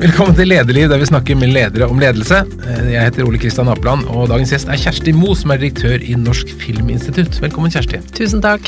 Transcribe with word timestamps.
Velkommen 0.00 0.32
til 0.32 0.48
Lederliv, 0.48 0.86
der 0.88 0.96
vi 0.96 1.06
snakker 1.10 1.36
med 1.36 1.50
ledere 1.52 1.84
om 1.92 1.98
ledelse. 2.00 2.38
Eh, 2.64 2.86
Jeg 2.94 3.02
heter 3.04 3.26
Ole 3.28 3.36
Kristian 3.36 3.68
Apeland, 3.68 4.06
og 4.08 4.30
dagens 4.30 4.54
gjest 4.54 4.70
er 4.72 4.80
Kjersti 4.80 5.12
Moe, 5.12 5.36
som 5.36 5.52
er 5.52 5.60
direktør 5.60 6.00
i 6.00 6.14
Norsk 6.16 6.54
Filminstitutt. 6.62 7.36
Velkommen, 7.42 7.68
Kjersti. 7.74 8.00
Tusen 8.16 8.40
takk. 8.40 8.64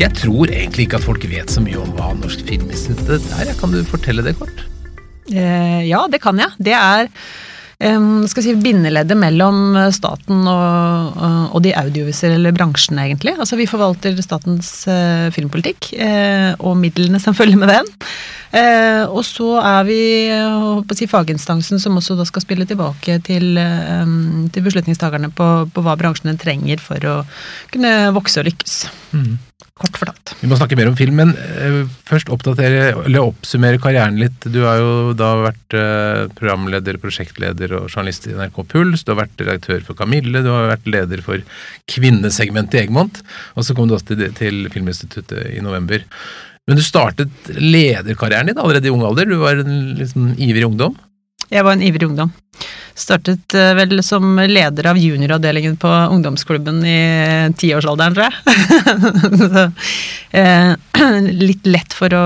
Jeg 0.00 0.16
tror 0.16 0.48
egentlig 0.48 0.86
ikke 0.86 0.96
at 0.96 1.04
folk 1.04 1.28
vet 1.28 1.52
så 1.52 1.60
mye 1.60 1.76
om 1.76 1.92
hva 1.98 2.14
Norsk 2.16 2.48
Filminstitutt 2.48 3.28
er. 3.36 3.52
Kan 3.60 3.76
du 3.76 3.82
fortelle 3.84 4.24
det 4.24 4.32
kort? 4.40 4.64
Eh, 5.28 5.84
ja, 5.90 6.06
det 6.08 6.24
kan 6.24 6.40
jeg. 6.40 6.56
Det 6.56 6.78
er 6.80 7.12
skal 8.30 8.44
si, 8.44 8.52
bindeleddet 8.62 9.18
mellom 9.18 9.74
staten 9.90 10.44
og, 10.46 11.16
og 11.50 11.64
de 11.64 11.72
audiovisuelle 11.74 12.52
bransjene, 12.54 13.08
egentlig. 13.08 13.32
Altså, 13.34 13.58
vi 13.58 13.66
forvalter 13.66 14.14
statens 14.22 14.86
eh, 14.86 15.32
filmpolitikk 15.34 15.88
eh, 15.98 16.52
og 16.62 16.78
midlene 16.78 17.18
som 17.18 17.34
følger 17.34 17.58
med 17.58 17.74
den. 17.74 17.90
Eh, 18.52 19.04
og 19.08 19.22
så 19.24 19.54
er 19.64 19.86
vi 19.88 20.00
eh, 20.28 20.96
si, 20.98 21.08
faginstansen 21.08 21.80
som 21.80 21.96
også 21.96 22.18
da 22.18 22.26
skal 22.28 22.44
spille 22.44 22.66
tilbake 22.68 23.16
til, 23.24 23.56
um, 23.56 24.50
til 24.52 24.66
beslutningstakerne 24.66 25.32
på, 25.32 25.46
på 25.72 25.84
hva 25.84 25.96
bransjene 25.96 26.36
trenger 26.40 26.82
for 26.82 27.08
å 27.08 27.14
kunne 27.72 27.94
vokse 28.12 28.42
og 28.42 28.50
lykkes. 28.50 28.76
Kort 29.72 29.96
fortalt. 29.96 30.34
Vi 30.42 30.50
må 30.50 30.58
snakke 30.60 30.76
mer 30.76 30.90
om 30.90 30.98
film, 30.98 31.16
men 31.22 31.32
eh, 31.32 31.78
først 32.10 32.28
oppdatere, 32.34 32.92
eller 33.06 33.24
oppsummere 33.32 33.80
karrieren 33.80 34.20
litt. 34.20 34.44
Du 34.44 34.60
har 34.66 34.82
jo 34.82 34.92
da 35.16 35.32
vært 35.46 35.78
programleder, 36.36 37.00
prosjektleder 37.00 37.72
og 37.78 37.88
journalist 37.88 38.28
i 38.28 38.36
NRK 38.36 38.62
Puls. 38.68 39.00
Du 39.00 39.14
har 39.14 39.22
vært 39.24 39.40
redaktør 39.40 39.80
for 39.88 39.96
Kamille, 39.96 40.44
du 40.44 40.52
har 40.52 40.68
vært 40.74 40.92
leder 40.92 41.24
for 41.24 41.40
kvinnesegmentet 41.88 42.76
i 42.76 42.84
Egmont. 42.84 43.24
Og 43.56 43.64
så 43.64 43.72
kom 43.72 43.88
du 43.88 43.96
også 43.96 44.12
til, 44.12 44.28
til 44.36 44.66
Filminstituttet 44.76 45.54
i 45.56 45.64
november. 45.64 46.04
Men 46.66 46.78
du 46.78 46.82
startet 46.82 47.50
lederkarrieren 47.58 48.46
din 48.46 48.58
allerede 48.58 48.88
i 48.88 48.92
ung 48.94 49.02
alder. 49.06 49.26
Du 49.26 49.40
var 49.40 49.58
en 49.62 49.94
liksom, 49.98 50.34
ivrig 50.38 50.64
ungdom. 50.66 50.94
Jeg 51.52 51.66
var 51.66 51.76
en 51.76 51.82
ivrig 51.82 52.06
ungdom. 52.06 52.30
Startet 52.94 53.54
eh, 53.56 53.72
vel 53.74 54.02
som 54.04 54.36
leder 54.36 54.86
av 54.90 54.98
junioravdelingen 55.00 55.76
på 55.80 55.88
ungdomsklubben 55.88 56.82
i 56.86 57.00
tiårsalderen, 57.58 58.14
tror 58.14 58.28
jeg. 58.28 58.36
Så, 59.42 59.64
eh, 60.38 60.74
litt 61.48 61.66
lett 61.66 61.96
for 61.96 62.14
å 62.14 62.24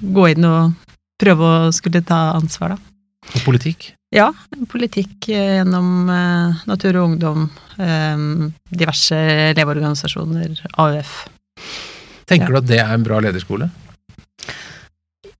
gå 0.00 0.28
inn 0.32 0.48
og 0.48 0.78
prøve 1.22 1.50
å 1.50 1.74
skulle 1.74 2.02
ta 2.06 2.30
ansvar, 2.38 2.76
da. 2.76 2.92
Og 3.32 3.44
politikk. 3.44 3.92
Ja, 4.12 4.30
politikk 4.68 5.28
eh, 5.32 5.58
gjennom 5.60 6.10
eh, 6.12 6.64
Natur 6.68 6.98
og 7.00 7.12
Ungdom, 7.12 7.46
eh, 7.78 8.26
diverse 8.72 9.18
elevorganisasjoner, 9.52 10.58
AUF. 10.82 11.16
Tenker 12.32 12.48
Ja. 12.48 12.52
du 12.56 12.60
at 12.64 12.70
det 12.72 12.80
er 12.82 12.92
en 12.96 13.06
bra 13.06 13.20
lederskole? 13.22 13.70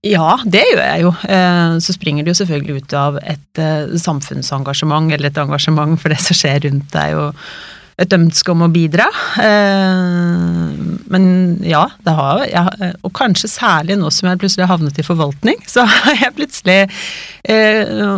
Ja, 0.03 0.33
det 0.43 0.63
gjør 0.67 0.81
jeg 0.83 1.03
jo. 1.05 1.11
Eh, 1.31 1.77
Så 1.79 1.93
springer 1.95 2.25
det 2.25 2.33
jo 2.33 2.39
selvfølgelig 2.43 2.81
ut 2.83 2.93
av 2.99 3.19
et 3.23 3.59
eh, 3.61 3.93
samfunnsengasjement, 4.03 5.11
eller 5.15 5.29
et 5.31 5.37
engasjement 5.39 5.95
for 5.99 6.11
det 6.11 6.19
som 6.19 6.35
skjer 6.35 6.65
rundt 6.67 6.89
deg, 6.91 7.15
og 7.15 7.35
et 8.03 8.11
ønske 8.17 8.51
om 8.51 8.65
å 8.65 8.71
bidra. 8.73 9.05
Eh, 9.39 10.75
Men 11.13 11.25
ja, 11.63 11.85
det 12.03 12.13
har 12.17 12.43
jeg, 12.49 12.91
og 13.05 13.11
kanskje 13.15 13.47
særlig 13.51 13.95
nå 14.01 14.09
som 14.11 14.27
jeg 14.31 14.39
plutselig 14.41 14.65
har 14.65 14.73
havnet 14.75 14.97
i 14.99 15.05
forvaltning, 15.05 15.59
så 15.69 15.85
har 15.87 16.15
jeg 16.19 16.35
plutselig 16.35 16.79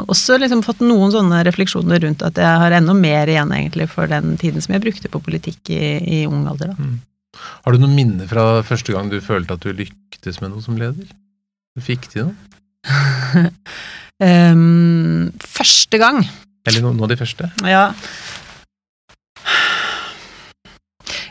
også 0.08 0.38
liksom 0.42 0.62
fått 0.66 0.80
noen 0.86 1.12
sånne 1.14 1.42
refleksjoner 1.46 2.00
rundt 2.06 2.24
at 2.26 2.38
jeg 2.40 2.62
har 2.64 2.72
enda 2.78 2.94
mer 2.98 3.28
igjen 3.28 3.52
egentlig 3.52 3.90
for 3.92 4.08
den 4.08 4.38
tiden 4.42 4.62
som 4.64 4.74
jeg 4.78 4.82
brukte 4.86 5.12
på 5.12 5.22
politikk 5.28 5.70
i, 5.76 6.22
i 6.22 6.26
ung 6.30 6.48
alder. 6.48 6.72
Da. 6.74 6.88
Har 7.66 7.76
du 7.76 7.82
noen 7.82 7.96
minner 7.98 8.30
fra 8.30 8.62
første 8.66 8.96
gang 8.96 9.12
du 9.12 9.20
følte 9.24 9.58
at 9.58 9.66
du 9.66 9.74
lyktes 9.76 10.42
med 10.42 10.54
noe 10.54 10.64
som 10.64 10.78
leder? 10.80 11.08
Du 11.76 11.84
fikk 11.84 12.08
til 12.12 12.30
noe? 12.30 12.36
Um, 14.22 15.32
første 15.58 15.98
gang 16.00 16.22
Eller 16.70 16.84
noen 16.86 17.02
av 17.04 17.10
de 17.12 17.18
første? 17.20 17.50
Ja. 17.68 17.90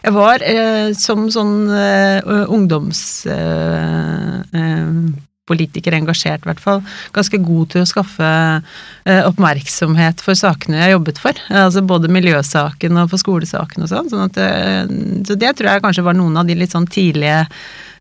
Jeg 0.05 0.12
var 0.12 0.43
eh, 0.45 0.91
som 1.01 1.31
sånn 1.33 1.71
eh, 1.73 2.21
ungdomspolitiker, 2.53 4.45
eh, 4.53 5.33
politiker, 5.49 5.97
engasjert 5.97 6.44
i 6.44 6.50
hvert 6.50 6.62
fall, 6.62 6.82
ganske 7.15 7.41
god 7.44 7.72
til 7.75 7.84
å 7.84 7.88
skaffe 7.88 8.28
eh, 8.28 9.22
oppmerksomhet 9.28 10.22
for 10.25 10.38
sakene 10.38 10.81
jeg 10.81 10.94
jobbet 10.94 11.21
for. 11.21 11.41
Altså 11.53 11.84
både 11.84 12.12
miljøsaken 12.12 13.03
og 13.03 13.10
for 13.12 13.21
skolesaken 13.21 13.84
og 13.84 13.91
sånn. 13.93 14.12
sånn 14.12 14.28
at, 14.31 14.41
eh, 14.41 14.94
så 15.28 15.37
det 15.37 15.56
tror 15.59 15.75
jeg 15.75 15.84
kanskje 15.84 16.06
var 16.06 16.16
noen 16.16 16.41
av 16.41 16.49
de 16.49 16.56
litt 16.59 16.72
sånn 16.75 16.88
tidlige 16.88 17.44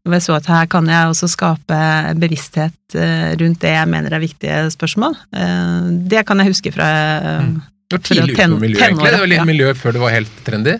hvor 0.03 0.17
jeg 0.17 0.23
så 0.25 0.33
at 0.35 0.47
her 0.51 0.65
kan 0.71 0.87
jeg 0.91 1.11
også 1.11 1.29
skape 1.31 1.75
bevissthet 2.19 2.95
eh, 2.99 3.29
rundt 3.39 3.61
det 3.63 3.71
jeg 3.71 3.91
mener 3.91 4.15
er 4.15 4.23
viktige 4.23 4.57
spørsmål. 4.73 5.15
Eh, 5.31 5.85
Det 6.11 6.25
kan 6.27 6.43
jeg 6.43 6.51
huske 6.51 6.73
fra 6.75 6.89
eh, 7.19 7.45
Du 7.87 7.95
var 7.95 8.03
tidlig 8.03 8.33
ute 8.33 8.41
på 8.41 8.49
med 8.51 8.65
miljø, 8.65 8.81
egentlig. 8.83 9.13
Det 9.13 9.21
var 9.21 9.31
litt 9.31 9.39
ja. 9.39 9.45
miljø 9.47 9.69
før 9.79 9.95
det 9.95 10.01
var 10.03 10.15
helt 10.17 10.41
trendy. 10.43 10.75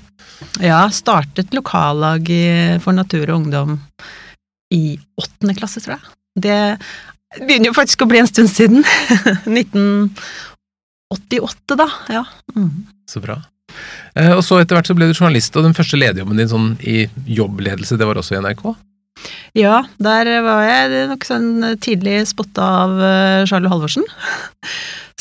Ja, 0.60 0.82
startet 0.92 1.56
lokallag 1.56 2.28
for 2.84 2.96
natur 2.98 3.30
og 3.30 3.38
ungdom 3.38 3.78
i 4.76 4.98
åttende 5.16 5.56
klasse, 5.56 5.80
tror 5.80 5.96
jeg. 5.96 6.12
Det 6.36 6.78
begynner 7.40 7.68
jo 7.72 7.78
faktisk 7.78 8.02
å 8.06 8.10
bli 8.10 8.20
en 8.22 8.28
stund 8.30 8.50
siden. 8.52 8.84
1988, 9.50 11.76
da. 11.80 11.88
Ja. 12.14 12.24
Mm. 12.56 12.86
Så 13.10 13.20
bra. 13.24 13.36
Eh, 14.16 14.34
og 14.36 14.44
så 14.46 14.60
etter 14.62 14.76
hvert 14.78 14.90
så 14.90 14.96
ble 14.98 15.08
du 15.10 15.16
journalist, 15.16 15.56
og 15.58 15.66
den 15.66 15.78
første 15.78 16.00
lederjobben 16.00 16.40
din 16.40 16.52
sånn 16.52 16.70
i 16.82 17.08
jobbledelse, 17.30 17.98
det 18.00 18.08
var 18.10 18.18
også 18.22 18.36
i 18.38 18.42
NRK? 18.44 18.64
ja, 19.54 19.84
der 20.02 20.30
var 20.44 20.64
jeg 20.66 21.08
nok 21.12 21.26
sånn 21.28 21.50
tidlig 21.84 22.24
spotta 22.32 22.64
av 22.84 22.92
eh, 22.98 23.46
Charlo 23.50 23.72
Halvorsen. 23.72 24.06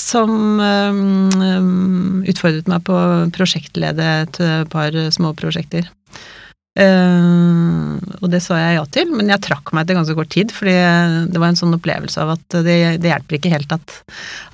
Som 0.03 0.59
um, 0.59 2.23
utfordret 2.27 2.69
meg 2.71 2.81
på 2.87 2.95
å 2.97 3.27
prosjektlede 3.35 4.07
et 4.23 4.39
eh, 4.41 4.63
par 4.73 4.97
små 5.13 5.35
prosjekter. 5.37 5.85
Eh, 6.73 7.99
og 8.23 8.31
det 8.33 8.41
sa 8.41 8.57
jeg 8.57 8.77
ja 8.79 8.85
til, 8.95 9.11
men 9.13 9.29
jeg 9.29 9.45
trakk 9.45 9.75
meg 9.75 9.85
etter 9.85 9.99
ganske 9.99 10.17
kort 10.17 10.33
tid, 10.33 10.55
fordi 10.57 10.75
det 11.33 11.43
var 11.43 11.53
en 11.53 11.59
sånn 11.59 11.77
opplevelse 11.77 12.23
av 12.23 12.35
at 12.37 12.59
det, 12.65 12.79
det 13.03 13.13
hjelper 13.13 13.39
ikke 13.39 13.53
helt 13.53 13.75
at, 13.77 13.97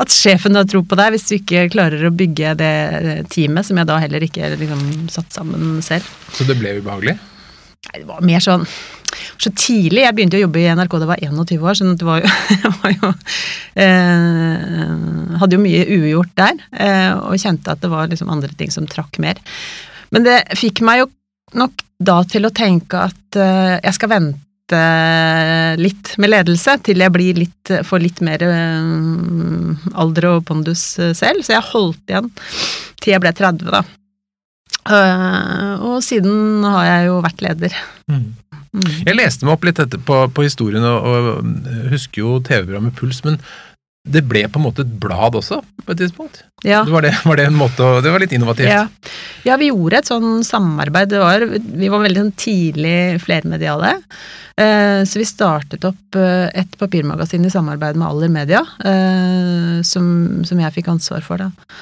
at 0.03 0.15
sjefen 0.15 0.59
har 0.59 0.67
tro 0.67 0.83
på 0.83 0.99
deg, 0.99 1.15
hvis 1.15 1.29
du 1.31 1.37
ikke 1.39 1.69
klarer 1.75 2.09
å 2.09 2.15
bygge 2.15 2.57
det 2.59 2.75
teamet, 3.35 3.69
som 3.69 3.79
jeg 3.79 3.91
da 3.91 3.99
heller 4.03 4.27
ikke 4.27 4.55
liksom 4.57 4.85
satt 5.15 5.37
sammen 5.37 5.83
selv. 5.85 6.09
Så 6.35 6.49
det 6.49 6.59
ble 6.59 6.79
ubehagelig? 6.81 7.19
Nei, 7.89 8.01
det 8.01 8.09
var 8.09 8.25
mer 8.27 8.43
sånn 8.43 8.67
så 9.39 9.51
tidlig. 9.55 10.03
Jeg 10.03 10.15
begynte 10.17 10.37
å 10.37 10.43
jobbe 10.43 10.61
i 10.61 10.69
NRK 10.77 10.97
da 10.99 11.07
jeg 11.07 11.11
var 11.11 11.23
21 11.47 11.63
år, 11.65 11.77
så 11.79 11.93
det 12.01 12.09
var 12.09 12.23
jo, 12.23 12.33
jeg 12.55 12.73
var 12.83 12.95
jo 12.97 13.11
eh, 13.85 15.37
Hadde 15.39 15.55
jo 15.55 15.63
mye 15.63 15.85
ugjort 15.95 16.33
der, 16.41 16.65
eh, 16.75 17.13
og 17.15 17.39
kjente 17.39 17.73
at 17.73 17.85
det 17.85 17.93
var 17.93 18.11
liksom 18.11 18.33
andre 18.33 18.51
ting 18.59 18.73
som 18.75 18.89
trakk 18.91 19.21
mer. 19.23 19.39
Men 20.15 20.27
det 20.27 20.41
fikk 20.59 20.83
meg 20.85 21.05
jo 21.05 21.13
nok 21.59 21.85
da 21.99 22.21
til 22.29 22.47
å 22.47 22.55
tenke 22.55 23.01
at 23.09 23.39
eh, 23.39 23.77
jeg 23.83 23.97
skal 23.97 24.13
vente 24.15 24.81
litt 25.81 26.11
med 26.21 26.29
ledelse 26.29 26.75
til 26.85 27.01
jeg 27.01 27.13
blir 27.15 27.39
litt, 27.41 27.71
får 27.89 28.03
litt 28.05 28.21
mer 28.25 28.45
eh, 28.45 29.87
alder 29.99 30.29
og 30.35 30.43
pondus 30.51 30.83
eh, 31.01 31.15
selv, 31.17 31.43
så 31.45 31.57
jeg 31.57 31.71
holdt 31.73 32.13
igjen 32.13 32.29
til 33.01 33.15
jeg 33.15 33.25
ble 33.25 33.33
30, 33.35 33.73
da. 33.73 33.85
Og 34.89 35.99
siden 36.01 36.65
har 36.65 36.85
jeg 36.87 37.09
jo 37.11 37.19
vært 37.21 37.43
leder. 37.45 37.75
Mm. 38.09 38.29
Jeg 39.05 39.17
leste 39.17 39.45
meg 39.45 39.57
opp 39.57 39.67
litt 39.67 39.81
på, 40.09 40.21
på 40.33 40.45
historien, 40.47 40.85
og, 40.85 41.09
og 41.09 41.91
husker 41.93 42.23
jo 42.23 42.39
TV-programmet 42.45 42.97
Puls, 42.97 43.21
men 43.27 43.37
det 44.09 44.25
ble 44.29 44.45
på 44.49 44.61
en 44.61 44.67
måte 44.69 44.85
et 44.85 44.97
blad 45.01 45.37
også, 45.39 45.61
på 45.85 45.95
et 45.95 46.01
tidspunkt? 46.03 46.43
Ja. 46.67 46.83
Det 46.87 46.93
var, 46.95 47.05
det, 47.07 47.15
var 47.25 47.39
det 47.39 47.45
en 47.47 47.59
måte 47.59 47.87
Det 48.03 48.11
var 48.11 48.23
litt 48.23 48.35
innovativt? 48.35 48.71
Ja. 48.73 48.87
ja, 49.47 49.57
vi 49.61 49.71
gjorde 49.71 50.01
et 50.01 50.11
sånn 50.11 50.43
samarbeid. 50.47 51.15
Var, 51.23 51.47
vi 51.55 51.91
var 51.93 52.03
veldig 52.03 52.25
sånn 52.25 52.37
tidlig 52.41 52.99
flermediale. 53.23 53.95
Eh, 54.59 55.05
så 55.07 55.21
vi 55.21 55.29
startet 55.29 55.87
opp 55.87 56.19
eh, 56.19 56.49
et 56.59 56.75
papirmagasin 56.81 57.47
i 57.47 57.53
samarbeid 57.53 57.99
med 57.99 58.09
Aller 58.09 58.33
Media, 58.33 58.65
eh, 58.83 59.79
som, 59.87 60.09
som 60.49 60.65
jeg 60.65 60.75
fikk 60.75 60.91
ansvar 60.91 61.23
for, 61.23 61.45
da. 61.45 61.77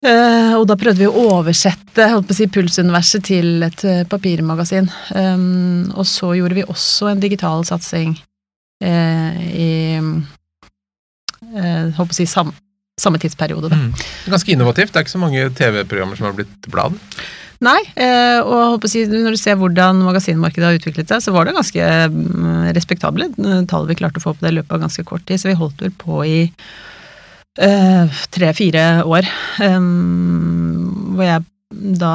Eh, 0.00 0.54
og 0.56 0.64
da 0.70 0.78
prøvde 0.80 1.02
vi 1.02 1.10
å 1.10 1.26
oversette 1.36 2.08
holdt 2.08 2.30
på 2.30 2.32
å 2.32 2.38
si, 2.38 2.48
Pulsuniverset 2.48 3.26
til 3.28 3.66
et 3.66 3.84
papirmagasin. 4.08 4.88
Og 5.92 6.06
så 6.08 6.32
gjorde 6.38 6.56
vi 6.56 6.64
også 6.64 7.10
en 7.10 7.20
digital 7.20 7.66
satsing 7.68 8.16
i 8.80 9.68
eh, 11.56 11.90
holdt 11.96 12.14
å 12.14 12.18
si 12.18 12.26
sam, 12.30 12.52
samme 13.00 13.20
tidsperiode. 13.22 13.72
Mm. 13.72 13.92
Ganske 14.32 14.54
innovativt. 14.54 14.92
Det 14.92 15.00
er 15.00 15.06
ikke 15.06 15.16
så 15.16 15.22
mange 15.22 15.46
TV-programmer 15.58 16.18
som 16.18 16.30
har 16.30 16.36
blitt 16.38 16.70
blad. 16.72 16.98
Nei, 17.60 17.80
eh, 18.00 18.40
og 18.40 18.86
si, 18.88 19.02
når 19.04 19.34
du 19.36 19.40
ser 19.40 19.58
hvordan 19.60 20.00
magasinmarkedet 20.06 20.64
har 20.64 20.78
utviklet 20.78 21.10
seg, 21.12 21.20
så 21.20 21.34
var 21.34 21.44
det 21.44 21.58
ganske 21.58 21.88
mm, 22.08 22.70
respektable 22.76 23.28
eh, 23.36 23.58
tall 23.68 23.84
vi 23.90 23.98
klarte 24.00 24.16
å 24.16 24.24
få 24.24 24.32
på 24.32 24.46
det 24.46 24.54
i 24.54 24.56
løpet 24.56 24.78
av 24.78 24.86
ganske 24.86 25.04
kort 25.08 25.26
tid, 25.28 25.42
så 25.42 25.50
vi 25.50 25.58
holdt 25.60 25.84
vel 25.84 25.92
på 26.00 26.22
i 26.24 26.38
eh, 27.60 28.22
tre-fire 28.32 28.86
år. 29.04 29.28
Um, 29.60 31.12
hvor 31.18 31.28
jeg 31.28 31.44
da 32.00 32.14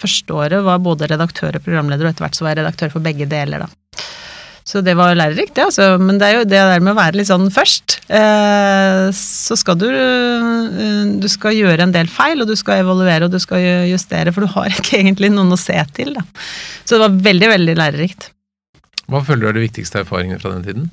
første 0.00 0.38
året 0.38 0.62
var 0.64 0.78
både 0.86 1.10
redaktør 1.10 1.58
og 1.58 1.66
programleder, 1.66 2.06
og 2.06 2.14
etter 2.14 2.28
hvert 2.28 2.38
så 2.38 2.46
var 2.46 2.54
jeg 2.54 2.62
redaktør 2.62 2.94
for 2.94 3.04
begge 3.04 3.26
deler, 3.30 3.66
da. 3.66 3.89
Så 4.70 4.84
det 4.86 4.92
var 4.94 5.16
lærerikt, 5.18 5.56
det, 5.56 5.64
altså. 5.66 5.96
Men 5.98 6.20
det 6.20 6.28
er 6.28 6.36
jo 6.36 6.46
det 6.46 6.60
der 6.70 6.82
med 6.84 6.92
å 6.92 6.98
være 7.00 7.18
litt 7.18 7.30
sånn 7.30 7.48
først. 7.50 7.96
Eh, 8.06 9.08
så 9.16 9.56
skal 9.58 9.78
du 9.80 9.88
eh, 9.90 11.08
Du 11.18 11.26
skal 11.32 11.56
gjøre 11.58 11.88
en 11.88 11.94
del 11.94 12.10
feil, 12.10 12.42
og 12.42 12.50
du 12.50 12.54
skal 12.58 12.84
evaluere 12.84 13.26
og 13.26 13.34
du 13.34 13.40
skal 13.42 13.64
justere, 13.90 14.30
for 14.34 14.46
du 14.46 14.52
har 14.54 14.70
ikke 14.78 15.00
egentlig 15.00 15.32
noen 15.34 15.56
å 15.56 15.58
se 15.58 15.74
til, 15.96 16.14
da. 16.18 16.22
Så 16.84 16.94
det 16.94 17.02
var 17.02 17.18
veldig, 17.26 17.50
veldig 17.56 17.76
lærerikt. 17.82 18.30
Hva 19.10 19.24
føler 19.26 19.42
du 19.42 19.50
er 19.50 19.58
de 19.58 19.66
viktigste 19.66 20.04
erfaringene 20.04 20.38
fra 20.38 20.54
den 20.54 20.66
tiden? 20.68 20.88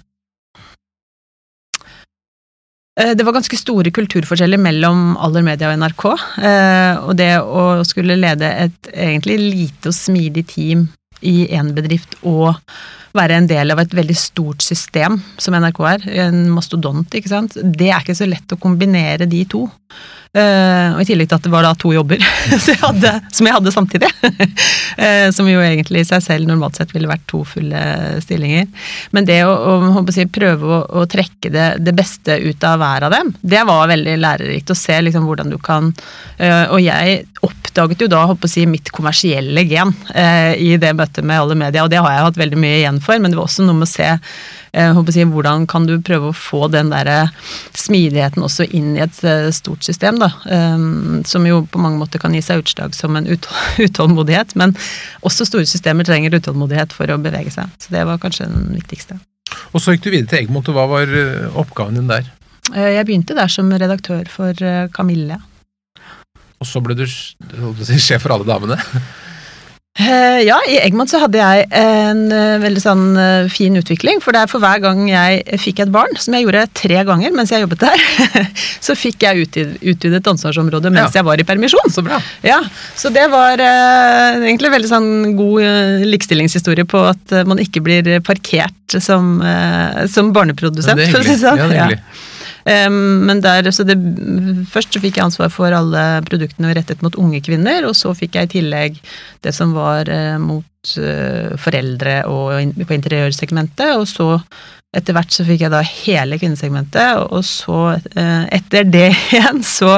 Eh, 2.98 3.14
det 3.14 3.30
var 3.30 3.38
ganske 3.38 3.62
store 3.62 3.94
kulturforskjeller 3.94 4.58
mellom 4.58 5.12
Aller 5.22 5.46
Media 5.46 5.70
og 5.70 5.84
NRK. 5.84 6.08
Og 7.06 7.18
det 7.20 7.34
å 7.46 7.68
skulle 7.86 8.18
lede 8.18 8.50
et 8.66 8.96
egentlig 8.96 9.38
lite 9.44 9.94
og 9.94 10.02
smidig 10.02 10.48
team 10.50 10.88
i 11.22 11.48
én 11.56 11.74
bedrift 11.76 12.18
og 12.24 12.56
være 13.18 13.40
en 13.40 13.50
del 13.50 13.74
av 13.74 13.82
et 13.82 13.96
veldig 13.98 14.18
stort 14.18 14.66
system, 14.66 15.18
som 15.42 15.56
NRK 15.58 15.80
er, 15.90 16.06
en 16.28 16.44
mastodont, 16.54 17.08
ikke 17.18 17.32
sant, 17.32 17.58
det 17.58 17.90
er 17.90 18.04
ikke 18.04 18.18
så 18.18 18.28
lett 18.30 18.54
å 18.54 18.60
kombinere 18.62 19.30
de 19.30 19.42
to. 19.50 19.66
Uh, 20.36 20.94
og 20.94 21.02
I 21.02 21.08
tillegg 21.08 21.30
til 21.30 21.38
at 21.38 21.46
det 21.46 21.52
var 21.54 21.64
da 21.64 21.72
to 21.80 21.94
jobber 21.96 22.20
jeg 22.52 22.80
hadde, 22.82 23.14
som 23.34 23.48
jeg 23.48 23.56
hadde 23.56 23.74
samtidig. 23.74 24.10
uh, 24.20 25.30
som 25.36 25.48
jo 25.50 25.62
egentlig 25.64 26.04
i 26.04 26.08
seg 26.10 26.24
selv 26.26 26.50
normalt 26.50 26.80
sett 26.80 26.92
ville 26.96 27.10
vært 27.10 27.24
to 27.32 27.44
fulle 27.48 27.82
stillinger. 28.24 28.68
Men 29.16 29.28
det 29.30 29.40
å, 29.48 29.54
å 29.88 30.04
si, 30.14 30.28
prøve 30.32 30.68
å, 30.68 30.82
å 31.02 31.06
trekke 31.10 31.52
det, 31.54 31.68
det, 31.86 31.96
beste 31.98 32.38
ut 32.44 32.68
av 32.68 32.82
hver 32.82 33.08
av 33.08 33.16
dem, 33.16 33.32
det 33.42 33.64
var 33.70 33.88
veldig 33.94 34.18
lærerikt. 34.20 34.74
Å 34.74 34.78
se 34.78 35.00
liksom 35.08 35.26
hvordan 35.30 35.54
du 35.54 35.58
kan 35.64 35.90
uh, 35.94 36.66
Og 36.76 36.82
jeg 36.84 37.24
oppdaget 37.46 38.04
jo 38.04 38.12
da 38.12 38.26
si, 38.50 38.68
mitt 38.70 38.92
kommersielle 38.94 39.64
gen 39.70 39.92
i 40.58 40.72
det 40.82 40.90
møtet 40.98 41.26
med 41.28 41.40
alle 41.40 41.56
media, 41.60 41.84
og 41.86 41.92
det 41.94 42.00
har 42.02 42.14
jeg 42.14 42.26
hatt 42.26 42.40
veldig 42.40 42.60
mye 42.60 42.80
igjen 42.80 42.98
for, 43.04 43.20
men 43.22 43.32
det 43.32 43.38
var 43.38 43.46
også 43.46 43.66
noe 43.68 43.78
med 43.78 43.86
å 43.86 43.92
se 43.92 44.08
Si, 44.78 45.24
hvordan 45.26 45.66
kan 45.70 45.88
du 45.88 45.96
prøve 46.06 46.30
å 46.30 46.36
få 46.36 46.68
den 46.70 46.92
der 46.92 47.32
smidigheten 47.78 48.44
også 48.46 48.68
inn 48.70 48.94
i 48.98 49.04
et 49.06 49.20
eh, 49.26 49.50
stort 49.56 49.86
system, 49.88 50.20
da. 50.22 50.30
Som 51.28 51.48
jo 51.50 51.64
på 51.72 51.82
mange 51.82 51.98
måter 52.02 52.22
kan 52.22 52.36
gi 52.36 52.44
seg 52.46 52.62
utslag 52.62 52.96
som 52.96 53.18
en 53.18 53.30
utålmodighet. 53.86 54.54
Men 54.60 54.76
også 55.26 55.48
store 55.50 55.66
systemer 55.70 56.08
trenger 56.08 56.38
utålmodighet 56.38 56.94
for 56.96 57.10
å 57.10 57.20
bevege 57.22 57.54
seg. 57.54 57.74
Så 57.82 57.94
det 57.96 58.06
var 58.08 58.22
kanskje 58.22 58.50
den 58.52 58.72
viktigste. 58.78 59.20
Og 59.74 59.82
så 59.82 59.96
gikk 59.96 60.06
du 60.06 60.12
videre 60.12 60.30
til 60.30 60.44
Egmont, 60.44 60.70
og 60.70 60.78
hva 60.78 60.88
var 60.92 61.14
eh, 61.14 61.48
oppgaven 61.58 61.98
din 61.98 62.12
der? 62.12 62.30
Eh, 62.76 62.94
jeg 62.98 63.08
begynte 63.10 63.38
der 63.38 63.52
som 63.52 63.72
redaktør 63.74 64.28
for 64.32 64.68
Kamille. 64.94 65.40
Og 66.58 66.66
så 66.66 66.82
ble 66.82 66.98
du 66.98 67.06
sjef 67.06 68.24
for 68.24 68.34
alle 68.34 68.48
damene? 68.48 68.78
Eh, 69.98 70.42
ja, 70.46 70.58
i 70.70 70.78
Eggman 70.78 71.10
så 71.10 71.18
hadde 71.24 71.40
jeg 71.42 71.64
en 71.74 72.28
uh, 72.30 72.60
veldig 72.62 72.82
sånn 72.84 73.06
uh, 73.18 73.48
fin 73.50 73.74
utvikling. 73.80 74.20
For 74.22 74.36
det 74.36 74.44
er 74.44 74.52
for 74.52 74.62
hver 74.62 74.82
gang 74.84 75.08
jeg 75.10 75.60
fikk 75.64 75.82
et 75.82 75.94
barn, 75.94 76.14
som 76.22 76.36
jeg 76.38 76.46
gjorde 76.46 76.68
tre 76.78 77.02
ganger 77.08 77.34
mens 77.34 77.54
jeg 77.54 77.64
jobbet 77.64 77.82
der, 77.88 78.06
så 78.86 78.94
fikk 78.98 79.26
jeg 79.26 79.48
utvidet, 79.48 80.22
ansvarsområdet 80.22 80.94
mens 80.94 81.10
ja. 81.16 81.22
jeg 81.22 81.28
var 81.28 81.42
i 81.42 81.48
permisjon. 81.48 81.90
Så 81.94 82.06
bra. 82.06 82.22
Ja, 82.46 82.60
Så 82.96 83.10
det 83.14 83.26
var 83.34 83.58
egentlig 83.58 84.58
egentlig 84.58 84.74
veldig 84.74 84.90
sånn 84.90 85.12
god 85.38 86.08
likestillingshistorie 86.10 86.86
på 86.90 87.02
at 87.10 87.34
man 87.50 87.62
ikke 87.62 87.82
blir 87.86 88.08
parkert 88.26 88.98
som, 89.04 89.38
som 90.12 90.32
barneprodusent, 90.36 91.02
ja, 91.02 91.12
for 91.14 91.22
å 91.22 91.28
si 91.28 91.38
sånn. 91.42 91.62
Ja, 91.62 91.68
det 91.70 91.78
er 91.78 91.86
hyggelig. 91.86 92.02
Ja. 92.02 92.37
Men 92.68 93.40
der, 93.40 93.70
så 93.72 93.86
det, 93.88 93.96
først 94.68 94.92
så 94.92 95.00
fikk 95.00 95.20
jeg 95.20 95.28
ansvar 95.30 95.52
for 95.54 95.72
alle 95.72 96.02
produktene 96.28 96.74
rettet 96.76 97.04
mot 97.06 97.16
unge 97.16 97.40
kvinner, 97.46 97.86
og 97.88 97.96
så 97.96 98.12
fikk 98.18 98.36
jeg 98.36 98.50
i 98.50 98.52
tillegg 98.58 98.98
det 99.46 99.54
som 99.56 99.72
var 99.72 100.10
eh, 100.12 100.36
mot 100.42 100.98
eh, 101.00 101.54
foreldre 101.64 102.18
og 102.28 102.76
på 102.84 102.98
interiørsegmentet, 102.98 103.96
og 103.96 104.04
så 104.12 104.28
etter 104.96 105.16
hvert 105.18 105.34
så 105.34 105.44
fikk 105.46 105.66
jeg 105.66 105.74
da 105.74 105.82
hele 105.84 106.38
kvinnesegmentet, 106.40 107.20
og 107.28 107.44
så 107.46 107.80
eh, 107.98 108.46
etter 108.56 108.88
det 108.88 109.10
igjen 109.36 109.60
så, 109.66 109.98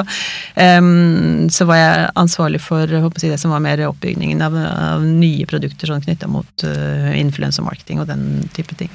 så 0.55 1.67
var 1.69 1.79
jeg 1.79 2.07
ansvarlig 2.19 2.61
for 2.63 2.89
jeg, 2.89 3.11
det 3.21 3.39
som 3.41 3.53
var 3.53 3.63
mer 3.63 3.85
oppbyggingen 3.87 4.41
av, 4.43 4.57
av 4.57 5.05
nye 5.05 5.45
produkter 5.49 5.93
sånn 5.93 6.03
knytta 6.03 6.29
mot 6.31 6.65
influensermarketing 6.65 8.01
og 8.01 8.09
den 8.09 8.25
type 8.55 8.75
ting. 8.79 8.91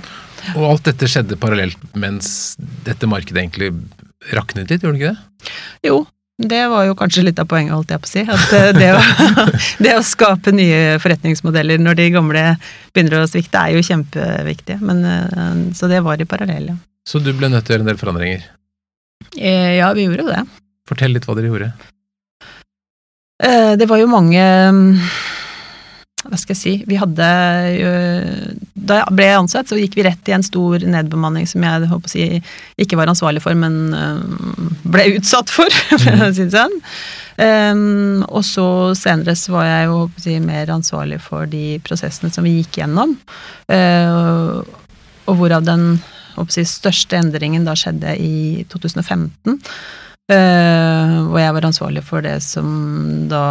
Og 0.59 0.67
alt 0.69 0.91
dette 0.91 1.09
skjedde 1.09 1.39
parallelt 1.41 1.81
mens 1.97 2.57
dette 2.85 3.09
markedet 3.09 3.41
egentlig 3.41 3.71
raknet 4.35 4.71
litt, 4.71 4.85
gjorde 4.85 4.99
det 4.99 5.05
ikke 5.05 5.15
det? 5.15 5.55
Jo, 5.89 6.03
det 6.43 6.65
var 6.67 6.83
jo 6.89 6.97
kanskje 6.99 7.23
litt 7.29 7.39
av 7.39 7.47
poenget, 7.47 7.77
holdt 7.77 7.93
jeg 7.95 8.03
på 8.03 8.09
å 8.09 8.11
si. 8.11 8.23
At 8.27 8.55
eh, 8.59 8.73
det 8.75 8.89
å, 8.97 9.03
det 9.85 9.93
å 9.95 10.03
skape 10.03 10.51
nye 10.55 10.97
forretningsmodeller 11.03 11.79
når 11.79 12.01
de 12.01 12.09
gamle 12.17 12.43
begynner 12.95 13.23
å 13.23 13.31
svikte, 13.31 13.61
er 13.61 13.77
jo 13.77 13.85
kjempeviktig. 13.87 14.81
Men, 14.83 15.05
eh, 15.07 15.63
så 15.79 15.91
det 15.91 16.03
var 16.07 16.19
i 16.19 16.27
parallell, 16.27 16.73
ja. 16.73 16.77
Så 17.07 17.21
du 17.21 17.31
ble 17.37 17.53
nødt 17.53 17.67
til 17.69 17.75
å 17.75 17.77
gjøre 17.77 17.85
en 17.85 17.93
del 17.93 18.01
forandringer? 18.01 18.47
Eh, 19.37 19.77
ja, 19.79 19.93
vi 19.95 20.09
gjorde 20.09 20.25
jo 20.25 20.33
det. 20.33 20.43
Fortell 20.89 21.15
litt 21.15 21.29
hva 21.29 21.37
dere 21.39 21.53
gjorde. 21.53 21.73
Det 23.45 23.87
var 23.91 23.99
jo 23.99 24.07
mange 24.09 24.43
hva 26.25 26.39
skal 26.41 26.55
jeg 26.55 26.61
si 26.61 26.73
Vi 26.89 26.97
hadde 27.01 27.27
Da 28.75 29.01
jeg 29.01 29.17
ble 29.17 29.27
ansatt, 29.37 29.69
så 29.69 29.79
gikk 29.81 29.99
vi 29.99 30.07
rett 30.07 30.31
i 30.31 30.37
en 30.37 30.47
stor 30.47 30.85
nedbemanning 30.85 31.49
som 31.49 31.65
jeg 31.65 31.91
håper 31.91 32.11
å 32.11 32.15
si 32.15 32.29
ikke 32.81 32.99
var 33.01 33.13
ansvarlig 33.13 33.43
for, 33.45 33.57
men 33.59 33.93
ble 34.89 35.11
utsatt 35.19 35.53
for, 35.53 35.71
for 36.03 36.27
å 36.27 36.33
si 36.35 36.47
det 36.47 36.57
sånn. 36.57 36.81
Um, 37.35 38.23
og 38.31 38.45
så 38.47 38.67
senere 38.95 39.35
så 39.39 39.57
var 39.57 39.67
jeg 39.67 39.87
jo 39.91 39.99
si, 40.23 40.37
mer 40.43 40.71
ansvarlig 40.71 41.19
for 41.25 41.51
de 41.51 41.81
prosessene 41.87 42.31
som 42.35 42.47
vi 42.47 42.61
gikk 42.61 42.79
gjennom. 42.83 43.17
Uh, 43.67 44.63
og 45.25 45.41
hvorav 45.41 45.65
den 45.67 45.97
si, 46.53 46.65
største 46.69 47.19
endringen 47.19 47.67
da 47.67 47.75
skjedde 47.79 48.15
i 48.21 48.65
2015. 48.71 49.59
Uh, 50.31 51.27
hvor 51.29 51.41
jeg 51.43 51.57
var 51.57 51.69
ansvarlig 51.69 52.05
for 52.07 52.25
det 52.25 52.39
som 52.45 52.69
da 53.29 53.45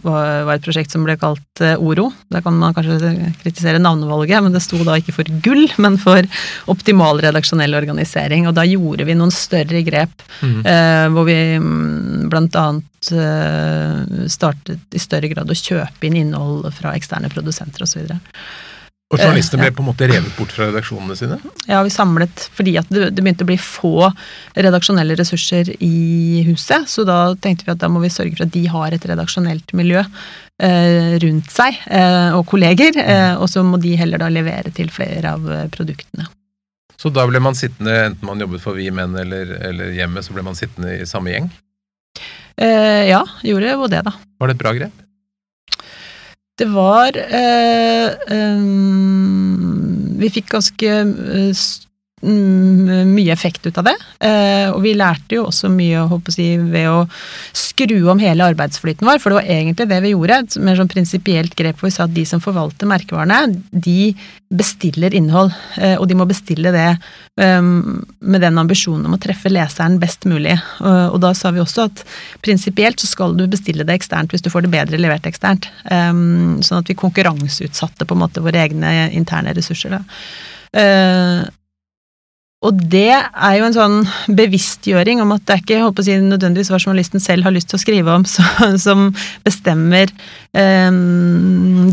var 0.00 0.54
et 0.54 0.64
prosjekt 0.64 0.92
som 0.94 1.04
ble 1.04 1.14
kalt 1.20 1.62
eh, 1.62 1.76
Oro. 1.78 2.08
Da 2.32 2.40
kan 2.42 2.56
man 2.58 2.74
kanskje 2.74 3.12
kritisere 3.42 3.80
navnevalget, 3.82 4.42
men 4.42 4.54
det 4.54 4.62
sto 4.64 4.80
da 4.86 4.96
ikke 4.98 5.14
for 5.14 5.28
gull, 5.44 5.66
men 5.82 5.98
for 6.00 6.26
optimal 6.72 7.20
redaksjonell 7.22 7.76
organisering. 7.78 8.48
Og 8.48 8.56
da 8.56 8.64
gjorde 8.66 9.06
vi 9.06 9.16
noen 9.18 9.34
større 9.34 9.84
grep, 9.86 10.24
mm. 10.40 10.58
eh, 10.64 11.06
hvor 11.12 11.28
vi 11.28 11.38
mm, 11.60 12.26
blant 12.32 12.58
annet 12.58 13.12
eh, 13.12 14.26
startet 14.32 14.96
i 14.96 15.02
større 15.02 15.30
grad 15.32 15.52
å 15.52 15.60
kjøpe 15.60 16.08
inn 16.08 16.18
innhold 16.24 16.66
fra 16.74 16.96
eksterne 16.98 17.30
produsenter 17.32 17.84
osv. 17.86 18.08
Og 18.08 18.16
journalistene 19.20 19.66
ble 19.66 19.74
på 19.76 19.82
en 19.84 19.88
måte 19.90 20.08
revet 20.08 20.36
bort 20.38 20.52
fra 20.54 20.68
redaksjonene 20.70 21.16
sine? 21.18 21.38
Ja, 21.68 21.82
vi 21.84 21.92
samlet 21.92 22.46
fordi 22.56 22.76
at 22.80 22.90
det, 22.92 23.10
begynte 23.18 23.46
å 23.46 23.50
bli 23.50 23.58
få 23.60 24.10
redaksjonelle 24.56 25.16
ressurser 25.18 25.72
i 25.78 26.42
huset. 26.48 26.88
Så 26.90 27.06
da 27.08 27.34
tenkte 27.34 27.68
vi 27.68 27.74
at 27.74 27.82
da 27.82 27.90
må 27.92 28.02
vi 28.04 28.12
sørge 28.12 28.36
for 28.36 28.46
at 28.46 28.54
de 28.54 28.64
har 28.72 28.94
et 28.94 29.08
redaksjonelt 29.12 29.74
miljø 29.78 30.02
eh, 30.02 31.16
rundt 31.22 31.50
seg, 31.52 31.80
eh, 31.88 32.30
og 32.36 32.46
kolleger. 32.50 32.96
Eh, 33.02 33.34
og 33.36 33.50
så 33.52 33.64
må 33.66 33.80
de 33.82 33.96
heller 34.00 34.22
da 34.22 34.30
levere 34.32 34.72
til 34.74 34.92
flere 34.92 35.36
av 35.36 35.50
eh, 35.50 35.66
produktene. 35.72 36.28
Så 37.02 37.10
da 37.10 37.24
ble 37.26 37.40
man 37.42 37.56
sittende, 37.58 37.96
enten 38.12 38.28
man 38.28 38.40
jobbet 38.40 38.62
for 38.62 38.78
Vi 38.78 38.86
Menn 38.94 39.16
eller, 39.18 39.56
eller 39.70 39.94
hjemme, 39.96 40.22
så 40.22 40.36
ble 40.36 40.44
man 40.46 40.58
sittende 40.58 41.00
i 41.00 41.06
samme 41.08 41.32
gjeng? 41.34 41.48
Eh, 42.62 43.08
ja, 43.10 43.24
gjorde 43.42 43.72
jo 43.72 43.88
det, 43.90 44.04
da. 44.06 44.12
Var 44.38 44.50
det 44.50 44.54
et 44.54 44.62
bra 44.62 44.74
grep? 44.76 45.02
Det 46.62 46.68
var 46.70 47.16
øh, 47.16 48.08
um, 48.30 49.01
Vi 50.22 50.30
fikk 50.30 50.52
ganske 50.54 50.90
uh, 51.02 51.50
mye 52.22 53.32
effekt 53.32 53.66
ut 53.66 53.78
av 53.78 53.88
det. 53.88 53.94
Eh, 54.22 54.68
og 54.70 54.82
vi 54.84 54.94
lærte 54.94 55.36
jo 55.36 55.48
også 55.48 55.70
mye 55.72 56.04
si, 56.30 56.54
ved 56.56 56.86
å 56.90 57.00
skru 57.56 57.96
om 58.12 58.20
hele 58.22 58.46
arbeidsflyten 58.52 59.08
vår, 59.08 59.18
for 59.18 59.32
det 59.32 59.40
var 59.40 59.50
egentlig 59.50 59.88
det 59.90 60.00
vi 60.04 60.12
gjorde. 60.12 60.38
Et 60.44 60.58
mer 60.62 60.78
sånn 60.78 60.92
prinsipielt 60.92 61.56
grep 61.58 61.80
hvor 61.80 61.90
vi 61.90 61.96
sa 61.96 62.06
at 62.06 62.14
de 62.14 62.24
som 62.28 62.42
forvalter 62.42 62.90
merkevarene, 62.90 63.58
de 63.72 64.12
bestiller 64.52 65.14
innhold. 65.16 65.50
Eh, 65.80 65.96
og 65.98 66.06
de 66.08 66.18
må 66.18 66.26
bestille 66.30 66.70
det 66.74 66.90
um, 67.40 68.04
med 68.20 68.44
den 68.44 68.60
ambisjonen 68.60 69.08
om 69.08 69.16
å 69.16 69.20
treffe 69.22 69.50
leseren 69.50 69.98
best 70.02 70.28
mulig. 70.30 70.54
Og, 70.82 71.16
og 71.16 71.18
da 71.24 71.32
sa 71.34 71.50
vi 71.54 71.62
også 71.62 71.88
at 71.88 72.04
prinsipielt 72.44 73.02
så 73.02 73.10
skal 73.10 73.34
du 73.38 73.48
bestille 73.50 73.86
det 73.88 73.96
eksternt 73.98 74.34
hvis 74.34 74.44
du 74.44 74.50
får 74.52 74.66
det 74.66 74.74
bedre 74.76 75.00
levert 75.00 75.26
eksternt. 75.26 75.66
Um, 75.88 76.60
sånn 76.62 76.84
at 76.84 76.92
vi 76.92 76.98
konkurranseutsatte 77.02 78.06
på 78.06 78.14
en 78.14 78.22
måte 78.22 78.44
våre 78.44 78.62
egne 78.62 79.10
interne 79.10 79.56
ressurser. 79.56 79.98
da. 79.98 80.04
Og 82.62 82.78
det 82.92 83.10
er 83.10 83.54
jo 83.58 83.66
en 83.66 83.74
sånn 83.74 83.96
bevisstgjøring 84.38 85.22
om 85.24 85.34
at 85.34 85.42
det 85.48 85.54
er 85.54 85.62
ikke 85.62 85.74
jeg 85.74 85.86
håper 85.86 86.04
å 86.04 86.06
si, 86.06 86.18
nødvendigvis 86.22 86.70
hva 86.70 86.78
journalisten 86.78 87.22
selv 87.22 87.48
har 87.48 87.54
lyst 87.54 87.72
til 87.72 87.78
å 87.78 87.82
skrive 87.82 88.14
om, 88.14 88.26
så, 88.34 88.44
som 88.78 89.08
bestemmer 89.46 90.12
eh, 90.54 91.00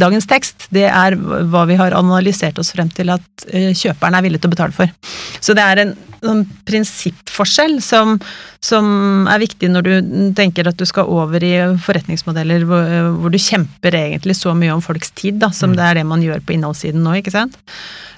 dagens 0.02 0.30
tekst. 0.30 0.68
Det 0.76 0.86
er 0.86 1.18
hva 1.18 1.66
vi 1.70 1.80
har 1.80 1.98
analysert 1.98 2.62
oss 2.62 2.70
frem 2.76 2.92
til 2.94 3.10
at 3.16 3.48
eh, 3.50 3.72
kjøperen 3.74 4.20
er 4.20 4.28
villig 4.28 4.44
til 4.44 4.52
å 4.52 4.54
betale 4.54 4.78
for. 4.78 4.94
Så 5.42 5.58
det 5.58 5.66
er 5.66 5.84
en 5.86 5.96
sånn 6.20 6.44
prinsippforskjell 6.68 7.80
som, 7.82 8.18
som, 8.62 9.26
er 9.32 9.42
viktig 9.42 9.72
når 9.72 9.88
du 9.88 9.94
tenker 10.38 10.70
at 10.70 10.78
du 10.78 10.86
skal 10.86 11.10
over 11.10 11.44
i 11.48 11.54
forretningsmodeller 11.82 12.68
hvor, 12.68 12.94
hvor 13.18 13.34
du 13.34 13.40
kjemper 13.42 13.96
egentlig 13.96 14.36
så 14.38 14.54
mye 14.58 14.76
om 14.76 14.84
folks 14.86 15.16
tid, 15.18 15.40
da, 15.42 15.50
som 15.56 15.74
mm. 15.74 15.80
det 15.80 15.88
er 15.88 16.00
det 16.02 16.08
man 16.12 16.24
gjør 16.26 16.44
på 16.46 16.58
innholdssiden 16.58 17.02
nå, 17.06 17.18
ikke 17.24 17.34
sant. 17.34 17.58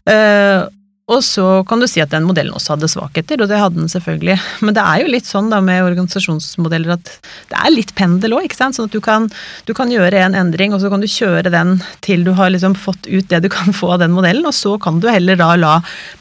Uh, 0.10 0.66
og 1.12 1.20
så 1.26 1.46
kan 1.68 1.82
du 1.82 1.88
si 1.92 2.00
at 2.00 2.12
den 2.14 2.24
modellen 2.24 2.56
også 2.56 2.76
hadde 2.76 2.88
svakheter, 2.92 3.42
og 3.44 3.50
det 3.52 3.60
hadde 3.60 3.82
den 3.82 3.92
selvfølgelig. 3.92 4.38
Men 4.64 4.76
det 4.78 4.84
er 4.84 5.02
jo 5.04 5.10
litt 5.12 5.28
sånn 5.28 5.50
da 5.52 5.60
med 5.64 5.84
organisasjonsmodeller 5.84 6.94
at 6.96 7.12
det 7.52 7.58
er 7.60 7.74
litt 7.74 7.92
pendel 7.98 8.38
òg, 8.38 8.48
ikke 8.48 8.60
sant. 8.60 8.78
Sånn 8.78 8.88
at 8.88 8.96
du 8.96 9.02
kan, 9.04 9.28
du 9.68 9.74
kan, 9.76 9.92
gjøre 9.92 10.22
en 10.24 10.38
endring, 10.40 10.72
og 10.72 10.80
så 10.80 10.92
kan 10.92 11.02
du 11.04 11.10
kjøre 11.12 11.52
den 11.52 11.82
til 12.06 12.24
du 12.24 12.32
har 12.38 12.54
liksom 12.54 12.78
fått 12.80 13.10
ut 13.10 13.28
det 13.28 13.42
du 13.44 13.50
kan 13.52 13.76
få 13.76 13.90
av 13.98 14.06
den 14.06 14.14
modellen, 14.16 14.48
og 14.48 14.56
så 14.56 14.78
kan 14.80 15.02
du 15.04 15.10
heller 15.12 15.40
da 15.40 15.50
la 15.60 15.74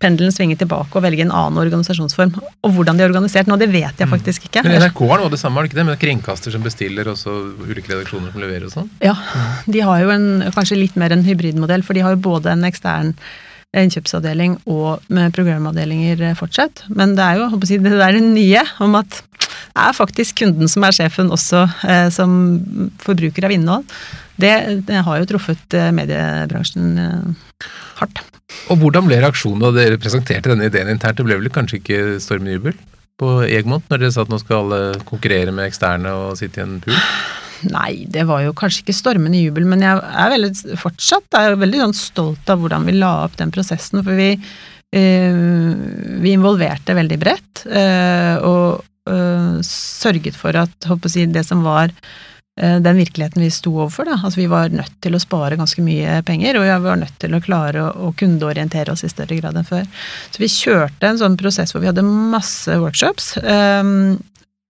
pendelen 0.02 0.34
svinge 0.34 0.58
tilbake 0.58 0.98
og 0.98 1.04
velge 1.06 1.22
en 1.22 1.30
annen 1.30 1.60
organisasjonsform. 1.62 2.34
Og 2.66 2.74
hvordan 2.74 2.98
de 2.98 3.06
er 3.06 3.12
organisert 3.12 3.50
nå, 3.50 3.60
det 3.60 3.70
vet 3.70 3.94
jeg 3.94 4.08
mm. 4.08 4.14
faktisk 4.16 4.48
ikke. 4.48 4.64
Men 4.66 4.80
NRK 4.82 5.04
har 5.12 5.22
noe 5.22 5.30
det 5.30 5.38
samme, 5.42 5.60
har 5.60 5.68
det 5.68 5.70
ikke 5.70 5.80
det? 5.82 5.86
Med 5.92 6.00
kringkaster 6.02 6.56
som 6.56 6.66
bestiller, 6.66 7.12
og 7.12 7.20
så 7.20 7.36
ulike 7.62 7.92
redaksjoner 7.92 8.34
som 8.34 8.42
leverer 8.42 8.66
og 8.66 8.74
sånn? 8.74 8.90
Ja, 9.04 9.14
de 9.70 9.86
har 9.86 10.02
jo 10.02 10.10
en, 10.16 10.50
kanskje 10.56 10.80
litt 10.80 10.98
mer 10.98 11.14
en 11.14 11.22
hybridmodell, 11.28 11.86
for 11.86 11.94
de 11.94 12.02
har 12.02 12.18
jo 12.18 12.24
både 12.26 12.56
en 12.56 12.66
ekstern 12.66 13.14
innkjøpsavdeling 13.76 14.56
og 14.70 15.04
med 15.14 15.34
programavdelinger 15.36 16.24
eh, 16.30 16.38
fortsatt. 16.38 16.84
Men 16.90 17.14
det 17.18 17.26
er 17.26 17.40
jo 17.40 17.60
si, 17.66 17.78
det 17.82 17.98
der 18.00 18.18
nye 18.24 18.64
om 18.82 18.98
at 18.98 19.22
det 19.70 19.84
er 19.86 19.96
faktisk 19.96 20.40
kunden 20.42 20.70
som 20.70 20.84
er 20.84 20.94
sjefen 20.96 21.30
også, 21.32 21.62
eh, 21.86 22.08
som 22.14 22.32
forbruker 23.02 23.46
av 23.46 23.54
innhold. 23.54 23.86
Det, 24.40 24.52
det 24.88 25.02
har 25.06 25.20
jo 25.20 25.28
truffet 25.30 25.76
eh, 25.76 25.90
mediebransjen 25.94 26.98
eh, 26.98 27.66
hardt. 28.00 28.22
Og 28.72 28.80
hvordan 28.80 29.06
ble 29.06 29.20
reaksjonen 29.22 29.62
da 29.62 29.70
dere 29.76 30.00
presenterte 30.00 30.50
denne 30.50 30.66
ideen 30.70 30.90
internt? 30.90 31.20
Det 31.20 31.26
ble 31.26 31.38
vel 31.38 31.52
kanskje 31.54 31.78
ikke 31.78 32.00
stormende 32.22 32.56
jubel 32.56 32.78
på 33.20 33.34
Egmont 33.46 33.84
når 33.90 34.02
dere 34.02 34.14
sa 34.14 34.24
at 34.24 34.32
nå 34.32 34.40
skal 34.40 34.64
alle 34.64 35.04
konkurrere 35.08 35.52
med 35.54 35.68
eksterne 35.68 36.12
og 36.16 36.38
sitte 36.40 36.62
i 36.62 36.64
en 36.64 36.80
pool? 36.82 36.96
Nei, 37.68 38.06
det 38.08 38.24
var 38.28 38.44
jo 38.44 38.54
kanskje 38.56 38.84
ikke 38.84 38.96
stormende 38.96 39.40
jubel, 39.40 39.66
men 39.68 39.82
jeg 39.84 40.00
er 40.00 40.32
veldig, 40.32 40.78
fortsatt 40.80 41.36
er 41.36 41.58
veldig 41.60 41.82
sånn 41.82 41.96
stolt 41.96 42.52
av 42.52 42.62
hvordan 42.62 42.86
vi 42.88 42.96
la 42.96 43.12
opp 43.26 43.36
den 43.40 43.52
prosessen. 43.52 44.00
For 44.06 44.16
vi, 44.16 44.30
øh, 44.96 45.74
vi 46.24 46.32
involverte 46.36 46.96
veldig 46.96 47.18
bredt, 47.20 47.66
øh, 47.68 48.48
og 48.48 49.12
øh, 49.12 49.60
sørget 49.66 50.38
for 50.38 50.56
at 50.56 50.90
si, 51.06 51.26
det 51.26 51.46
som 51.48 51.64
var 51.66 51.94
den 52.60 52.98
virkeligheten 52.98 53.40
vi 53.40 53.46
sto 53.54 53.70
overfor. 53.72 54.04
Da. 54.04 54.18
Altså, 54.18 54.36
vi 54.42 54.48
var 54.50 54.72
nødt 54.74 54.98
til 55.00 55.14
å 55.16 55.20
spare 55.22 55.56
ganske 55.56 55.80
mye 55.80 56.18
penger, 56.28 56.58
og 56.58 56.66
vi 56.66 56.74
var 56.84 56.98
nødt 57.00 57.14
til 57.22 57.32
å 57.32 57.40
klare 57.40 57.86
å, 57.86 57.92
å 58.04 58.10
kundeorientere 58.12 58.92
oss 58.92 59.06
i 59.06 59.08
større 59.08 59.38
grad 59.38 59.56
enn 59.56 59.64
før. 59.64 59.86
Så 60.34 60.42
vi 60.42 60.50
kjørte 60.52 61.08
en 61.08 61.20
sånn 61.22 61.38
prosess 61.40 61.72
hvor 61.72 61.80
vi 61.80 61.88
hadde 61.88 62.04
masse 62.04 62.74
workshops, 62.82 63.30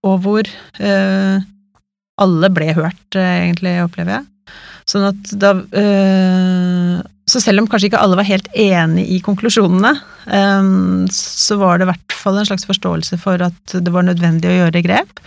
og 0.07 0.23
hvor 0.23 0.53
alle 2.23 2.51
ble 2.53 2.73
hørt, 2.77 3.07
eh, 3.17 3.47
egentlig, 3.47 3.79
opplever 3.85 4.19
jeg. 4.19 4.55
Sånn 4.91 5.07
at 5.07 5.33
da 5.39 5.53
øh, 5.55 7.01
Så 7.31 7.39
selv 7.39 7.63
om 7.63 7.69
kanskje 7.71 7.91
ikke 7.91 8.01
alle 8.03 8.19
var 8.19 8.27
helt 8.27 8.49
enig 8.59 9.05
i 9.15 9.21
konklusjonene, 9.23 9.93
øh, 10.27 10.71
så 11.15 11.59
var 11.61 11.79
det 11.79 11.87
i 11.87 11.91
hvert 11.93 12.17
fall 12.23 12.41
en 12.41 12.49
slags 12.49 12.67
forståelse 12.67 13.21
for 13.23 13.43
at 13.47 13.77
det 13.77 13.93
var 13.95 14.09
nødvendig 14.09 14.51
å 14.51 14.57
gjøre 14.57 14.83
grep, 14.83 15.23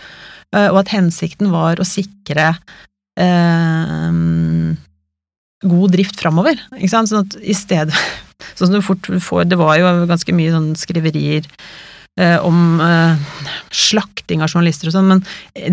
øh, 0.54 0.68
og 0.68 0.82
at 0.84 0.92
hensikten 0.94 1.52
var 1.54 1.80
å 1.80 1.88
sikre 1.88 2.54
god 5.64 5.92
drift 5.94 6.18
framover. 6.18 6.58
Ikke 6.74 6.90
sant? 6.90 7.08
Sånn 7.08 7.28
at 7.28 7.36
i 7.38 7.54
stedet 7.54 7.94
Sånn 8.58 8.66
som 8.66 8.74
du 8.74 8.82
fort 8.82 9.06
får 9.06 9.46
Det 9.46 9.58
var 9.60 9.76
jo 9.78 9.92
ganske 10.10 10.34
mye 10.34 10.50
sånn 10.50 10.72
skriverier 10.74 11.46
om 12.46 12.80
eh, 12.80 13.22
slakting 13.74 14.42
av 14.44 14.52
journalister 14.52 14.90
og 14.90 14.94
sånn, 14.94 15.08
men 15.10 15.22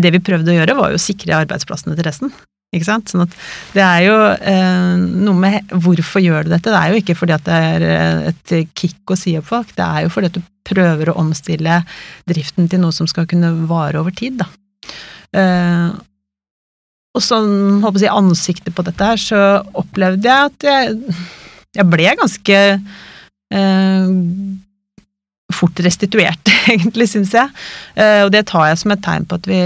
det 0.02 0.10
vi 0.16 0.22
prøvde 0.24 0.50
å 0.50 0.56
gjøre, 0.56 0.74
var 0.78 0.90
jo 0.90 0.98
å 0.98 1.02
sikre 1.02 1.36
arbeidsplassene 1.38 1.94
til 1.98 2.06
resten. 2.08 2.32
Ikke 2.72 2.88
sant? 2.88 3.12
Sånn 3.12 3.26
at 3.26 3.34
det 3.76 3.84
er 3.84 4.06
jo 4.06 4.16
eh, 4.34 4.94
noe 4.98 5.36
med 5.38 5.74
hvorfor 5.84 6.24
gjør 6.24 6.46
du 6.46 6.54
dette? 6.54 6.72
Det 6.72 6.78
er 6.80 6.90
jo 6.90 7.02
ikke 7.02 7.16
fordi 7.18 7.36
at 7.36 7.44
det 7.46 7.58
er 7.68 7.84
et 8.32 8.54
kick 8.78 9.12
å 9.12 9.18
si 9.18 9.36
opp 9.38 9.50
folk, 9.50 9.74
det 9.76 9.86
er 9.86 10.06
jo 10.06 10.14
fordi 10.14 10.32
at 10.32 10.38
du 10.40 10.48
prøver 10.72 11.12
å 11.12 11.18
omstille 11.20 11.82
driften 12.30 12.70
til 12.72 12.82
noe 12.82 12.96
som 12.96 13.10
skal 13.10 13.28
kunne 13.30 13.52
vare 13.70 14.00
over 14.00 14.14
tid, 14.14 14.40
da. 14.40 14.48
og 17.12 17.22
sånn, 17.22 17.82
håper 17.82 18.06
jeg, 18.06 18.14
ansiktet 18.14 18.74
på 18.74 18.84
dette 18.86 19.08
her, 19.10 19.20
så 19.20 19.40
opplevde 19.78 20.30
jeg 20.30 20.50
at 20.52 20.68
jeg, 20.70 21.16
jeg 21.76 21.90
ble 21.92 22.14
ganske 22.22 22.60
fort 25.54 25.80
restituert, 25.84 26.50
egentlig, 26.72 27.08
syns 27.12 27.34
jeg. 27.36 27.52
Eh, 27.94 28.22
og 28.26 28.32
det 28.34 28.44
tar 28.50 28.68
jeg 28.70 28.82
som 28.82 28.94
et 28.94 29.02
tegn 29.04 29.26
på 29.28 29.38
at 29.40 29.48
vi, 29.50 29.62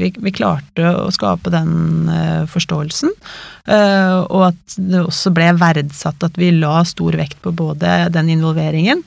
vi, 0.00 0.10
vi 0.26 0.34
klarte 0.34 0.94
å 1.04 1.06
skape 1.14 1.52
den 1.54 2.10
eh, 2.12 2.42
forståelsen. 2.50 3.14
Eh, 3.68 4.18
og 4.24 4.50
at 4.50 4.76
det 4.78 5.04
også 5.04 5.32
ble 5.34 5.52
verdsatt 5.60 6.26
at 6.26 6.40
vi 6.40 6.52
la 6.56 6.82
stor 6.88 7.16
vekt 7.20 7.40
på 7.44 7.54
både 7.54 8.04
den 8.14 8.36
involveringen, 8.36 9.06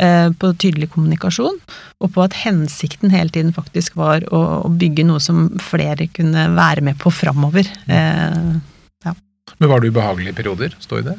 på 0.00 0.48
tydelig 0.56 0.86
kommunikasjon, 0.94 1.58
og 2.00 2.08
på 2.14 2.22
at 2.24 2.32
hensikten 2.40 3.10
hele 3.12 3.28
tiden 3.34 3.50
faktisk 3.52 3.98
var 4.00 4.24
å, 4.32 4.38
å 4.64 4.70
bygge 4.72 5.04
noe 5.04 5.20
som 5.20 5.50
flere 5.60 6.06
kunne 6.16 6.46
være 6.56 6.86
med 6.86 6.96
på 7.02 7.12
framover. 7.12 7.68
Ja. 7.84 9.12
Men 9.60 9.72
var 9.74 9.84
det 9.84 9.92
ubehagelige 9.92 10.38
perioder? 10.40 10.78
Stå 10.80 11.02
i 11.02 11.04
det? 11.10 11.18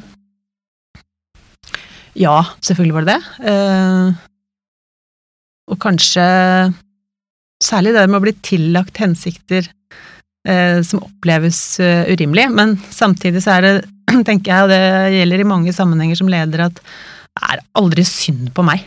Ja, 2.18 2.42
selvfølgelig 2.60 2.96
var 2.96 3.06
det 3.06 3.14
det. 3.14 3.22
Uh, 3.48 4.12
og 5.72 5.78
kanskje 5.80 6.24
særlig 7.62 7.94
det 7.96 8.08
med 8.10 8.18
å 8.18 8.24
bli 8.24 8.34
tillagt 8.44 8.98
hensikter 9.00 9.68
uh, 10.48 10.80
som 10.84 11.04
oppleves 11.06 11.60
uh, 11.80 12.04
urimelig. 12.12 12.48
Men 12.52 12.76
samtidig 12.92 13.44
så 13.44 13.56
er 13.56 13.66
det, 13.66 13.74
tenker 14.28 14.52
jeg, 14.52 14.66
og 14.66 14.72
det 14.74 14.82
gjelder 15.16 15.44
i 15.44 15.50
mange 15.54 15.76
sammenhenger 15.76 16.20
som 16.20 16.32
leder, 16.32 16.66
at 16.68 16.82
det 16.82 17.46
er 17.48 17.64
aldri 17.80 18.04
synd 18.04 18.50
på 18.52 18.64
meg. 18.66 18.84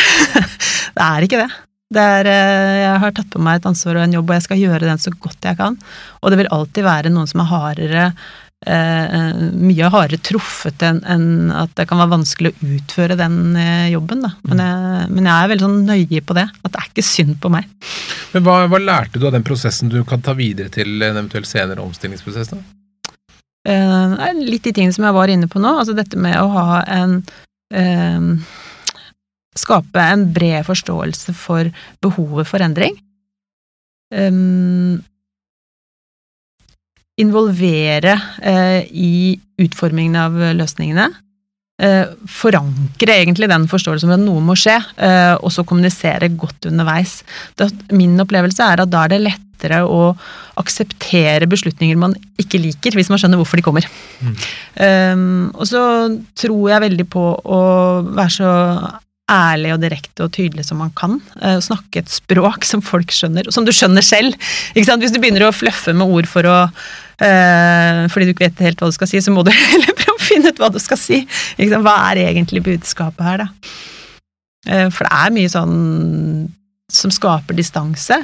det 0.96 1.04
er 1.04 1.26
ikke 1.26 1.42
det. 1.42 1.50
det 1.92 2.04
er, 2.20 2.28
jeg 2.86 3.00
har 3.02 3.16
tatt 3.16 3.32
på 3.34 3.42
meg 3.42 3.58
et 3.58 3.66
ansvar 3.68 3.98
og 3.98 4.06
en 4.06 4.14
jobb, 4.16 4.30
og 4.30 4.38
jeg 4.38 4.46
skal 4.46 4.62
gjøre 4.62 4.86
den 4.86 5.02
så 5.02 5.12
godt 5.12 5.50
jeg 5.50 5.60
kan. 5.60 5.76
Og 6.22 6.32
det 6.32 6.40
vil 6.40 6.54
alltid 6.56 6.86
være 6.88 7.12
noen 7.12 7.28
som 7.28 7.44
er 7.44 7.50
hardere 7.52 8.06
eh, 8.66 9.36
mye 9.56 9.90
hardere 9.92 10.20
truffet 10.24 10.82
enn 10.84 11.00
en 11.08 11.52
at 11.54 11.72
det 11.78 11.86
kan 11.88 12.00
være 12.00 12.14
vanskelig 12.14 12.52
å 12.52 12.70
utføre 12.76 13.16
den 13.18 13.56
eh, 13.56 13.90
jobben. 13.94 14.24
Da. 14.26 14.32
Men, 14.48 14.62
jeg, 14.64 15.10
men 15.14 15.28
jeg 15.30 15.34
er 15.36 15.52
veldig 15.52 15.66
sånn 15.66 15.78
nøye 15.88 16.24
på 16.26 16.36
det, 16.38 16.46
at 16.50 16.72
det 16.72 16.82
er 16.82 16.90
ikke 16.90 17.06
synd 17.06 17.38
på 17.42 17.52
meg. 17.52 17.68
Men 18.34 18.46
hva, 18.46 18.58
hva, 18.70 18.82
lærte 18.82 19.20
du 19.20 19.26
av 19.28 19.34
den 19.36 19.46
prosessen 19.46 19.92
du 19.92 20.00
kan 20.08 20.22
ta 20.24 20.36
videre 20.38 20.72
til 20.72 20.96
en 20.98 21.16
eventuell 21.16 21.48
senere 21.48 21.84
omstillingsprosess? 21.84 22.52
da? 22.54 22.62
Eh, 23.68 24.32
litt 24.40 24.64
de 24.64 24.72
tingene 24.72 24.96
som 24.96 25.04
jeg 25.08 25.16
var 25.16 25.32
inne 25.32 25.48
på 25.50 25.60
nå, 25.60 25.76
altså 25.82 25.96
dette 25.96 26.20
med 26.20 26.38
å 26.40 26.50
ha 26.56 26.82
en 26.88 27.20
eh, 27.74 28.34
Skape 29.60 29.98
en 29.98 30.28
bred 30.30 30.62
forståelse 30.62 31.32
for 31.34 31.68
behovet 32.00 32.46
for 32.46 32.62
endring. 32.62 32.94
Um, 34.14 35.02
involvere 37.20 38.14
eh, 38.42 38.86
i 38.90 39.38
utformingen 39.60 40.16
av 40.16 40.38
løsningene. 40.56 41.10
Eh, 41.80 42.08
forankre 42.28 43.14
egentlig 43.22 43.48
den 43.48 43.64
forståelsen 43.70 44.10
av 44.10 44.18
at 44.18 44.24
noe 44.26 44.42
må 44.44 44.56
skje, 44.58 44.74
eh, 45.00 45.32
og 45.40 45.48
så 45.54 45.64
kommunisere 45.64 46.28
godt 46.36 46.68
underveis. 46.68 47.22
Det, 47.56 47.70
min 47.96 48.20
opplevelse 48.20 48.66
er 48.66 48.82
at 48.82 48.92
da 48.92 49.06
er 49.06 49.14
det 49.14 49.22
lettere 49.24 49.80
å 49.88 50.10
akseptere 50.60 51.48
beslutninger 51.48 51.96
man 51.96 52.16
ikke 52.40 52.60
liker, 52.60 52.98
hvis 52.98 53.08
man 53.08 53.22
skjønner 53.22 53.40
hvorfor 53.40 53.60
de 53.60 53.64
kommer. 53.64 53.88
Mm. 54.20 54.34
Um, 54.76 55.46
og 55.54 55.68
så 55.70 55.82
tror 56.36 56.74
jeg 56.74 56.84
veldig 56.84 57.06
på 57.12 57.24
å 57.32 57.60
være 58.10 58.34
så 58.34 58.54
ærlig 59.30 59.72
og 59.72 59.80
direkte 59.80 60.26
og 60.26 60.34
tydelig 60.36 60.66
som 60.68 60.82
man 60.82 60.92
kan. 60.96 61.16
Uh, 61.40 61.60
snakke 61.64 62.02
et 62.02 62.12
språk 62.12 62.66
som 62.68 62.84
folk 62.84 63.12
skjønner, 63.14 63.48
og 63.48 63.56
som 63.56 63.64
du 63.64 63.72
skjønner 63.72 64.04
selv. 64.04 64.36
Hvis 64.76 65.14
du 65.14 65.20
begynner 65.20 65.48
å 65.48 65.54
fluffe 65.56 65.96
med 65.96 66.12
ord 66.12 66.28
for 66.28 66.48
å 66.48 66.58
fordi 67.20 68.26
du 68.28 68.32
ikke 68.34 68.46
vet 68.46 68.62
helt 68.64 68.80
hva 68.80 68.88
du 68.88 68.96
skal 68.96 69.10
si, 69.10 69.20
så 69.20 69.32
må 69.34 69.44
du 69.44 69.50
heller 69.72 69.96
prøve 69.98 70.16
å 70.16 70.24
finne 70.24 70.52
ut 70.52 70.62
hva 70.62 70.70
du 70.72 70.78
skal 70.82 71.00
si. 71.00 71.22
Hva 71.58 71.96
er 72.10 72.24
egentlig 72.24 72.64
budskapet 72.64 73.26
her, 73.26 73.44
da? 73.44 73.50
Uh, 74.68 74.88
for 74.92 75.06
det 75.06 75.12
er 75.16 75.34
mye 75.36 75.52
sånn 75.52 75.76
som 76.90 77.12
skaper 77.14 77.54
distanse, 77.54 78.16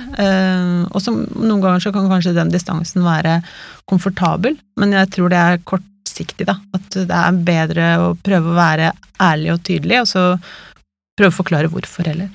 og 0.90 0.96
som 0.98 1.20
noen 1.38 1.60
ganger 1.62 1.84
så 1.84 1.92
kan 1.94 2.08
kanskje 2.10 2.32
den 2.34 2.48
distansen 2.50 3.04
være 3.04 3.36
komfortabel, 3.86 4.56
men 4.82 4.96
jeg 4.96 5.12
tror 5.14 5.30
det 5.30 5.38
er 5.38 5.60
kortsiktig, 5.70 6.48
da. 6.48 6.56
At 6.74 6.96
det 6.96 7.20
er 7.20 7.38
bedre 7.46 7.84
å 8.02 8.08
prøve 8.18 8.50
å 8.50 8.56
være 8.58 8.90
ærlig 9.22 9.52
og 9.54 9.62
tydelig, 9.70 10.00
og 10.02 10.10
så 10.10 10.24
prøve 11.14 11.30
å 11.30 11.38
forklare 11.38 11.70
hvorfor 11.70 12.10
heller. 12.10 12.32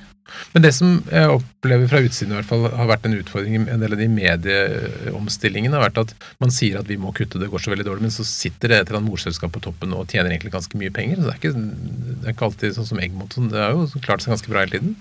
Men 0.52 0.64
det 0.64 0.72
som 0.76 0.98
jeg 1.08 1.30
opplever 1.36 1.88
fra 1.90 2.02
utsiden 2.04 2.34
i 2.34 2.38
hvert 2.38 2.48
fall 2.48 2.66
har 2.72 2.90
vært 2.90 3.06
en 3.08 3.16
utfordring 3.18 3.56
i 3.56 3.62
en 3.62 3.82
del 3.82 3.96
av 3.96 4.02
de 4.02 4.08
medieomstillingene, 4.12 5.76
har 5.76 5.86
vært 5.86 6.02
at 6.04 6.14
man 6.42 6.54
sier 6.54 6.78
at 6.80 6.90
vi 6.90 6.98
må 7.00 7.14
kutte, 7.16 7.40
det 7.40 7.50
går 7.52 7.64
så 7.64 7.72
veldig 7.72 7.88
dårlig, 7.88 8.06
men 8.06 8.14
så 8.14 8.26
sitter 8.28 8.72
det 8.72 8.80
et 8.80 8.90
eller 8.90 9.00
annet 9.00 9.12
morselskap 9.12 9.54
på 9.54 9.64
toppen 9.64 9.96
og 9.96 10.06
tjener 10.10 10.32
egentlig 10.32 10.54
ganske 10.54 10.78
mye 10.80 10.92
penger. 10.94 11.20
så 11.20 11.28
Det 11.28 11.34
er 11.34 11.40
ikke, 11.40 11.54
det 11.56 12.28
er 12.28 12.36
ikke 12.36 12.48
alltid 12.50 12.76
sånn 12.78 12.90
som 12.92 13.02
Egmont. 13.02 13.38
Det 13.52 13.64
har 13.64 13.76
jo 13.76 14.04
klart 14.04 14.24
seg 14.24 14.34
ganske 14.34 14.52
bra 14.52 14.64
hele 14.64 14.78
tiden. 14.78 14.94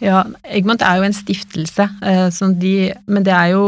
Ja, 0.00 0.24
Egmont 0.48 0.82
er 0.84 0.98
jo 0.98 1.08
en 1.08 1.16
stiftelse, 1.16 1.88
eh, 2.04 2.42
de, 2.60 2.74
men 3.06 3.26
det 3.26 3.34
er 3.34 3.54
jo 3.54 3.66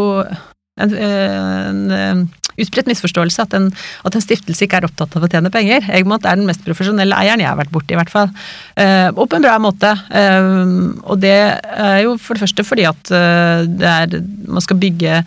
en, 0.80 0.94
en 0.96 2.28
utbredt 2.60 2.90
misforståelse 2.90 3.44
at 3.46 3.56
en, 3.58 3.68
at 4.06 4.16
en, 4.16 4.24
stiftelse 4.24 4.66
ikke 4.66 4.80
er 4.80 4.88
opptatt 4.88 5.16
av 5.18 5.26
å 5.26 5.30
tjene 5.30 5.52
penger. 5.54 5.86
Egmont 5.96 6.26
er 6.26 6.38
den 6.38 6.48
mest 6.48 6.64
profesjonelle 6.66 7.18
eieren 7.18 7.42
jeg 7.44 7.50
har 7.50 7.58
vært 7.60 7.74
borti, 7.74 7.94
i 7.94 8.00
hvert 8.00 8.12
fall. 8.12 8.32
Uh, 8.78 9.10
og 9.14 9.26
på 9.28 9.38
en 9.38 9.46
bra 9.46 9.58
måte. 9.62 9.92
Uh, 10.10 10.96
og 11.04 11.20
det 11.22 11.36
er 11.36 12.00
jo 12.06 12.16
for 12.20 12.36
det 12.36 12.46
første 12.46 12.66
fordi 12.66 12.88
at 12.88 13.12
uh, 13.14 13.62
det 13.68 13.92
er, 13.92 14.18
man 14.48 14.64
skal 14.64 14.80
bygge 14.80 15.22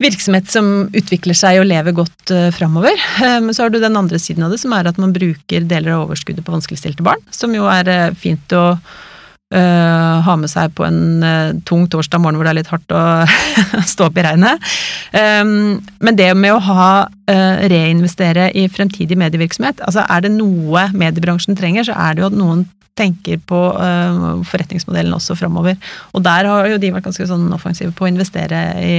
virksomhet 0.00 0.48
som 0.48 0.88
utvikler 0.96 1.36
seg 1.36 1.58
og 1.60 1.68
lever 1.68 1.96
godt 1.96 2.32
uh, 2.32 2.48
framover. 2.56 2.96
Men 3.20 3.52
så 3.56 3.66
har 3.66 3.74
du 3.74 3.80
den 3.82 3.98
andre 4.00 4.20
siden 4.22 4.46
av 4.46 4.54
det, 4.54 4.60
som 4.62 4.72
er 4.76 4.88
at 4.88 5.00
man 5.00 5.14
bruker 5.16 5.66
deler 5.68 5.96
av 5.96 6.08
overskuddet 6.08 6.46
på 6.46 6.54
vanskeligstilte 6.54 7.04
barn. 7.06 7.22
Som 7.34 7.56
jo 7.56 7.68
er 7.68 8.14
fint 8.18 8.56
å 8.56 8.74
Uh, 9.50 10.20
ha 10.22 10.36
med 10.38 10.46
seg 10.46 10.70
på 10.78 10.84
en 10.86 11.24
uh, 11.26 11.56
tung 11.66 11.88
torsdag 11.90 12.20
morgen 12.22 12.36
hvor 12.38 12.46
det 12.46 12.52
er 12.52 12.58
litt 12.60 12.68
hardt 12.70 12.92
å 12.94 13.00
stå 13.92 14.06
opp 14.06 14.18
i 14.20 14.22
regnet. 14.22 14.62
Um, 15.10 15.80
men 15.98 16.18
det 16.20 16.28
med 16.38 16.54
å 16.54 16.60
ha 16.68 16.90
uh, 17.10 17.56
reinvestere 17.72 18.52
i 18.54 18.68
fremtidig 18.70 19.18
medievirksomhet 19.18 19.82
altså 19.82 20.04
Er 20.06 20.22
det 20.22 20.30
noe 20.36 20.84
mediebransjen 20.94 21.58
trenger, 21.58 21.88
så 21.88 21.96
er 21.98 22.14
det 22.14 22.22
jo 22.22 22.28
at 22.30 22.38
noen 22.38 22.62
tenker 23.00 23.40
på 23.48 23.58
forretningsmodellen 24.44 25.14
også 25.16 25.32
framover. 25.38 25.76
Og 26.12 26.20
der 26.26 26.44
har 26.44 26.66
jo 26.68 26.76
de 26.82 26.90
vært 26.92 27.06
ganske 27.06 27.24
sånn 27.30 27.46
offensive 27.56 27.94
på 27.96 28.04
å 28.04 28.10
investere 28.10 28.58
i, 28.84 28.96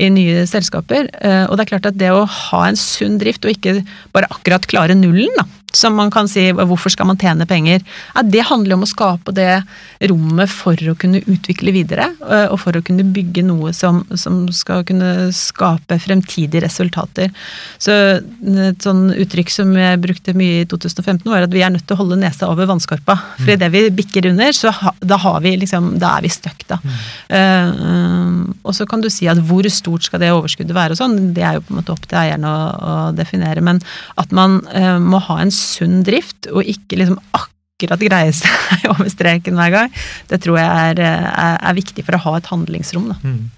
i 0.00 0.08
nye 0.14 0.46
selskaper. 0.48 1.10
og 1.50 1.52
det 1.58 1.66
er 1.66 1.70
klart 1.74 1.88
at 1.90 1.98
det 2.00 2.08
å 2.14 2.22
ha 2.24 2.62
en 2.64 2.78
sunn 2.80 3.18
drift, 3.20 3.44
og 3.44 3.52
ikke 3.52 3.82
bare 4.14 4.30
akkurat 4.32 4.64
klare 4.70 4.96
nullen, 4.96 5.28
da, 5.36 5.44
som 5.76 5.96
man 5.96 6.10
kan 6.12 6.28
si 6.30 6.48
hvorfor 6.56 6.92
skal 6.92 7.08
man 7.10 7.18
tjene 7.20 7.46
penger? 7.48 7.82
Ja, 8.14 8.24
det 8.26 8.46
handler 8.48 8.76
om 8.76 8.84
å 8.86 8.90
skape 8.90 9.34
det 9.36 9.62
rommet 10.10 10.50
for 10.52 10.78
å 10.90 10.96
kunne 10.98 11.20
utvikle 11.20 11.74
videre, 11.74 12.10
eh, 12.26 12.46
og 12.50 12.58
for 12.62 12.76
å 12.76 12.82
kunne 12.84 13.04
bygge 13.04 13.44
noe 13.46 13.72
som, 13.76 14.02
som 14.18 14.42
skal 14.54 14.84
kunne 14.88 15.30
skape 15.36 15.98
fremtidige 16.02 16.64
resultater. 16.64 17.30
Så 17.78 17.94
et 18.20 18.86
sånn 18.86 19.10
uttrykk 19.12 19.52
som 19.52 19.72
jeg 19.76 20.00
brukte 20.02 20.34
mye 20.36 20.62
i 20.62 20.68
2015, 20.70 21.28
var 21.30 21.46
at 21.46 21.54
vi 21.54 21.64
er 21.64 21.72
nødt 21.74 21.86
til 21.88 21.96
å 21.98 22.02
holde 22.02 22.20
nesa 22.20 22.48
over 22.50 22.68
vannskorpa. 22.70 23.16
For 23.38 23.54
idet 23.54 23.70
vi 23.74 23.84
bikker 24.00 24.30
under, 24.30 24.54
så 24.56 24.72
ha, 24.74 24.94
da, 24.98 25.18
har 25.20 25.40
vi 25.44 25.54
liksom, 25.60 25.92
da 26.00 26.16
er 26.16 26.26
vi 26.26 26.32
stuck, 26.32 26.64
da. 26.70 26.80
Mm. 26.80 26.98
Uh, 27.30 28.54
og 28.64 28.74
så 28.76 28.86
kan 28.88 29.02
du 29.02 29.10
si 29.12 29.28
at 29.30 29.40
hvor 29.46 29.66
stort 29.72 30.06
skal 30.06 30.22
det 30.22 30.32
overskuddet 30.34 30.76
være 30.76 30.96
og 30.96 31.00
sånn, 31.00 31.32
det 31.36 31.44
er 31.46 31.58
jo 31.58 31.64
på 31.66 31.74
en 31.74 31.80
måte 31.80 31.94
opp 31.94 32.06
til 32.08 32.18
eieren 32.20 32.46
å, 32.48 32.54
å 32.54 32.94
definere. 33.16 33.62
Men 33.64 33.80
at 34.20 34.32
man 34.36 34.60
uh, 34.72 34.98
må 35.02 35.20
ha 35.28 35.40
en 35.42 35.52
sunn 35.60 36.02
drift, 36.06 36.50
og 36.50 36.66
ikke 36.68 36.98
liksom 37.00 37.20
akkurat 37.36 38.02
greie 38.02 38.34
seg 38.36 38.88
over 38.92 39.08
streken 39.12 39.56
hver 39.60 39.76
gang, 39.76 39.96
det 40.32 40.42
tror 40.44 40.60
jeg 40.60 40.92
er, 40.92 41.04
er, 41.06 41.56
er 41.60 41.78
viktig 41.78 42.04
for 42.06 42.18
å 42.18 42.24
ha 42.26 42.36
et 42.40 42.52
handlingsrom. 42.52 43.10
Da. 43.12 43.18
Mm. 43.24 43.48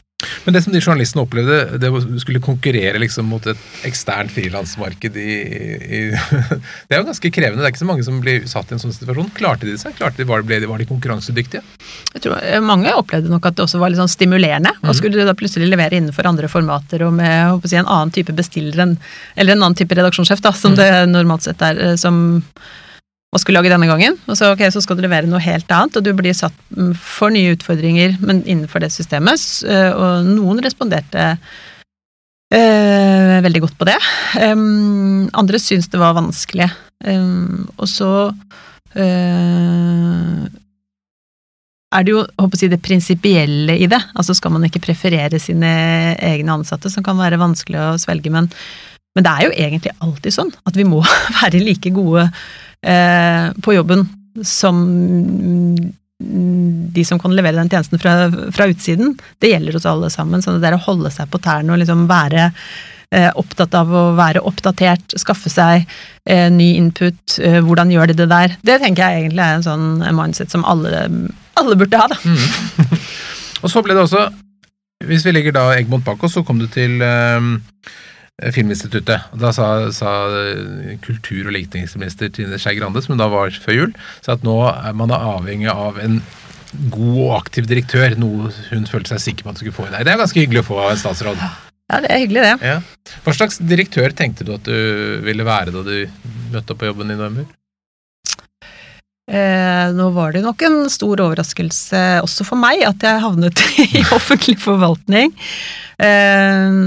Men 0.45 0.55
det 0.55 0.63
som 0.65 0.75
de 0.75 0.81
journalistene 0.81 1.25
opplevde, 1.25 1.79
det 1.83 1.91
å 1.91 2.01
skulle 2.21 2.43
konkurrere 2.43 3.01
liksom 3.03 3.29
mot 3.31 3.47
et 3.51 3.87
eksternt 3.89 4.33
frilansmarked 4.35 5.17
i, 5.19 5.37
i, 5.99 6.01
Det 6.89 6.97
er 6.97 7.03
jo 7.03 7.09
ganske 7.09 7.33
krevende. 7.35 7.63
Det 7.63 7.69
er 7.69 7.75
ikke 7.75 7.83
så 7.85 7.89
mange 7.89 8.07
som 8.07 8.21
blir 8.23 8.47
satt 8.51 8.71
i 8.71 8.77
en 8.77 8.83
sånn 8.83 8.95
situasjon. 8.95 9.33
Klarte 9.39 9.69
de 9.69 9.77
seg? 9.81 9.97
Klarte 9.99 10.23
de, 10.23 10.29
var, 10.29 10.45
de, 10.47 10.61
var 10.69 10.83
de 10.83 10.89
konkurransedyktige? 10.91 11.63
Jeg 12.15 12.25
tror 12.25 12.39
eh, 12.41 12.61
Mange 12.63 12.95
opplevde 12.99 13.33
nok 13.33 13.49
at 13.51 13.59
det 13.59 13.67
også 13.67 13.81
var 13.83 13.93
litt 13.93 14.03
sånn 14.03 14.13
stimulerende. 14.13 14.75
Mm. 14.81 14.91
Og 14.91 14.99
skulle 14.99 15.27
da 15.29 15.37
plutselig 15.39 15.71
levere 15.71 15.99
innenfor 15.99 16.29
andre 16.31 16.51
formater 16.53 17.07
og 17.07 17.17
med 17.19 17.67
si, 17.67 17.79
en 17.79 17.89
annen 17.89 18.15
type 18.15 18.35
bestiller 18.37 18.83
Eller 18.83 19.55
en 19.55 19.63
annen 19.63 19.79
type 19.79 19.97
redaksjonssjef, 19.99 20.43
da, 20.45 20.55
som 20.57 20.77
mm. 20.77 20.81
det 20.81 20.91
normalt 21.13 21.49
sett 21.49 21.63
er. 21.65 21.81
Eh, 21.83 21.99
som 22.01 22.41
hva 23.33 23.41
skulle 23.41 23.63
lage 23.63 23.73
denne 23.73 23.89
gangen? 23.89 24.19
Og 24.29 24.37
så, 24.37 24.51
okay, 24.53 24.69
så 24.69 24.83
skal 24.85 24.99
du 24.99 25.07
levere 25.07 25.29
noe 25.29 25.41
helt 25.41 25.71
annet, 25.73 25.97
og 25.97 26.05
du 26.05 26.13
blir 26.13 26.35
satt 26.37 26.57
for 27.01 27.33
nye 27.33 27.55
utfordringer 27.55 28.19
men 28.21 28.43
innenfor 28.45 28.85
det 28.85 28.91
systemet. 28.93 29.41
Eh, 29.65 29.93
og 29.97 30.27
noen 30.29 30.61
responderte 30.61 31.31
eh, 32.53 33.39
veldig 33.41 33.63
godt 33.65 33.79
på 33.81 33.89
det. 33.89 33.97
Um, 34.37 35.31
andre 35.33 35.61
syntes 35.63 35.89
det 35.89 36.03
var 36.03 36.19
vanskelig. 36.19 36.69
Um, 37.09 37.71
og 37.81 37.89
så 37.89 38.11
uh, 38.37 40.43
er 41.93 42.05
det 42.05 42.13
jo 42.13 42.27
håper 42.37 42.61
jeg, 42.61 42.75
det 42.75 42.85
prinsipielle 42.85 43.79
i 43.81 43.89
det. 43.89 44.03
Altså 44.13 44.37
skal 44.37 44.53
man 44.53 44.69
ikke 44.69 44.85
preferere 44.85 45.41
sine 45.41 45.73
egne 46.21 46.59
ansatte, 46.59 46.93
som 46.93 47.07
kan 47.07 47.17
være 47.17 47.41
vanskelig 47.41 47.81
å 47.81 47.97
svelge, 48.05 48.29
men, 48.35 48.53
men 49.17 49.25
det 49.25 49.33
er 49.33 49.49
jo 49.49 49.57
egentlig 49.57 49.97
alltid 50.05 50.37
sånn 50.37 50.53
at 50.69 50.77
vi 50.77 50.85
må 50.85 51.01
være 51.41 51.65
like 51.65 51.95
gode 51.97 52.29
eh, 52.87 53.51
på 53.63 53.75
jobben 53.77 54.07
som 54.45 54.85
de 56.93 57.05
som 57.05 57.19
kan 57.19 57.35
levere 57.35 57.57
den 57.57 57.71
tjenesten 57.71 57.99
fra, 57.99 58.31
fra, 58.55 58.67
utsiden. 58.71 59.17
Det 59.39 59.53
gjelder 59.53 59.79
hos 59.79 59.87
alle 59.87 60.11
sammen. 60.11 60.43
Så 60.43 60.55
det 60.55 60.63
der 60.65 60.77
å 60.77 60.85
holde 60.85 61.11
seg 61.11 61.31
på 61.33 61.41
tærne 61.43 61.75
og 61.75 61.81
liksom 61.83 62.05
være 62.11 62.51
eh, 63.13 63.31
opptatt 63.39 63.75
av 63.79 63.91
å 63.91 64.05
være 64.19 64.43
oppdatert, 64.49 65.17
skaffe 65.21 65.51
seg 65.53 65.85
eh, 66.25 66.49
ny 66.53 66.73
input, 66.79 67.39
eh, 67.43 67.61
hvordan 67.65 67.93
gjør 67.93 68.13
de 68.13 68.19
det 68.23 68.29
der, 68.33 68.57
det 68.63 68.79
tenker 68.85 69.05
jeg 69.05 69.25
egentlig 69.25 69.45
er 69.45 69.59
en 69.59 69.67
sånn 69.67 69.89
mindset 70.17 70.53
som 70.53 70.67
alle, 70.69 71.09
alle 71.61 71.79
burde 71.81 72.01
ha, 72.01 72.09
da. 72.13 72.21
Mm. 72.25 73.03
og 73.63 73.73
så 73.73 73.85
ble 73.85 73.97
det 73.97 74.07
også, 74.07 74.29
hvis 75.09 75.27
vi 75.27 75.35
legger 75.35 75.57
da 75.57 75.67
Egmont 75.75 76.07
bak 76.07 76.23
oss, 76.23 76.37
så 76.39 76.45
kom 76.47 76.63
du 76.63 76.69
til 76.71 77.03
eh, 78.43 79.23
Og 79.33 79.39
Da 79.41 79.53
sa, 79.55 79.67
sa 79.95 80.13
kultur- 81.05 81.47
og 81.47 81.55
likestillingsminister 81.57 82.33
Trine 82.35 82.59
Skei 82.59 82.77
Grande, 82.79 83.03
som 83.03 83.17
da 83.17 83.29
var 83.33 83.51
før 83.51 83.79
jul, 83.79 83.93
sa 84.21 84.37
at 84.37 84.47
nå 84.47 84.57
er 84.71 84.93
man 84.99 85.15
avhengig 85.15 85.71
av 85.71 85.99
en 86.03 86.21
god 86.93 87.19
og 87.23 87.35
aktiv 87.37 87.67
direktør, 87.69 88.17
noe 88.21 88.53
hun 88.71 88.87
følte 88.89 89.15
seg 89.15 89.27
sikker 89.27 89.45
på 89.45 89.53
at 89.53 89.59
hun 89.59 89.65
skulle 89.65 89.77
få 89.77 89.89
i 89.89 89.93
deg. 89.95 90.07
Det 90.07 90.15
er 90.15 90.23
ganske 90.23 90.41
hyggelig 90.41 90.65
å 90.65 90.69
få 90.71 90.81
av 90.81 90.93
en 90.95 91.03
statsråd. 91.03 91.41
Ja, 91.93 91.99
det 92.01 92.13
er 92.13 92.23
hyggelig, 92.23 92.45
det. 92.47 92.71
Ja. 92.71 93.17
Hva 93.25 93.35
slags 93.37 93.59
direktør 93.61 94.15
tenkte 94.17 94.47
du 94.49 94.55
at 94.55 94.65
du 94.65 94.79
ville 95.27 95.45
være 95.45 95.75
da 95.75 95.83
du 95.85 95.97
møtte 96.55 96.73
opp 96.73 96.81
på 96.81 96.89
jobben 96.89 97.13
i 97.13 97.19
november? 97.19 97.51
Eh, 99.33 99.89
nå 99.95 100.09
var 100.17 100.33
det 100.35 100.43
nok 100.43 100.65
en 100.67 100.79
stor 100.91 101.21
overraskelse 101.23 102.01
også 102.25 102.47
for 102.49 102.59
meg 102.59 102.83
at 102.89 103.05
jeg 103.07 103.23
havnet 103.23 103.63
i 103.85 104.03
offentlig 104.17 104.57
forvaltning. 104.61 105.35
Eh, 106.03 106.81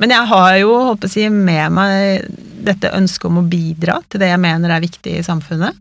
men 0.00 0.14
jeg 0.14 0.28
har 0.30 0.54
jo 0.62 0.72
håper 0.90 1.12
jeg, 1.12 1.32
med 1.32 1.76
meg 1.76 2.30
dette 2.64 2.92
ønsket 2.96 3.28
om 3.28 3.42
å 3.42 3.48
bidra 3.48 3.98
til 4.08 4.22
det 4.22 4.30
jeg 4.32 4.40
mener 4.40 4.72
er 4.72 4.84
viktig 4.84 5.18
i 5.18 5.26
samfunnet. 5.26 5.76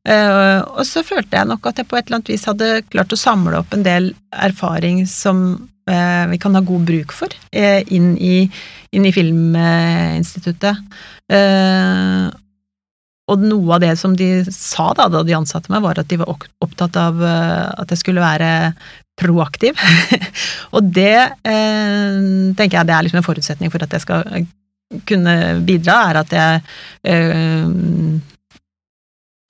Uh, 0.00 0.64
og 0.80 0.86
så 0.88 1.02
følte 1.04 1.36
jeg 1.36 1.48
nok 1.50 1.66
at 1.68 1.80
jeg 1.80 1.88
på 1.90 1.98
et 1.98 2.06
eller 2.06 2.20
annet 2.20 2.30
vis 2.32 2.46
hadde 2.48 2.68
klart 2.88 3.12
å 3.12 3.20
samle 3.20 3.58
opp 3.58 3.74
en 3.76 3.84
del 3.84 4.14
erfaring 4.32 5.02
som 5.04 5.42
uh, 5.60 6.24
vi 6.30 6.38
kan 6.40 6.56
ha 6.56 6.62
god 6.64 6.86
bruk 6.88 7.12
for 7.12 7.28
uh, 7.28 7.80
inn, 7.92 8.14
i, 8.16 8.46
inn, 8.96 9.04
i, 9.04 9.12
Filminstituttet. 9.12 10.80
og 13.30 13.44
noe 13.44 13.76
av 13.76 13.84
det 13.84 13.92
som 14.00 14.16
de 14.16 14.30
sa 14.50 14.88
da, 14.96 15.06
da 15.12 15.20
de 15.22 15.36
ansatte 15.36 15.70
meg, 15.70 15.84
var 15.84 16.00
at 16.00 16.08
de 16.10 16.18
var 16.18 16.32
opptatt 16.32 16.96
av 16.98 17.20
at 17.22 17.92
jeg 17.92 18.00
skulle 18.00 18.24
være 18.24 18.72
proaktiv. 19.20 19.78
og 20.74 20.90
det 20.96 21.16
eh, 21.44 22.18
tenker 22.56 22.80
jeg 22.80 22.88
det 22.88 22.96
er 22.96 23.06
liksom 23.06 23.20
en 23.20 23.28
forutsetning 23.28 23.72
for 23.72 23.84
at 23.84 23.94
jeg 23.96 24.06
skal 24.06 24.26
kunne 25.06 25.34
bidra, 25.66 26.00
er 26.10 26.20
at 26.24 26.34
jeg 26.34 26.62
eh, 27.06 27.72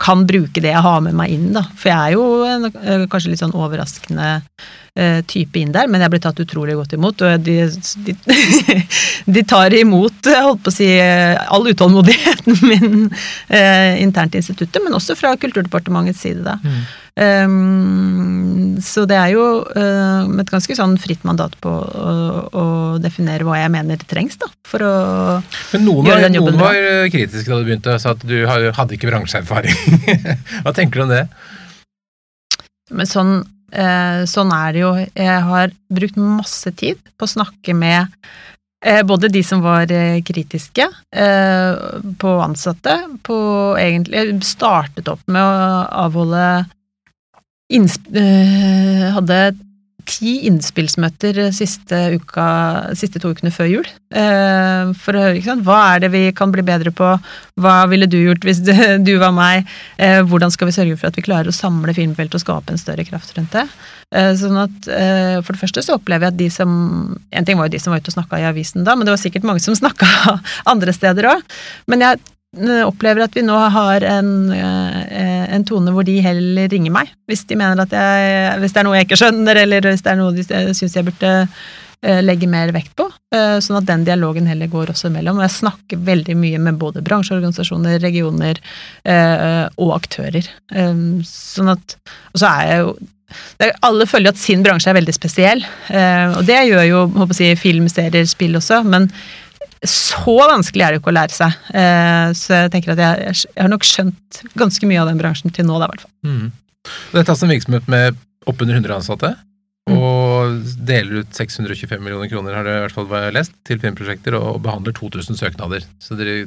kan 0.01 0.25
bruke 0.29 0.63
det 0.63 0.73
jeg 0.73 0.85
har 0.85 1.01
med 1.05 1.17
meg 1.17 1.33
inn, 1.35 1.51
da. 1.57 1.65
For 1.77 1.93
jeg 1.93 1.99
er 1.99 2.17
jo 2.17 2.27
en, 2.49 2.71
eh, 2.71 3.07
kanskje 3.11 3.35
litt 3.35 3.43
sånn 3.43 3.57
overraskende 3.57 4.31
type 5.31 5.57
inn 5.61 5.71
der, 5.73 5.87
men 5.89 6.03
jeg 6.03 6.13
ble 6.13 6.19
tatt 6.23 6.41
utrolig 6.43 6.75
godt 6.77 6.97
imot. 6.97 7.23
Og 7.25 7.45
de, 7.47 7.57
de, 8.07 8.15
de 9.39 9.45
tar 9.49 9.75
imot, 9.79 10.31
holdt 10.31 10.65
på 10.65 10.73
å 10.73 10.75
si, 10.75 10.89
all 11.01 11.69
utålmodigheten 11.71 12.59
min 12.71 13.07
eh, 13.49 14.01
internt 14.03 14.35
i 14.35 14.43
instituttet, 14.43 14.83
men 14.85 14.97
også 14.97 15.17
fra 15.19 15.37
Kulturdepartementets 15.41 16.25
side, 16.27 16.43
da. 16.47 16.59
Mm. 16.63 16.83
Um, 17.21 18.77
så 18.81 19.03
det 19.09 19.17
er 19.19 19.33
jo 19.35 19.43
uh, 19.67 20.29
med 20.31 20.45
et 20.45 20.53
ganske 20.55 20.77
sånn 20.79 20.95
fritt 21.03 21.25
mandat 21.27 21.57
på 21.61 21.69
å, 21.69 22.13
å, 22.49 22.65
definere 23.03 23.45
hva 23.45 23.59
jeg 23.59 23.73
mener 23.75 23.99
det 24.01 24.09
trengs, 24.09 24.39
da, 24.41 24.49
for 24.65 24.85
å 24.87 24.93
Men 25.75 25.85
noen 25.85 26.09
gjøre 26.09 26.21
var, 26.21 26.25
den 26.29 26.39
jobben 26.39 26.57
Noen 26.57 26.65
var 26.65 26.79
bra. 26.79 27.11
kritiske 27.13 27.51
da 27.51 27.59
du 27.59 27.69
begynte, 27.69 27.99
sa 28.01 28.15
at 28.15 28.25
du 28.25 28.37
hadde 28.49 28.97
ikke 28.97 29.11
bransjeerfaring. 29.11 29.77
hva 30.65 30.75
tenker 30.77 31.03
du 31.03 31.07
om 31.09 31.13
det? 31.13 31.25
Men 32.95 33.07
sånn, 33.11 33.35
sånn 33.71 34.51
er 34.55 34.73
det 34.75 34.81
jo. 34.83 34.89
Jeg 35.15 35.43
har 35.47 35.75
brukt 35.93 36.17
masse 36.19 36.73
tid 36.75 36.99
på 37.15 37.29
å 37.29 37.33
snakke 37.35 37.75
med 37.77 38.11
Eh, 38.85 39.03
både 39.05 39.29
de 39.29 39.43
som 39.45 39.61
var 39.61 39.91
eh, 39.93 40.23
kritiske, 40.25 40.87
eh, 41.13 41.81
på 42.19 42.31
ansatte, 42.41 42.97
på 43.23 43.37
egentlig 43.77 44.41
Startet 44.45 45.09
opp 45.13 45.21
med 45.29 45.45
å 45.45 45.83
avholde 46.07 46.45
innsp 47.71 48.09
eh, 48.17 49.05
Hadde 49.13 49.41
ti 50.11 50.41
innspillsmøter 50.49 51.39
siste, 51.55 51.99
uka, 52.19 52.47
siste 52.99 53.23
to 53.23 53.31
ukene 53.31 53.53
før 53.55 53.71
jul. 53.71 53.91
Eh, 54.11 54.91
for 54.99 55.15
å 55.15 55.23
høre 55.23 55.39
ikke 55.39 55.53
sant? 55.53 55.65
hva 55.67 55.79
er 55.95 56.03
det 56.05 56.11
vi 56.15 56.25
kan 56.37 56.51
bli 56.51 56.65
bedre 56.67 56.93
på, 56.95 57.13
hva 57.63 57.77
ville 57.91 58.09
du 58.11 58.19
gjort 58.19 58.45
hvis 58.47 58.63
du, 59.07 59.13
var 59.23 59.35
meg, 59.37 59.71
eh, 60.03 60.21
hvordan 60.27 60.53
skal 60.55 60.71
vi 60.71 60.77
sørge 60.77 60.99
for 60.99 61.11
at 61.11 61.19
vi 61.19 61.27
klarer 61.27 61.53
å 61.53 61.55
samle 61.55 61.95
filmfeltet 61.97 62.41
og 62.41 62.45
skape 62.45 62.75
en 62.75 62.83
større 62.83 63.07
kraft 63.07 63.37
rundt 63.39 63.55
det. 63.55 63.67
Eh, 64.11 64.33
sånn 64.35 64.59
at 64.59 64.91
eh, 64.91 65.37
For 65.47 65.55
det 65.55 65.61
første 65.61 65.85
så 65.87 65.95
opplever 65.95 66.27
jeg 66.27 66.33
at 66.33 66.39
de 66.41 66.49
som 66.51 66.71
En 67.31 67.45
ting 67.47 67.55
var 67.55 67.69
jo 67.69 67.77
de 67.77 67.79
som 67.79 67.93
var 67.95 68.01
ute 68.03 68.11
og 68.11 68.17
snakka 68.17 68.41
i 68.43 68.49
avisen 68.49 68.83
da, 68.83 68.97
men 68.99 69.07
det 69.07 69.15
var 69.15 69.23
sikkert 69.23 69.47
mange 69.47 69.63
som 69.63 69.77
snakka 69.83 70.09
andre 70.71 70.95
steder 70.97 71.31
òg. 71.31 71.45
Men 71.91 72.03
jeg 72.03 72.19
eh, 72.19 72.31
opplever 72.85 73.23
at 73.23 73.37
vi 73.37 73.45
nå 73.47 73.55
har 73.71 74.03
en, 74.11 74.31
en, 74.51 75.67
tone 75.69 75.93
hvor 75.95 76.03
de 76.03 76.17
heller 76.25 76.67
ringer 76.73 76.91
meg 76.91 77.13
hvis 77.31 77.45
de 77.47 77.55
mener 77.55 77.85
at 77.85 77.93
jeg 77.95 78.57
Hvis 78.59 78.75
det 78.75 78.81
er 78.81 78.87
noe 78.89 78.97
jeg 78.99 79.07
ikke 79.07 79.21
skjønner, 79.21 79.61
eller 79.63 79.87
hvis 79.87 80.03
det 80.03 80.11
er 80.11 80.19
noe 80.19 80.35
de 80.35 80.43
syns 80.75 80.97
jeg 80.99 81.07
burde 81.07 81.31
legge 82.25 82.49
mer 82.49 82.73
vekt 82.73 82.95
på. 82.97 83.05
Sånn 83.61 83.77
at 83.77 83.87
den 83.87 84.07
dialogen 84.09 84.47
heller 84.49 84.71
går 84.73 84.91
også 84.91 85.11
imellom. 85.11 85.37
Og 85.37 85.45
jeg 85.45 85.59
snakker 85.59 86.01
veldig 86.01 86.37
mye 86.41 86.59
med 86.65 86.79
både 86.81 87.05
bransjeorganisasjoner, 87.05 88.01
regioner 88.01 88.59
og 89.77 89.91
aktører. 89.99 90.49
Sånn 91.29 91.71
at 91.77 91.99
Og 92.33 92.41
så 92.41 92.51
er 92.51 92.71
jeg 92.71 92.85
jo 92.87 92.95
alle 93.87 94.07
føler 94.09 94.31
jo 94.31 94.35
at 94.35 94.41
sin 94.41 94.65
bransje 94.65 94.91
er 94.91 94.99
veldig 94.99 95.15
spesiell, 95.15 95.63
eh, 95.95 96.33
og 96.35 96.43
det 96.49 96.59
gjør 96.71 96.87
jo 96.89 97.05
håper 97.15 97.43
jeg, 97.45 97.61
film, 97.61 97.89
serier, 97.91 98.27
spill 98.29 98.59
også, 98.59 98.83
men 98.87 99.11
så 99.87 100.37
vanskelig 100.51 100.85
er 100.85 100.93
det 100.93 100.99
jo 100.99 101.03
ikke 101.05 101.13
å 101.13 101.17
lære 101.17 101.37
seg. 101.37 101.61
Eh, 101.73 102.31
så 102.37 102.65
jeg 102.65 102.73
tenker 102.75 102.95
at 102.95 103.01
jeg, 103.01 103.37
jeg 103.49 103.63
har 103.63 103.71
nok 103.73 103.87
skjønt 103.89 104.41
ganske 104.61 104.89
mye 104.89 105.01
av 105.01 105.09
den 105.09 105.21
bransjen 105.21 105.55
til 105.57 105.69
nå, 105.69 105.79
da, 105.81 105.89
i 105.89 105.95
hvert 105.95 106.05
fall. 106.05 106.17
Mm. 106.27 106.51
Dette 107.15 107.23
er 107.25 107.33
altså 107.33 107.47
en 107.47 107.55
virksomhet 107.55 107.89
med 107.93 108.19
oppunder 108.51 108.77
100 108.77 108.99
ansatte. 108.99 109.33
Mm. 109.89 109.95
Og 109.97 110.75
deler 110.87 111.23
ut 111.25 111.35
625 111.35 112.03
millioner 112.05 112.29
kroner, 112.31 112.59
har 112.59 112.67
det 112.67 112.75
i 112.77 112.83
hvert 112.85 112.97
fall 112.99 113.09
lest, 113.33 113.55
til 113.67 113.81
filmprosjekter, 113.81 114.37
og 114.37 114.61
behandler 114.65 114.95
2000 114.97 115.39
søknader. 115.41 115.87
Så 116.03 116.19
dere 116.19 116.45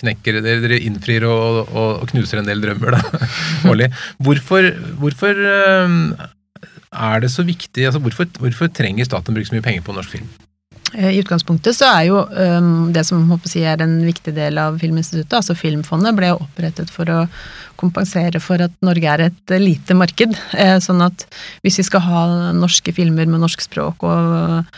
knekker 0.00 0.40
Dere, 0.42 0.62
dere 0.64 0.80
innfrir 0.84 1.24
og, 1.28 1.62
og, 1.70 2.02
og, 2.02 2.08
knuser 2.10 2.42
en 2.42 2.50
del 2.50 2.64
drømmer, 2.64 2.98
da, 2.98 3.28
årlig. 3.70 3.92
Hvorfor, 4.26 4.72
hvorfor 4.98 5.38
er 6.96 7.22
det 7.22 7.30
så 7.32 7.44
viktig 7.46 7.86
altså 7.86 8.00
hvorfor, 8.00 8.28
hvorfor 8.40 8.70
trenger 8.72 9.06
staten 9.06 9.34
å 9.34 9.36
bruke 9.36 9.48
så 9.48 9.56
mye 9.56 9.64
penger 9.64 9.84
på 9.86 9.94
norsk 9.96 10.16
film? 10.18 10.28
Eh, 10.94 11.10
I 11.14 11.20
utgangspunktet 11.22 11.76
så 11.76 11.88
er 11.90 12.08
jo 12.08 12.20
um, 12.22 12.90
det 12.94 13.04
som 13.08 13.24
håper 13.30 13.50
si, 13.50 13.62
er 13.66 13.82
en 13.82 13.98
viktig 14.06 14.34
del 14.36 14.58
av 14.60 14.78
Filminstituttet, 14.82 15.34
altså 15.40 15.56
Filmfondet, 15.58 16.14
ble 16.16 16.32
opprettet 16.36 16.92
for 16.92 17.10
å 17.10 17.24
kompensere 17.80 18.40
for 18.40 18.62
at 18.64 18.74
Norge 18.84 19.10
er 19.12 19.26
et 19.26 19.56
lite 19.60 19.96
marked. 19.98 20.36
Eh, 20.56 20.76
sånn 20.82 21.02
at 21.04 21.26
hvis 21.64 21.80
vi 21.82 21.88
skal 21.90 22.06
ha 22.06 22.22
norske 22.56 22.94
filmer 22.96 23.28
med 23.28 23.42
norsk 23.42 23.66
språk 23.66 24.06
og 24.06 24.70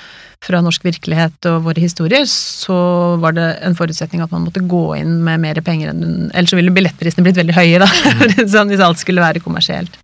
fra 0.45 0.61
norsk 0.63 0.85
virkelighet 0.87 1.49
og 1.51 1.65
våre 1.67 1.83
historier, 1.83 2.27
så 2.31 2.77
var 3.23 3.35
det 3.37 3.47
en 3.67 3.75
forutsetning 3.79 4.23
at 4.23 4.31
man 4.35 4.45
måtte 4.47 4.63
gå 4.71 4.83
inn 5.01 5.17
med 5.27 5.43
mer 5.43 5.59
penger 5.67 5.91
enn 5.91 6.29
Ellers 6.29 6.55
ville 6.55 6.73
billettprisene 6.75 7.25
blitt 7.27 7.41
veldig 7.41 7.57
høye, 7.57 7.81
da, 7.83 7.89
mm. 8.21 8.45
sånn, 8.53 8.71
hvis 8.71 8.85
alt 8.85 9.03
skulle 9.03 9.25
være 9.25 9.43
kommersielt. 9.43 9.99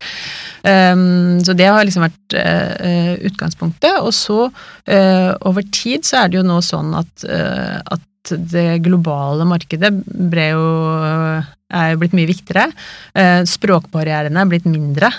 Um, 0.65 1.43
så 1.45 1.53
det 1.53 1.69
har 1.69 1.85
liksom 1.85 2.07
vært 2.07 2.37
uh, 2.39 3.15
utgangspunktet. 3.29 4.01
Og 4.01 4.15
så, 4.17 4.49
uh, 4.49 5.33
over 5.45 5.67
tid, 5.71 6.07
så 6.09 6.23
er 6.23 6.33
det 6.33 6.41
jo 6.41 6.47
nå 6.49 6.59
sånn 6.65 6.95
at, 6.99 7.27
uh, 7.29 7.79
at 7.95 8.35
det 8.55 8.81
globale 8.87 9.45
markedet 9.47 9.93
ble 10.33 10.49
jo, 10.55 10.65
er 11.75 11.93
jo 11.93 12.01
blitt 12.03 12.17
mye 12.17 12.31
viktigere. 12.31 12.69
Språkbarrierene 13.49 14.41
er 14.41 14.51
blitt 14.51 14.67
mindre, 14.71 15.11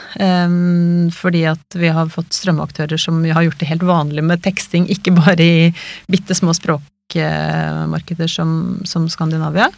fordi 1.15 1.43
at 1.51 1.77
vi 1.79 1.91
har 1.93 2.11
fått 2.13 2.35
strømaktører 2.35 2.99
som 3.01 3.21
har 3.23 3.45
gjort 3.45 3.61
det 3.61 3.69
helt 3.69 3.85
vanlig 3.87 4.23
med 4.25 4.43
teksting, 4.45 4.87
ikke 4.91 5.15
bare 5.15 5.45
i 5.45 5.71
bitte 6.11 6.37
små 6.37 6.55
språk 6.55 6.83
som, 8.27 8.81
som 8.83 9.09
Skandinavia. 9.09 9.69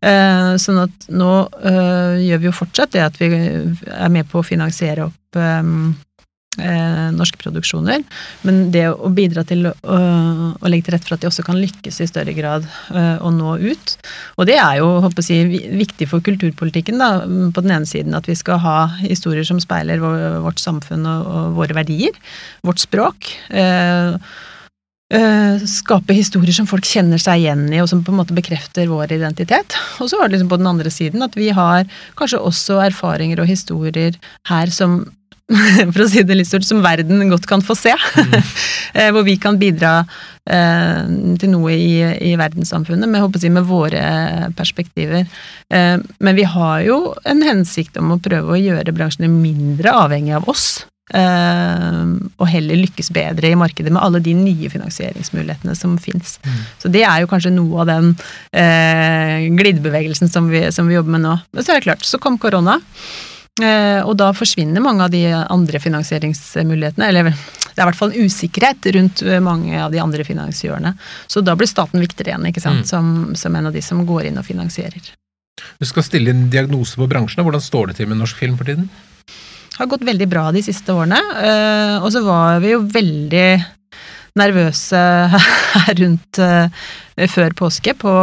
Eh, 0.00 0.56
sånn 0.58 0.82
at 0.82 1.06
nå 1.08 1.48
eh, 1.62 2.24
gjør 2.26 2.42
vi 2.42 2.48
jo 2.48 2.56
fortsatt 2.56 2.92
det 2.92 3.04
at 3.04 3.20
vi 3.20 3.30
er 3.30 4.10
med 4.10 4.28
på 4.28 4.40
å 4.40 4.46
finansiere 4.46 5.06
opp 5.06 5.38
eh, 5.38 5.62
eh 6.58 7.10
norske 7.14 7.38
produksjoner, 7.40 8.02
men 8.46 8.70
det 8.74 8.86
å 8.90 9.10
bidra 9.14 9.44
til 9.46 9.68
å, 9.68 9.74
å, 9.82 10.70
legge 10.70 10.88
til 10.88 10.96
rette 10.96 11.08
for 11.08 11.16
at 11.16 11.24
de 11.24 11.28
også 11.30 11.44
kan 11.46 11.58
lykkes 11.60 12.00
i 12.00 12.08
større 12.10 12.34
grad 12.36 12.66
eh, 12.94 13.18
og 13.20 13.34
nå 13.36 13.56
ut. 13.64 13.94
Og 14.38 14.48
det 14.48 14.56
er 14.60 14.80
jo 14.80 14.88
håper 15.04 15.28
jeg, 15.28 15.62
viktig 15.74 16.08
for 16.10 16.24
kulturpolitikken, 16.24 17.02
da, 17.02 17.10
på 17.24 17.64
den 17.64 17.76
ene 17.76 17.88
siden 17.88 18.16
at 18.16 18.28
vi 18.30 18.36
skal 18.38 18.62
ha 18.64 18.78
historier 19.02 19.46
som 19.46 19.62
speiler 19.62 20.02
vårt 20.02 20.62
samfunn 20.62 21.06
og, 21.10 21.28
og 21.28 21.60
våre 21.60 21.78
verdier, 21.82 22.18
vårt 22.66 22.82
språk. 22.82 23.30
Eh, 23.50 24.18
Uh, 25.12 25.60
skape 25.68 26.14
historier 26.16 26.54
som 26.56 26.66
folk 26.66 26.86
kjenner 26.88 27.20
seg 27.20 27.42
igjen 27.42 27.66
i, 27.68 27.78
og 27.82 27.90
som 27.90 28.00
på 28.02 28.10
en 28.10 28.16
måte 28.22 28.34
bekrefter 28.34 28.88
vår 28.90 29.12
identitet. 29.14 29.76
Og 30.00 30.08
så 30.10 30.18
var 30.18 30.26
det 30.26 30.38
liksom 30.38 30.48
på 30.50 30.58
den 30.58 30.70
andre 30.70 30.90
siden 30.90 31.22
at 31.22 31.36
vi 31.36 31.50
har 31.54 31.84
kanskje 32.18 32.40
også 32.40 32.80
erfaringer 32.86 33.42
og 33.42 33.50
historier 33.50 34.16
her 34.48 34.72
som 34.74 35.02
for 35.92 36.04
å 36.04 36.08
si 36.08 36.22
det 36.24 36.36
litt 36.38 36.48
stort, 36.48 36.66
som 36.66 36.82
verden 36.84 37.20
godt 37.30 37.48
kan 37.50 37.64
få 37.64 37.76
se. 37.78 37.94
Mm. 37.94 38.40
Eh, 38.94 39.08
hvor 39.10 39.24
vi 39.26 39.32
kan 39.42 39.56
bidra 39.58 40.04
eh, 40.46 41.08
til 41.40 41.50
noe 41.50 41.72
i, 41.74 41.96
i 42.28 42.36
verdenssamfunnet 42.38 43.10
med, 43.10 43.24
jeg, 43.42 43.50
med, 43.50 43.66
våre 43.66 44.04
perspektiver. 44.54 45.24
Eh, 45.66 45.96
men 45.98 46.38
vi 46.38 46.44
har 46.46 46.84
jo 46.86 46.98
en 47.26 47.42
hensikt 47.42 47.98
om 47.98 48.14
å 48.14 48.20
prøve 48.22 48.54
å 48.54 48.60
gjøre 48.60 48.94
bransjene 48.94 49.32
mindre 49.32 49.96
avhengig 50.04 50.36
av 50.38 50.46
oss. 50.46 50.84
Uh, 51.12 52.16
og 52.40 52.48
heller 52.48 52.78
lykkes 52.80 53.10
bedre 53.12 53.50
i 53.52 53.58
markedet 53.60 53.90
med 53.92 54.00
alle 54.00 54.22
de 54.24 54.32
nye 54.38 54.70
finansieringsmulighetene 54.72 55.74
som 55.76 55.98
fins. 56.00 56.38
Mm. 56.46 56.62
Så 56.80 56.90
det 56.94 57.02
er 57.04 57.20
jo 57.20 57.28
kanskje 57.28 57.52
noe 57.52 57.82
av 57.82 57.90
den 57.90 58.14
uh, 58.16 59.44
glidebevegelsen 59.58 60.32
som 60.32 60.48
vi, 60.48 60.64
som 60.72 60.88
vi, 60.88 60.96
jobber 60.96 61.18
med 61.18 61.26
nå. 61.26 61.36
Men 61.52 61.66
så 61.66 61.74
er 61.74 61.82
det 61.82 61.90
klart, 61.90 62.08
så 62.08 62.22
kom 62.22 62.40
korona. 62.40 62.78
Uh, 63.62 64.00
og 64.02 64.16
da 64.18 64.32
forsvinner 64.34 64.82
mange 64.82 65.06
av 65.06 65.12
de 65.14 65.22
andre 65.30 65.80
finansieringsmulighetene. 65.82 67.10
Eller 67.10 67.30
det 67.30 67.78
er 67.78 67.84
i 67.84 67.88
hvert 67.88 67.98
fall 67.98 68.14
en 68.14 68.28
usikkerhet 68.28 68.90
rundt 68.96 69.24
mange 69.42 69.78
av 69.78 69.94
de 69.94 70.02
andre 70.02 70.26
finansiørene. 70.26 70.94
Så 71.30 71.42
da 71.42 71.56
blir 71.58 71.70
staten 71.70 72.02
viktigere 72.02 72.34
igjen, 72.34 72.48
ikke 72.50 72.62
sant, 72.62 72.84
mm. 72.84 72.90
som, 72.90 73.08
som 73.38 73.54
en 73.54 73.70
av 73.70 73.74
de 73.74 73.82
som 73.82 74.02
går 74.06 74.30
inn 74.30 74.38
og 74.38 74.46
finansierer. 74.46 75.14
Du 75.78 75.86
skal 75.86 76.06
stille 76.06 76.34
en 76.34 76.46
diagnose 76.50 76.98
på 76.98 77.08
bransjen. 77.10 77.42
Hvordan 77.46 77.62
står 77.62 77.90
det 77.90 77.98
til 77.98 78.10
med 78.10 78.22
norsk 78.22 78.38
film 78.42 78.58
for 78.58 78.70
tiden? 78.70 78.88
har 79.78 79.90
gått 79.90 80.06
veldig 80.06 80.28
bra 80.30 80.48
de 80.54 80.62
siste 80.64 80.94
årene. 80.94 81.20
Eh, 81.40 81.96
og 82.02 82.10
så 82.14 82.22
var 82.26 82.60
vi 82.62 82.74
jo 82.74 82.82
veldig 82.86 83.48
nervøse 84.38 85.00
her 85.86 85.96
rundt 86.00 86.42
eh, 86.42 86.84
før 87.30 87.56
påske 87.58 87.96
på 87.98 88.14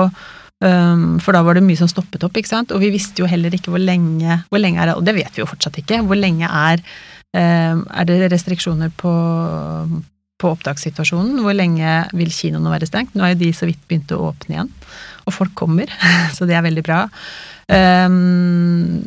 eh, 0.68 1.08
for 1.24 1.38
da 1.38 1.44
var 1.46 1.58
det 1.58 1.66
mye 1.66 1.80
som 1.80 1.90
stoppet 1.92 2.26
opp, 2.28 2.38
ikke 2.38 2.52
sant. 2.52 2.74
Og 2.76 2.84
vi 2.84 2.92
visste 2.94 3.24
jo 3.24 3.30
heller 3.30 3.54
ikke 3.56 3.74
hvor 3.74 3.82
lenge, 3.82 4.42
hvor 4.50 4.62
lenge 4.62 4.82
er 4.82 4.92
det, 4.92 4.98
og 5.00 5.08
det 5.08 5.18
vet 5.18 5.36
vi 5.36 5.44
jo 5.44 5.50
fortsatt 5.50 5.82
ikke, 5.82 6.04
hvor 6.08 6.20
lenge 6.20 6.48
er, 6.48 6.84
er 7.32 8.08
det 8.10 8.18
restriksjoner 8.34 8.90
på, 9.00 9.14
på 10.42 10.52
opptakssituasjonen? 10.58 11.40
Hvor 11.46 11.56
lenge 11.56 11.96
vil 12.18 12.34
kinoene 12.36 12.74
være 12.74 12.90
stengt? 12.90 13.16
Nå 13.16 13.24
er 13.24 13.34
jo 13.36 13.42
de 13.46 13.54
så 13.56 13.70
vidt 13.70 13.82
begynt 13.88 14.12
å 14.12 14.20
åpne 14.32 14.58
igjen, 14.58 14.72
og 15.24 15.36
folk 15.38 15.56
kommer, 15.64 15.92
så 16.36 16.50
det 16.50 16.58
er 16.60 16.68
veldig 16.68 16.86
bra. 16.86 17.06
Um, 17.72 19.02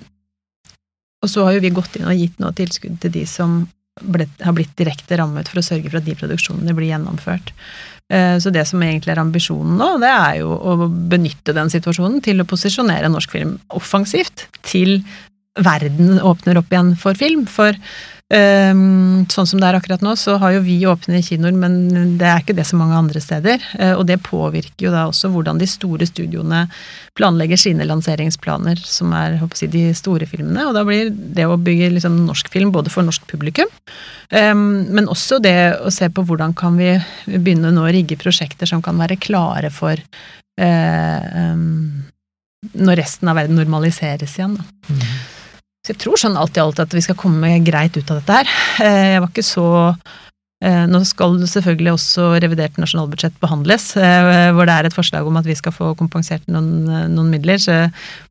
og 1.25 1.31
så 1.33 1.47
har 1.47 1.57
jo 1.57 1.65
vi 1.65 1.73
gått 1.73 1.97
inn 1.97 2.09
og 2.09 2.19
gitt 2.21 2.37
noe 2.43 2.53
tilskudd 2.57 2.99
til 3.01 3.13
de 3.15 3.25
som 3.29 3.63
ble, 4.03 4.27
har 4.45 4.55
blitt 4.57 4.75
direkte 4.79 5.17
rammet 5.21 5.49
for 5.49 5.61
å 5.61 5.65
sørge 5.65 5.89
for 5.89 6.01
at 6.01 6.09
de 6.09 6.17
produksjonene 6.19 6.75
blir 6.77 6.91
gjennomført. 6.91 7.55
Eh, 8.13 8.37
så 8.41 8.53
det 8.53 8.67
som 8.69 8.83
egentlig 8.85 9.15
er 9.15 9.23
ambisjonen 9.23 9.79
nå, 9.81 9.95
det 10.03 10.11
er 10.13 10.41
jo 10.43 10.53
å 10.53 10.89
benytte 10.89 11.55
den 11.57 11.73
situasjonen 11.73 12.21
til 12.25 12.43
å 12.43 12.49
posisjonere 12.49 13.09
norsk 13.13 13.33
film 13.33 13.57
offensivt 13.73 14.47
til 14.67 14.99
verden 15.65 16.19
åpner 16.19 16.59
opp 16.61 16.73
igjen 16.73 16.93
for 17.01 17.17
film. 17.17 17.47
For 17.49 17.79
sånn 18.33 19.47
som 19.47 19.61
det 19.61 19.69
er 19.69 19.77
akkurat 19.77 20.03
nå, 20.03 20.15
så 20.17 20.39
har 20.41 20.55
jo 20.55 20.63
vi 20.65 20.79
åpne 20.89 21.21
kinoer, 21.23 21.53
men 21.53 22.17
det 22.19 22.27
er 22.27 22.41
ikke 22.41 22.57
det 22.57 22.65
så 22.67 22.79
mange 22.81 22.97
andre 22.97 23.21
steder. 23.21 23.61
Eh, 23.79 23.93
og 23.95 24.07
det 24.09 24.23
påvirker 24.25 24.87
jo 24.87 24.93
da 24.95 25.05
også 25.11 25.29
hvordan 25.31 25.61
de 25.61 25.69
store 25.69 26.09
studioene 26.09 26.65
planlegger 27.19 27.61
sine 27.61 27.85
lanseringsplaner, 27.85 28.81
som 28.81 29.13
er 29.17 29.37
jeg, 29.37 29.71
de 29.75 29.85
store 29.97 30.27
filmene. 30.31 30.65
Og 30.67 30.75
da 30.75 30.87
blir 30.89 31.13
det 31.13 31.45
å 31.47 31.61
bygge 31.61 31.93
liksom, 31.99 32.23
norsk 32.25 32.49
film 32.53 32.73
både 32.75 32.93
for 32.93 33.07
norsk 33.07 33.29
publikum, 33.31 33.69
ehm, 34.33 34.89
men 34.95 35.11
også 35.13 35.39
det 35.45 35.77
å 35.85 35.93
se 35.93 36.09
på 36.09 36.25
hvordan 36.25 36.57
kan 36.57 36.81
vi 36.81 36.97
begynne 37.29 37.75
nå 37.75 37.85
å 37.85 37.93
rigge 37.93 38.19
prosjekter 38.21 38.71
som 38.71 38.83
kan 38.83 38.99
være 38.99 39.21
klare 39.21 39.71
for 39.75 40.01
eh, 40.01 41.21
ehm, 41.45 42.09
når 42.73 43.03
resten 43.05 43.29
av 43.29 43.37
verden 43.37 43.61
normaliseres 43.61 44.39
igjen. 44.39 44.57
Da. 44.57 44.95
Så 45.85 45.93
jeg 45.93 46.01
tror 46.01 46.21
sånn 46.21 46.39
alt 46.41 46.57
i 46.57 46.63
alt 46.63 46.81
at 46.81 46.95
vi 46.97 47.03
skal 47.05 47.19
komme 47.21 47.59
greit 47.65 47.97
ut 47.99 48.09
av 48.09 48.23
dette 48.23 48.39
her. 48.41 48.53
Eh, 48.85 49.09
jeg 49.15 49.25
var 49.25 49.33
ikke 49.33 49.45
så 49.45 49.67
Eh, 50.65 50.85
nå 50.89 51.01
skal 51.05 51.35
selvfølgelig 51.51 51.93
også 51.93 52.27
revidert 52.41 52.79
nasjonalbudsjett 52.81 53.35
behandles, 53.43 53.91
eh, 54.01 54.53
hvor 54.55 54.69
det 54.69 54.77
er 54.77 54.87
et 54.89 54.97
forslag 54.97 55.27
om 55.29 55.37
at 55.37 55.49
vi 55.49 55.57
skal 55.59 55.75
få 55.75 55.91
kompensert 55.99 56.47
noen, 56.49 56.87
noen 57.13 57.33
midler. 57.33 57.59
Så 57.61 57.75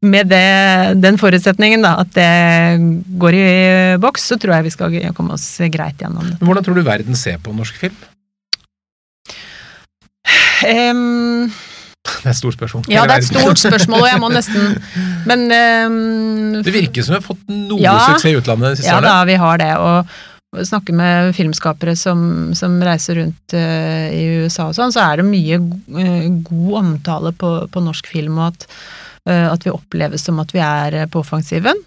med 0.02 0.32
det, 0.32 0.98
den 1.04 1.20
forutsetningen, 1.22 1.86
da, 1.86 1.98
at 2.02 2.14
det 2.16 3.12
går 3.22 3.38
i 3.38 3.46
boks, 4.02 4.26
så 4.32 4.40
tror 4.42 4.56
jeg 4.58 4.70
vi 4.70 4.74
skal 4.74 4.98
komme 5.18 5.38
oss 5.38 5.46
greit 5.74 6.02
gjennom 6.02 6.32
det. 6.32 6.40
Hvordan 6.42 6.66
tror 6.66 6.80
du 6.80 6.86
verden 6.88 7.20
ser 7.20 7.38
på 7.44 7.54
norsk 7.54 7.78
film? 7.84 8.02
Um, 10.64 11.52
det 12.24 12.30
er 12.30 12.34
et 12.34 12.40
stort 12.40 12.56
spørsmål. 12.56 12.86
Ja, 12.88 13.04
det 13.04 13.18
er 13.20 13.24
et 13.26 13.30
stort 13.30 13.60
spørsmål, 13.60 14.06
og 14.06 14.08
jeg 14.08 14.20
må 14.24 14.30
nesten 14.32 14.78
Men 15.30 15.48
um, 15.52 16.62
Det 16.64 16.72
virker 16.72 17.04
som 17.04 17.18
vi 17.18 17.20
har 17.20 17.26
fått 17.26 17.50
noe 17.52 17.82
ja, 17.84 17.98
suksess 18.08 18.32
i 18.32 18.38
utlandet 18.40 18.78
de 18.78 18.82
siste 18.82 18.92
ja, 18.92 19.02
årene? 19.02 19.12
Ja 19.12 19.18
da, 19.20 19.26
vi 19.28 19.40
har 19.42 19.60
det. 19.60 19.74
Og 19.84 20.14
snakke 20.62 20.94
med 20.96 21.34
filmskapere 21.36 21.96
som, 21.98 22.52
som 22.58 22.78
reiser 22.84 23.18
rundt 23.22 23.56
uh, 23.58 24.10
i 24.14 24.44
USA 24.44 24.70
og 24.70 24.78
sånn, 24.78 24.94
så 24.94 25.06
er 25.06 25.22
det 25.22 25.30
mye 25.30 25.60
uh, 25.60 26.28
god 26.46 26.76
omtale 26.84 27.34
på, 27.38 27.56
på, 27.74 27.84
norsk 27.84 28.10
film, 28.12 28.38
og 28.38 28.52
at, 28.52 28.68
uh, 29.30 29.50
at 29.50 29.66
vi 29.66 29.74
oppleves 29.74 30.26
som 30.28 30.42
at 30.44 30.54
vi 30.54 30.62
er 30.64 31.00
på 31.12 31.24
offensiven. 31.24 31.80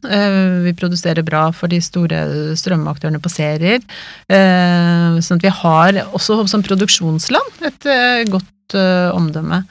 vi 0.66 0.74
produserer 0.78 1.26
bra 1.26 1.48
for 1.54 1.70
de 1.70 1.80
store 1.82 2.22
strømaktørene 2.58 3.22
på 3.22 3.32
serier. 3.32 3.82
sånn 4.26 5.38
at 5.38 5.46
vi 5.46 5.54
har 5.62 6.02
også 6.06 6.42
som 6.50 6.64
produksjonsland 6.66 7.66
et 7.70 7.90
godt 8.32 8.76
omdømme. 9.14 9.62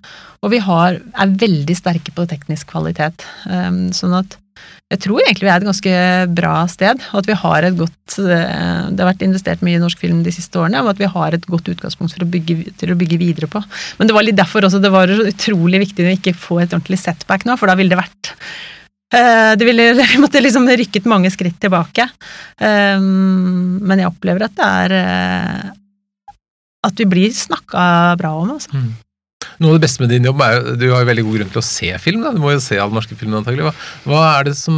Og 0.46 0.54
vi 0.54 0.62
har, 0.62 1.00
er 1.02 1.38
veldig 1.42 1.76
sterke 1.78 2.14
på 2.14 2.28
teknisk 2.30 2.70
kvalitet. 2.70 3.26
Um, 3.50 3.88
sånn 3.96 4.14
at 4.18 4.38
jeg 4.94 5.02
tror 5.02 5.24
egentlig 5.24 5.48
vi 5.48 5.50
er 5.50 5.64
et 5.64 5.66
ganske 5.66 5.94
bra 6.38 6.54
sted, 6.70 7.02
og 7.12 7.24
at 7.24 7.28
vi 7.30 7.38
har 7.42 7.66
et 7.66 7.78
godt 7.80 8.18
uh, 8.22 8.86
Det 8.94 9.02
har 9.02 9.10
vært 9.10 9.26
investert 9.26 9.64
mye 9.66 9.80
i 9.80 9.82
norsk 9.82 10.00
film 10.02 10.22
de 10.26 10.34
siste 10.34 10.60
årene, 10.62 10.84
og 10.84 10.92
at 10.94 11.02
vi 11.02 11.10
har 11.10 11.34
et 11.34 11.48
godt 11.50 11.72
utgangspunkt 11.74 12.22
å 12.22 12.30
bygge, 12.30 12.76
til 12.78 12.94
å 12.94 13.00
bygge 13.00 13.20
videre 13.22 13.50
på. 13.52 13.64
Men 13.98 14.10
det 14.10 14.16
var 14.16 14.28
litt 14.28 14.38
derfor 14.38 14.68
også 14.68 14.82
det 14.84 14.94
var 14.94 15.10
utrolig 15.10 15.82
viktig 15.88 16.06
å 16.06 16.14
ikke 16.14 16.36
få 16.38 16.62
et 16.62 16.70
ordentlig 16.70 17.02
setback 17.02 17.48
nå, 17.50 17.58
for 17.58 17.72
da 17.72 17.78
ville 17.80 17.96
det 17.96 18.04
vært 18.04 18.36
uh, 19.18 19.54
det 19.58 19.66
ville, 19.66 19.88
Vi 20.14 20.22
måtte 20.22 20.44
liksom 20.44 20.70
rykket 20.70 21.10
mange 21.10 21.34
skritt 21.34 21.58
tilbake. 21.66 22.06
Um, 22.62 23.82
men 23.82 24.04
jeg 24.04 24.14
opplever 24.14 24.46
at 24.46 24.54
det 24.60 24.70
er 24.70 24.96
uh, 25.02 25.74
At 26.86 27.02
vi 27.02 27.10
blir 27.10 27.34
snakka 27.34 28.14
bra 28.22 28.36
om, 28.44 28.54
altså. 28.60 28.78
Mm. 28.78 28.94
Noe 29.60 29.74
av 29.74 29.80
det 29.80 29.86
beste 29.86 30.04
med 30.04 30.12
din 30.14 30.28
jobb 30.28 30.42
er 30.46 30.58
jo 30.58 30.76
du 30.80 30.88
har 30.92 31.04
jo 31.04 31.10
veldig 31.12 31.26
god 31.28 31.38
grunn 31.40 31.54
til 31.54 31.62
å 31.62 31.68
se 31.68 31.92
film. 32.04 32.26
da, 32.26 32.34
Du 32.36 32.42
må 32.44 32.54
jo 32.56 32.64
se 32.64 32.80
alle 32.80 32.96
norske 32.96 33.18
filmer 33.20 33.42
antagelig. 33.42 33.68
Hva, 33.68 33.76
hva, 34.10 34.24
er 34.36 34.50
det 34.50 34.56
som 34.60 34.78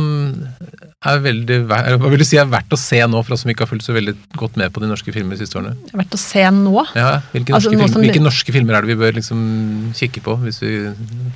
er 1.12 1.22
veldig, 1.24 1.58
hva 1.70 2.12
vil 2.12 2.22
du 2.22 2.26
si 2.28 2.39
er 2.39 2.48
verdt 2.50 2.74
å 2.74 2.80
se 2.80 3.00
nå, 3.08 3.22
for 3.26 3.36
oss 3.36 3.43
som 3.46 3.52
ikke 3.54 3.65
har 3.65 3.72
fulgt 3.72 3.86
så 3.88 3.96
veldig 3.96 4.15
godt 4.38 4.58
med 4.60 4.74
på 4.74 4.84
de 4.84 4.89
norske 4.89 5.13
filmene 5.13 5.38
de 5.38 5.46
siste 5.46 5.60
årene? 5.60 5.76
Verdt 5.93 6.17
å 6.17 6.22
se 6.22 6.43
nå? 6.54 6.76
Ja, 6.98 7.17
Hvilke, 7.34 7.56
altså, 7.58 7.72
norske, 7.72 7.93
film, 7.93 8.06
hvilke 8.06 8.24
norske, 8.24 8.56
filmer 8.56 8.78
er 8.78 8.86
det 8.86 8.93
vi 8.93 9.00
bør 9.02 9.17
liksom 9.17 9.43
kikke 9.98 10.24
på? 10.26 10.38
hvis 10.46 10.62
vi 10.63 10.74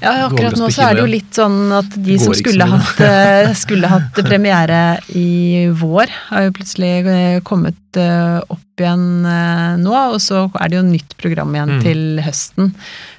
Ja, 0.02 0.28
Akkurat 0.28 0.58
nå 0.60 0.72
så 0.74 0.88
er 0.88 0.98
det 0.98 1.06
jo 1.06 1.12
litt 1.12 1.38
sånn 1.38 1.60
at 1.78 1.96
de 2.08 2.18
som 2.22 2.36
skulle 2.38 2.68
hatt, 2.70 3.04
eh, 3.06 3.52
skulle 3.58 3.92
hatt 3.92 4.24
premiere 4.26 4.82
i 5.18 5.70
vår, 5.78 6.12
har 6.32 6.48
jo 6.48 6.58
plutselig 6.58 6.92
eh, 7.06 7.40
kommet 7.48 8.00
eh, 8.00 8.42
opp 8.42 8.82
igjen 8.82 9.28
nå, 9.78 9.92
og 9.94 10.18
så 10.24 10.48
er 10.58 10.72
det 10.72 10.78
jo 10.80 10.86
nytt 10.88 11.12
program 11.22 11.52
igjen 11.54 11.74
mm. 11.76 11.82
til 11.84 12.00
høsten. 12.26 12.72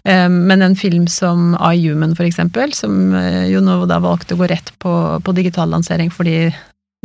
Men 0.03 0.65
en 0.65 0.75
film 0.75 1.05
som 1.07 1.53
I 1.55 1.77
Human, 1.85 2.17
for 2.19 2.27
eksempel, 2.27 2.73
som 2.75 3.13
jo 3.47 3.61
nå 3.63 3.77
da 3.87 4.01
valgte 4.03 4.35
å 4.35 4.41
gå 4.41 4.49
rett 4.51 4.73
på, 4.83 4.95
på 5.23 5.35
digital 5.37 5.71
lansering 5.71 6.11
fordi 6.11 6.42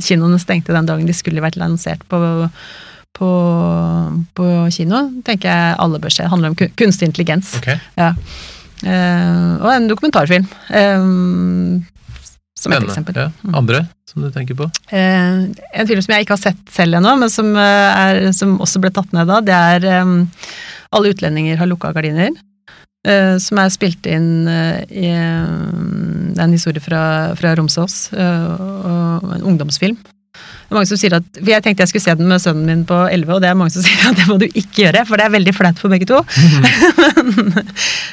kinoene 0.01 0.39
stengte 0.41 0.75
den 0.75 0.87
dagen 0.89 1.07
de 1.09 1.15
skulle 1.15 1.43
vært 1.43 1.57
lansert 1.59 2.03
på, 2.11 2.19
på, 3.17 3.31
på 4.37 4.45
kino, 4.73 5.07
tenker 5.25 5.49
jeg 5.49 5.79
alle 5.83 6.01
bør 6.03 6.13
se. 6.13 6.25
Det 6.25 6.33
handler 6.33 6.53
om 6.53 6.77
kunstig 6.79 7.09
intelligens. 7.09 7.55
Okay. 7.61 7.79
Ja. 7.97 8.13
Uh, 8.85 9.57
og 9.57 9.69
en 9.73 9.87
dokumentarfilm. 9.89 10.45
Uh, 10.69 11.81
som 12.57 12.73
et 12.73 12.85
eksempel. 12.87 13.17
Ja. 13.17 13.29
Mm. 13.45 13.55
Andre 13.57 13.83
som 14.09 14.23
du 14.23 14.31
tenker 14.33 14.57
på? 14.57 14.69
Uh, 14.91 15.49
en 15.49 15.89
film 15.89 16.01
som 16.01 16.13
jeg 16.13 16.25
ikke 16.25 16.37
har 16.37 16.43
sett 16.45 16.73
selv 16.73 16.97
ennå, 16.97 17.15
men 17.21 17.33
som, 17.33 17.51
er, 17.57 18.29
som, 18.37 18.57
også 18.63 18.81
ble 18.81 18.93
tatt 18.93 19.13
ned 19.17 19.29
da, 19.29 19.41
det 19.45 19.57
er 19.57 20.05
um, 20.05 20.19
Alle 20.95 21.11
utlendinger 21.11 21.57
har 21.59 21.67
lukka 21.69 21.91
gardiner. 21.95 22.31
Uh, 23.07 23.37
som 23.39 23.61
er 23.61 23.71
spilt 23.71 24.07
inn 24.09 24.49
uh, 24.51 24.83
i 24.91 25.07
um, 25.15 26.33
Det 26.33 26.41
er 26.41 26.43
en 26.43 26.55
historie 26.55 26.83
fra, 26.83 27.01
fra 27.39 27.53
Romsås, 27.55 28.09
uh, 28.11 29.21
og 29.23 29.33
en 29.37 29.45
ungdomsfilm. 29.53 29.95
Det 30.37 30.73
er 30.73 30.75
mange 30.75 30.89
som 30.89 30.99
sier 30.99 31.15
at, 31.15 31.27
for 31.37 31.49
Jeg 31.49 31.63
tenkte 31.63 31.85
jeg 31.85 31.91
skulle 31.93 32.03
se 32.03 32.15
den 32.19 32.27
med 32.27 32.43
sønnen 32.43 32.67
min 32.67 32.81
på 32.89 32.97
11, 33.07 33.31
og 33.37 33.39
det 33.41 33.47
er 33.49 33.55
mange 33.57 33.71
som 33.73 33.83
sier 33.85 34.09
at 34.09 34.19
det 34.19 34.27
må 34.27 34.35
du 34.41 34.47
ikke 34.49 34.83
gjøre, 34.83 35.05
for 35.07 35.19
det 35.19 35.27
er 35.27 35.35
veldig 35.37 35.53
flaut 35.55 35.79
for 35.79 35.93
begge 35.93 36.09
to. 36.09 36.19
men, 37.29 37.55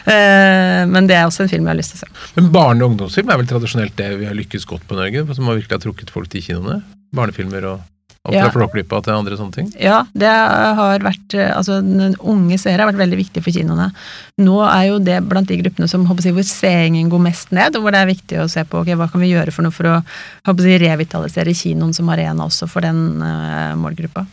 men, 0.95 1.11
det 1.11 1.19
er 1.19 1.27
også 1.27 1.45
en 1.45 1.51
film 1.51 1.67
jeg 1.67 1.73
har 1.73 1.81
lyst 1.81 1.97
til 1.97 1.99
å 1.99 2.05
se. 2.05 2.29
Men 2.39 2.53
barne- 2.55 2.87
og 2.87 2.95
ungdomsfilm 2.95 3.35
er 3.35 3.43
vel 3.43 3.51
tradisjonelt 3.51 3.99
det 3.99 4.13
vi 4.23 4.31
har 4.31 4.39
lykkes 4.39 4.69
godt 4.71 4.87
på 4.87 5.01
Norge? 5.01 5.27
Som 5.35 5.51
har 5.51 5.59
virkelig 5.59 5.81
har 5.81 5.85
trukket 5.89 6.15
folk 6.15 6.31
til 6.31 6.47
kinoene? 6.47 6.79
Barnefilmer 7.15 7.67
og 7.73 7.83
og 8.25 8.33
får 8.33 8.63
ja. 8.65 8.85
av 8.97 9.03
til 9.05 9.13
andre 9.13 9.37
sånne 9.37 9.53
ting? 9.53 9.67
Ja, 9.77 9.99
det 10.17 10.31
har 10.79 11.03
vært 11.05 11.35
Altså, 11.35 11.81
den 11.85 12.15
unge 12.21 12.57
seere 12.61 12.81
har 12.81 12.89
vært 12.89 13.03
veldig 13.03 13.19
viktig 13.19 13.43
for 13.45 13.53
kinoene. 13.53 13.91
Nå 14.41 14.57
er 14.65 14.87
jo 14.89 15.01
det 15.05 15.19
blant 15.29 15.51
de 15.51 15.59
gruppene 15.61 15.89
som 15.91 16.07
håper 16.09 16.31
jeg, 16.31 16.37
hvor 16.39 16.47
seingen 16.49 17.11
går 17.13 17.21
mest 17.27 17.53
ned, 17.53 17.77
og 17.77 17.85
hvor 17.85 17.93
det 17.93 18.01
er 18.01 18.09
viktig 18.09 18.41
å 18.41 18.49
se 18.49 18.65
på 18.65 18.81
ok, 18.81 18.95
hva 18.97 19.11
kan 19.13 19.21
vi 19.21 19.35
gjøre 19.35 19.53
for 19.53 19.67
noe 19.67 19.75
for 19.75 19.91
å 19.91 19.99
håper 20.49 20.71
jeg, 20.71 20.81
revitalisere 20.87 21.55
kinoen 21.57 21.93
som 21.97 22.09
arena 22.13 22.49
også 22.49 22.69
for 22.71 22.87
den 22.87 23.21
uh, 23.21 23.77
målgruppa. 23.81 24.25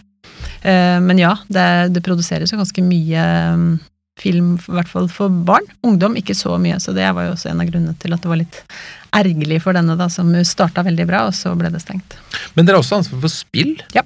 Uh, 0.64 0.98
men 1.04 1.20
ja, 1.20 1.36
det, 1.52 1.68
det, 1.92 2.06
produseres 2.06 2.54
jo 2.54 2.62
ganske 2.62 2.86
mye 2.86 3.28
um, 3.58 3.72
film, 4.22 4.54
i 4.60 4.76
hvert 4.78 4.92
fall 4.92 5.10
for 5.12 5.34
barn. 5.48 5.66
Ungdom 5.86 6.18
ikke 6.20 6.36
så 6.38 6.56
mye, 6.62 6.80
så 6.84 6.94
det 6.96 7.10
var 7.16 7.28
jo 7.28 7.36
også 7.36 7.52
en 7.52 7.64
av 7.64 7.70
grunnene 7.70 7.98
til 8.02 8.16
at 8.16 8.24
det 8.24 8.32
var 8.32 8.42
litt 8.42 8.62
ergerlig 9.18 9.60
for 9.64 9.76
denne, 9.76 9.98
da, 10.00 10.08
som 10.14 10.32
starta 10.48 10.86
veldig 10.88 11.08
bra, 11.10 11.26
og 11.30 11.36
så 11.36 11.54
ble 11.58 11.72
det 11.74 11.82
stengt. 11.84 12.16
Men 12.56 12.68
dere 12.68 12.80
har 12.80 12.86
også 12.86 13.02
ansvar 13.02 13.24
for 13.26 13.34
spill? 13.34 13.76
Ja. 13.98 14.06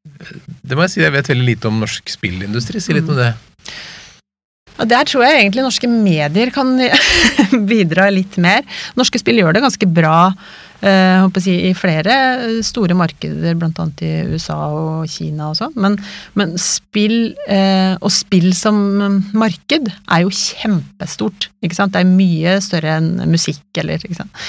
Det 0.00 0.76
må 0.76 0.84
jeg 0.84 0.94
si, 0.94 1.04
jeg 1.04 1.14
vet 1.14 1.30
veldig 1.32 1.46
lite 1.46 1.70
om 1.70 1.80
norsk 1.82 2.12
spillindustri. 2.12 2.82
Si 2.82 2.96
litt 2.96 3.08
om 3.08 3.18
det. 3.18 3.32
Og 4.80 4.88
Der 4.88 5.04
tror 5.04 5.26
jeg 5.26 5.42
egentlig 5.42 5.64
norske 5.66 5.90
medier 5.92 6.52
kan 6.54 6.72
bidra 7.70 8.08
litt 8.12 8.38
mer. 8.40 8.64
Norske 8.98 9.20
spill 9.20 9.42
gjør 9.42 9.56
det 9.56 9.64
ganske 9.66 9.88
bra 9.92 10.32
si, 10.80 11.54
i 11.68 11.72
flere 11.76 12.14
store 12.66 12.96
markeder, 12.98 13.56
bl.a. 13.58 13.86
i 14.06 14.12
USA 14.32 14.58
og 14.74 15.10
Kina 15.12 15.50
og 15.50 15.58
sånn. 15.58 15.76
Men, 15.80 15.98
men, 16.38 16.56
spill, 16.60 17.34
og 18.00 18.08
spill 18.14 18.50
som 18.56 18.78
marked, 19.36 19.90
er 20.10 20.24
jo 20.24 20.32
kjempestort. 20.32 21.50
Ikke 21.64 21.76
sant? 21.76 21.94
Det 21.94 22.02
er 22.02 22.10
mye 22.10 22.56
større 22.64 22.96
enn 23.00 23.12
musikk, 23.30 23.64
eller 23.82 24.00
ikke 24.00 24.22
sant. 24.22 24.42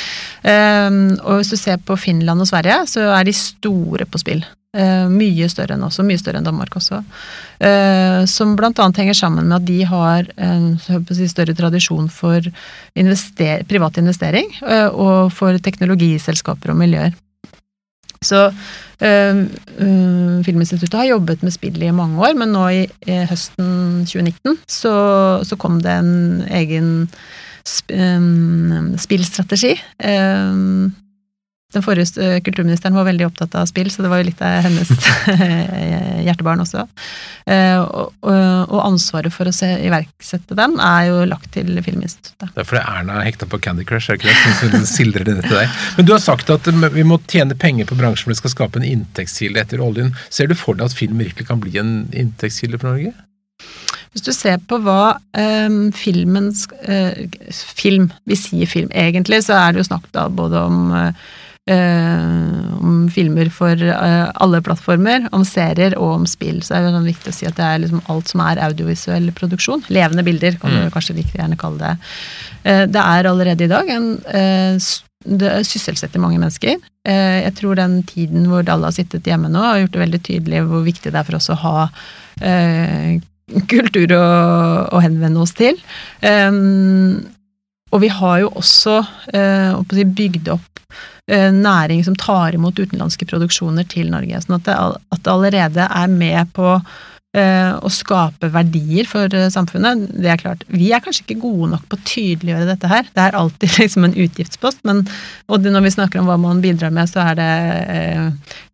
Og 1.21 1.41
hvis 1.41 1.51
du 1.51 1.59
ser 1.59 1.83
på 1.83 1.99
Finland 1.99 2.43
og 2.43 2.49
Sverige, 2.49 2.81
så 2.89 3.11
er 3.17 3.27
de 3.27 3.35
store 3.35 4.07
på 4.09 4.21
spill. 4.21 4.45
Uh, 4.71 5.09
mye 5.11 5.49
større 5.51 5.75
enn 5.75 5.81
også, 5.83 6.03
mye 6.07 6.15
større 6.15 6.39
enn 6.39 6.45
Danmark 6.47 6.77
også. 6.79 7.01
Uh, 7.59 8.23
som 8.23 8.53
bl.a. 8.55 8.71
henger 8.71 9.17
sammen 9.17 9.49
med 9.49 9.57
at 9.57 9.65
de 9.67 9.79
har 9.83 10.29
en 10.39 10.77
si, 10.79 11.27
større 11.27 11.55
tradisjon 11.57 12.07
for 12.07 12.47
invester 12.95 13.65
privat 13.67 13.99
investering 13.99 14.47
uh, 14.63 14.87
og 14.95 15.33
for 15.35 15.59
teknologiselskaper 15.59 16.71
og 16.71 16.79
miljøer. 16.85 17.11
Så 18.23 18.47
Filminstituttet 19.01 20.93
har 20.93 21.07
jobbet 21.09 21.41
med 21.41 21.55
spill 21.55 21.81
i 21.81 21.89
mange 21.89 22.21
år, 22.21 22.35
men 22.37 22.51
nå 22.53 22.67
i, 22.69 22.81
i 23.09 23.15
høsten 23.25 24.05
2019 24.05 24.59
så, 24.69 24.93
så, 25.41 25.57
kom 25.57 25.79
det 25.81 25.95
en 25.97 26.43
egen 26.45 26.91
sp 27.65 27.89
um, 27.97 28.93
spillstrategi. 29.01 29.73
Den 31.71 31.83
forrige 31.85 32.19
eh, 32.21 32.39
kulturministeren 32.43 32.95
var 32.97 33.07
veldig 33.07 33.27
opptatt 33.29 33.55
av 33.59 33.67
spill, 33.69 33.91
så 33.91 34.03
det 34.03 34.11
var 34.11 34.21
jo 34.21 34.27
litt 34.27 34.41
av 34.43 34.65
hennes 34.65 34.91
hjertebarn 36.27 36.63
også. 36.63 36.85
Eh, 37.51 37.79
og 37.81 38.79
ansvaret 38.83 39.33
for 39.33 39.49
å 39.49 39.55
se, 39.55 39.69
iverksette 39.87 40.57
den 40.57 40.77
er 40.83 41.07
jo 41.09 41.23
lagt 41.29 41.51
til 41.55 41.71
Filminstituttet. 41.83 42.51
Det 42.55 42.63
er 42.63 42.67
fordi 42.67 42.83
Erna 42.83 43.19
er 43.19 43.29
hekta 43.29 43.47
på 43.49 43.61
Candy 43.63 43.87
Crush, 43.87 44.11
er 44.11 44.19
ikke 44.19 44.29
det? 44.29 44.57
Som 44.61 44.87
sildrer 44.89 45.27
det 45.27 45.39
til 45.45 45.57
deg. 45.57 45.79
Men 45.97 46.09
du 46.09 46.15
har 46.15 46.23
sagt 46.23 46.51
at 46.53 46.67
vi 46.67 47.07
må 47.07 47.19
tjene 47.31 47.57
penger 47.57 47.89
på 47.89 47.97
bransjen 47.99 48.27
for 48.27 48.35
det 48.35 48.41
skal 48.41 48.55
skape 48.55 48.81
en 48.81 48.87
inntektskilde 48.87 49.63
etter 49.63 49.83
oljen. 49.83 50.13
Ser 50.29 50.51
du 50.51 50.57
for 50.59 50.77
deg 50.77 50.91
at 50.91 50.97
film 50.97 51.21
virkelig 51.21 51.47
kan 51.49 51.61
bli 51.63 51.77
en 51.81 51.93
inntektskilde 52.11 52.81
for 52.81 52.93
Norge? 52.93 53.15
Hvis 54.11 54.25
du 54.25 54.33
ser 54.35 54.57
på 54.67 54.75
hva 54.83 55.15
um, 55.39 55.85
filmens 55.95 56.65
uh, 56.83 57.15
Film, 57.79 58.09
vi 58.27 58.35
sier 58.35 58.67
film. 58.67 58.89
Egentlig 58.91 59.39
så 59.45 59.55
er 59.55 59.71
det 59.71 59.81
jo 59.81 59.87
snakk 59.87 60.09
da 60.15 60.25
både 60.27 60.65
om 60.67 60.91
uh, 60.91 61.29
Uh, 61.69 62.71
om 62.81 63.09
filmer 63.13 63.49
for 63.53 63.77
eh, 63.77 64.29
alle 64.43 64.61
plattformer, 64.65 65.27
om 65.35 65.43
serier 65.45 65.93
og 65.99 66.15
om 66.15 66.25
spill. 66.29 66.61
Så 66.65 66.75
er 66.75 66.85
det 66.85 66.93
sånn 66.95 67.09
viktig 67.09 67.31
å 67.31 67.35
si 67.35 67.47
at 67.49 67.57
det 67.59 67.67
er 67.67 67.83
liksom 67.83 68.01
alt 68.11 68.31
som 68.31 68.43
er 68.45 68.61
audiovisuell 68.65 69.29
produksjon. 69.37 69.85
Levende 69.93 70.25
bilder, 70.25 70.57
kan 70.61 70.73
mm. 70.73 70.87
du 70.87 70.95
kanskje 70.95 71.17
like 71.19 71.37
gjerne 71.37 71.59
kalle 71.61 71.81
det. 71.83 72.11
Eh, 72.63 72.83
det 72.89 73.05
er 73.05 73.29
allerede 73.29 73.67
i 73.67 73.71
dag 73.71 73.95
en 73.95 74.11
det 75.21 75.49
sysselsetter 75.69 76.21
mange 76.21 76.39
mennesker. 76.41 76.79
Eh, 77.05 77.41
jeg 77.45 77.53
tror 77.59 77.77
den 77.77 77.99
tiden 78.09 78.47
hvor 78.49 78.65
alle 78.65 78.89
har 78.89 78.95
sittet 78.95 79.27
hjemme 79.29 79.51
nå, 79.51 79.61
har 79.61 79.83
gjort 79.83 79.93
det 79.93 80.05
veldig 80.05 80.21
tydelig 80.25 80.63
hvor 80.69 80.85
viktig 80.85 81.11
det 81.11 81.19
er 81.19 81.27
for 81.27 81.37
oss 81.37 81.51
å 81.53 81.59
ha 81.61 81.75
eh, 82.41 83.19
kultur 83.69 84.15
å, 84.17 85.01
henvende 85.03 85.43
oss 85.43 85.53
til. 85.57 85.77
Um, 86.25 87.21
og 87.91 88.01
vi 88.03 88.09
har 88.11 88.41
jo 88.43 88.51
også 88.59 88.97
uh, 89.35 90.01
bygd 90.15 90.51
opp 90.53 90.81
eh, 91.27 91.51
næring 91.53 92.03
som 92.07 92.15
tar 92.15 92.55
imot 92.55 92.79
utenlandske 92.79 93.27
produksjoner 93.27 93.87
til 93.91 94.11
Norge. 94.11 94.41
Sånn 94.43 94.59
at 94.59 94.67
det, 94.67 94.75
at 95.11 95.23
det 95.23 95.31
allerede 95.31 95.87
er 95.87 96.11
med 96.11 96.51
på 96.55 96.73
eh, 96.77 97.71
å 97.75 97.91
skape 97.91 98.51
verdier 98.51 99.07
for 99.07 99.35
samfunnet. 99.53 100.07
Det 100.15 100.31
er 100.31 100.39
klart. 100.41 100.63
Vi 100.71 100.91
er 100.91 101.03
kanskje 101.03 101.25
ikke 101.25 101.41
gode 101.43 101.73
nok 101.73 101.87
på 101.91 101.99
å 101.99 102.05
tydeliggjøre 102.07 102.69
dette 102.71 102.91
her. 102.91 103.09
Det 103.11 103.25
er 103.25 103.39
alltid 103.39 103.75
liksom 103.83 104.07
en 104.07 104.19
utgiftspost, 104.25 104.83
men 104.87 105.03
og 105.51 105.67
når 105.67 105.87
vi 105.87 105.95
snakker 105.97 106.21
om 106.21 106.31
hva 106.31 106.39
man 106.39 106.63
bidrar 106.63 106.95
med, 106.95 107.11
så 107.11 107.25
er 107.27 107.39
det 107.39 107.51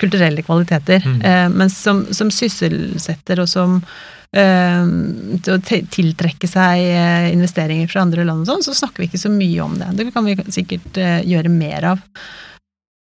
kulturelle 0.02 0.46
kvaliteter. 0.46 1.02
Mm. 1.02 1.58
men 1.58 1.74
som, 1.74 2.06
som 2.14 2.30
sysselsetter 2.34 3.42
og 3.42 3.50
som 3.50 3.82
Eh, 3.82 4.17
til 4.36 5.54
å 5.56 5.62
tiltrekke 5.64 6.50
seg 6.50 6.84
eh, 6.84 7.30
investeringer 7.32 7.88
fra 7.92 8.04
andre 8.04 8.26
land 8.28 8.44
og 8.44 8.50
sånn, 8.52 8.66
så 8.66 8.76
snakker 8.76 9.04
vi 9.04 9.10
ikke 9.12 9.22
så 9.22 9.32
mye 9.32 9.64
om 9.64 9.78
det. 9.80 9.94
Det 9.98 10.10
kan 10.16 10.28
vi 10.28 10.36
sikkert 10.54 11.00
eh, 11.00 11.22
gjøre 11.28 11.54
mer 11.54 11.94
av. 11.94 12.04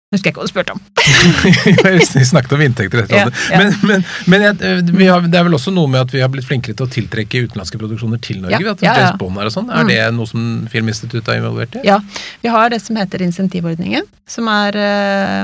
Husker 0.08 0.30
jeg 0.30 0.38
ikke 0.38 0.40
hva 0.40 0.48
du 0.48 0.52
spurte 0.54 0.72
om. 0.72 0.80
vi 2.16 2.26
snakket 2.30 2.54
om 2.56 2.62
inntekter 2.64 3.02
etter 3.02 3.18
ja, 3.18 3.24
ja. 3.52 3.58
Men, 3.60 3.74
men, 3.90 4.06
men 4.32 4.46
jeg, 4.46 5.10
har, 5.12 5.26
det 5.28 5.36
er 5.36 5.44
vel 5.44 5.58
også 5.58 5.74
noe 5.76 5.92
med 5.92 6.00
at 6.06 6.14
vi 6.16 6.22
har 6.24 6.32
blitt 6.32 6.48
flinkere 6.48 6.78
til 6.80 6.88
å 6.88 6.94
tiltrekke 6.94 7.42
utenlandske 7.44 7.80
produksjoner 7.82 8.22
til 8.24 8.40
Norge? 8.40 8.56
Ja, 8.56 8.78
ja, 8.88 8.94
ja. 9.04 9.10
Er, 9.12 9.52
sånn. 9.52 9.68
er 9.68 9.84
mm. 9.84 9.92
det 9.92 10.00
noe 10.16 10.32
som 10.32 10.48
Filminstituttet 10.72 11.34
er 11.34 11.42
involvert 11.42 11.76
i? 11.76 11.84
Ja, 11.90 12.00
vi 12.40 12.56
har 12.56 12.72
det 12.72 12.80
som 12.86 12.96
heter 13.02 13.26
insentivordningen. 13.28 14.08
Som 14.32 14.48
er 14.52 14.80
øh, 14.80 15.44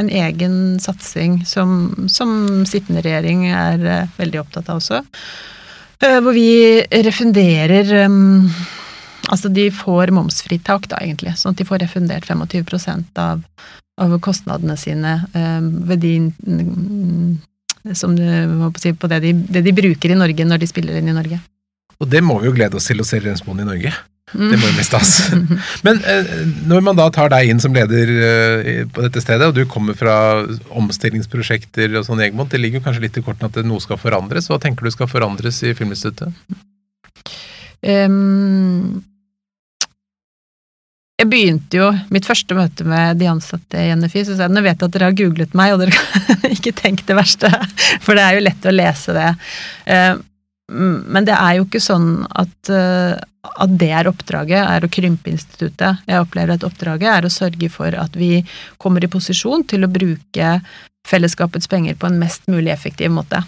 en 0.00 0.10
egen 0.24 0.56
satsing 0.80 1.42
som, 1.48 2.08
som, 2.08 2.64
sittende 2.68 3.04
regjering 3.04 3.50
er 3.52 3.84
øh, 3.84 4.12
veldig 4.16 4.46
opptatt 4.46 4.72
av 4.72 4.80
også. 4.80 5.04
Øh, 6.00 6.18
hvor 6.24 6.32
vi 6.32 6.80
refunderer 7.04 7.92
Altså 9.30 9.50
de 9.52 9.68
får 9.70 10.10
momsfritak, 10.14 10.88
da, 10.90 10.98
egentlig. 11.04 11.36
Sånn 11.38 11.54
at 11.54 11.60
de 11.60 11.68
får 11.68 11.84
refundert 11.84 12.26
25 12.26 13.06
av 13.20 13.44
av 14.00 14.16
kostnadene 14.24 14.76
sine 14.80 15.16
eh, 15.36 15.58
ved 15.60 16.04
de 16.04 16.14
mm, 16.30 17.32
som 17.96 18.14
si, 18.80 18.92
på 18.92 19.10
det 19.10 19.20
de, 19.24 19.34
det 19.56 19.64
de, 19.66 19.74
bruker 19.76 20.12
i 20.12 20.18
Norge 20.18 20.46
når 20.46 20.62
de 20.62 20.68
spiller 20.68 21.00
inn 21.00 21.10
i 21.12 21.16
Norge. 21.16 21.40
Og 22.00 22.08
det 22.08 22.22
må 22.24 22.38
vi 22.40 22.48
jo 22.48 22.56
glede 22.56 22.78
oss 22.80 22.88
til 22.88 23.00
å 23.00 23.06
se 23.06 23.20
Rensmoen 23.20 23.62
i 23.62 23.68
Norge. 23.68 23.92
Det 24.30 24.56
må 24.60 24.68
jo 24.68 24.76
bli 24.76 24.84
stas. 24.86 25.32
Men 25.86 26.00
eh, 26.08 26.32
når 26.70 26.84
man 26.86 26.96
da 26.96 27.08
tar 27.12 27.32
deg 27.32 27.50
inn 27.50 27.60
som 27.60 27.74
leder 27.76 28.12
eh, 28.14 28.82
på 28.88 29.04
dette 29.04 29.24
stedet, 29.24 29.48
og 29.50 29.56
du 29.56 29.64
kommer 29.68 29.96
fra 29.98 30.14
omstillingsprosjekter 30.80 31.98
og 31.98 32.06
sånn, 32.08 32.22
Egmont, 32.24 32.52
det 32.52 32.62
ligger 32.62 32.80
jo 32.80 32.86
kanskje 32.88 33.04
litt 33.08 33.20
i 33.20 33.24
kortene 33.26 33.50
at 33.50 33.60
noe 33.66 33.84
skal 33.84 34.00
forandres. 34.00 34.48
Hva 34.48 34.60
tenker 34.62 34.86
du 34.86 34.94
skal 34.94 35.10
forandres 35.10 35.60
i 35.66 35.74
Filminstituttet? 35.76 36.32
Um, 37.80 39.00
jeg 41.20 41.28
begynte 41.28 41.76
jo 41.76 41.90
mitt 42.14 42.26
første 42.28 42.56
møte 42.56 42.86
med 42.88 43.18
de 43.20 43.28
ansatte 43.28 43.76
i 43.80 43.92
NFI, 43.98 44.24
så 44.24 44.36
sa 44.36 44.46
jeg 44.46 44.54
nå 44.54 44.62
vet 44.64 44.80
jeg 44.80 44.88
at 44.88 44.96
dere 44.96 45.10
har 45.10 45.18
googlet 45.18 45.56
meg, 45.58 45.74
og 45.74 45.82
dere 45.82 45.96
kan 45.96 46.52
ikke 46.56 46.74
tenke 46.76 47.06
det 47.08 47.16
verste, 47.18 47.50
for 48.04 48.16
det 48.16 48.24
er 48.24 48.38
jo 48.38 48.44
lett 48.46 48.68
å 48.68 48.74
lese 48.74 49.16
det. 49.16 49.30
Eh, 49.92 50.14
men 50.70 51.26
det 51.26 51.34
er 51.34 51.58
jo 51.58 51.66
ikke 51.66 51.82
sånn 51.82 52.12
at, 52.30 52.70
eh, 52.72 53.18
at 53.50 53.74
det 53.80 53.90
er 54.00 54.08
oppdraget, 54.08 54.60
er 54.62 54.86
å 54.86 54.92
krympe 54.92 55.32
instituttet. 55.32 56.04
Jeg 56.08 56.22
opplever 56.24 56.54
at 56.54 56.64
oppdraget 56.66 57.10
er 57.12 57.26
å 57.26 57.32
sørge 57.34 57.68
for 57.74 57.96
at 57.98 58.16
vi 58.16 58.38
kommer 58.80 59.04
i 59.04 59.10
posisjon 59.10 59.66
til 59.68 59.84
å 59.84 59.92
bruke 59.92 60.54
fellesskapets 61.08 61.68
penger 61.68 61.98
på 62.00 62.08
en 62.08 62.20
mest 62.20 62.48
mulig 62.52 62.72
effektiv 62.72 63.12
måte. 63.12 63.42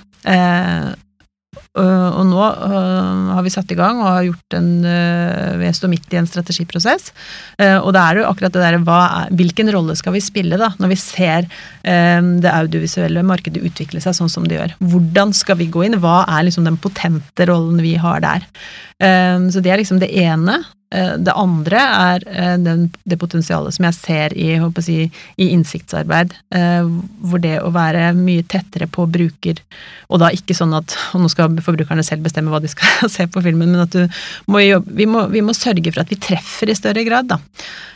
Øh, 1.72 2.10
og 2.20 2.26
nå 2.28 2.40
øh, 2.44 3.28
har 3.32 3.44
vi 3.46 3.52
satt 3.52 3.70
i 3.72 3.76
gang 3.78 4.02
og 4.02 4.10
har 4.10 4.26
gjort 4.26 4.56
en 4.58 4.84
øh, 4.84 5.54
Vi 5.62 5.70
står 5.72 5.88
midt 5.88 6.12
i 6.12 6.18
en 6.20 6.28
strategiprosess. 6.28 7.12
Og 7.62 7.88
det 7.94 8.02
er 8.02 8.18
jo 8.20 8.26
akkurat 8.28 8.52
det 8.52 8.60
derre 8.60 9.28
Hvilken 9.32 9.70
rolle 9.72 9.96
skal 9.96 10.12
vi 10.12 10.20
spille, 10.20 10.58
da, 10.60 10.72
når 10.78 10.90
vi 10.92 10.98
ser 11.00 11.48
det 11.82 12.50
audiovisuelle 12.50 13.22
markedet 13.26 13.62
utvikle 13.64 14.00
seg 14.02 14.16
sånn 14.16 14.30
som 14.32 14.46
det 14.48 14.58
gjør? 14.58 14.74
Hvordan 14.92 15.32
skal 15.36 15.58
vi 15.60 15.70
gå 15.72 15.84
inn? 15.86 15.98
Hva 16.02 16.22
er 16.26 16.46
liksom 16.46 16.66
den 16.66 16.78
potente 16.80 17.46
rollen 17.48 17.80
vi 17.84 17.94
har 18.00 18.22
der? 18.24 18.46
Så 19.52 19.62
det 19.62 19.72
er 19.72 19.80
liksom 19.80 20.00
det 20.02 20.10
ene. 20.10 20.60
Eh, 20.92 21.14
det 21.24 21.32
andre 21.38 21.80
er 21.80 22.24
eh, 22.28 22.56
den, 22.60 22.84
det 23.08 23.16
potensialet 23.20 23.72
som 23.72 23.86
jeg 23.86 23.96
ser 23.96 24.34
i, 24.36 24.48
si, 24.84 24.96
i 25.40 25.46
innsiktsarbeid, 25.54 26.34
eh, 26.52 26.88
hvor 27.24 27.40
det 27.40 27.54
å 27.64 27.70
være 27.72 28.10
mye 28.18 28.44
tettere 28.44 28.88
på 28.92 29.06
bruker, 29.08 29.62
og 30.12 30.20
da 30.20 30.28
ikke 30.36 30.56
sånn 30.56 30.74
at 30.76 30.92
og 31.14 31.22
nå 31.22 31.30
skal 31.32 31.56
forbrukerne 31.64 32.04
selv 32.04 32.26
bestemme 32.26 32.52
hva 32.52 32.60
de 32.60 32.68
skal 32.72 33.08
se 33.14 33.24
på 33.24 33.44
filmen, 33.44 33.72
men 33.72 33.86
at 33.86 33.96
må 34.52 34.60
jobbe, 34.60 34.92
vi, 34.98 35.08
må, 35.08 35.24
vi, 35.32 35.44
må, 35.44 35.56
sørge 35.56 35.94
for 35.94 36.04
at 36.04 36.12
vi 36.12 36.20
treffer 36.20 36.72
i 36.72 36.76
større 36.76 37.06
grad, 37.08 37.32
da. 37.32 37.40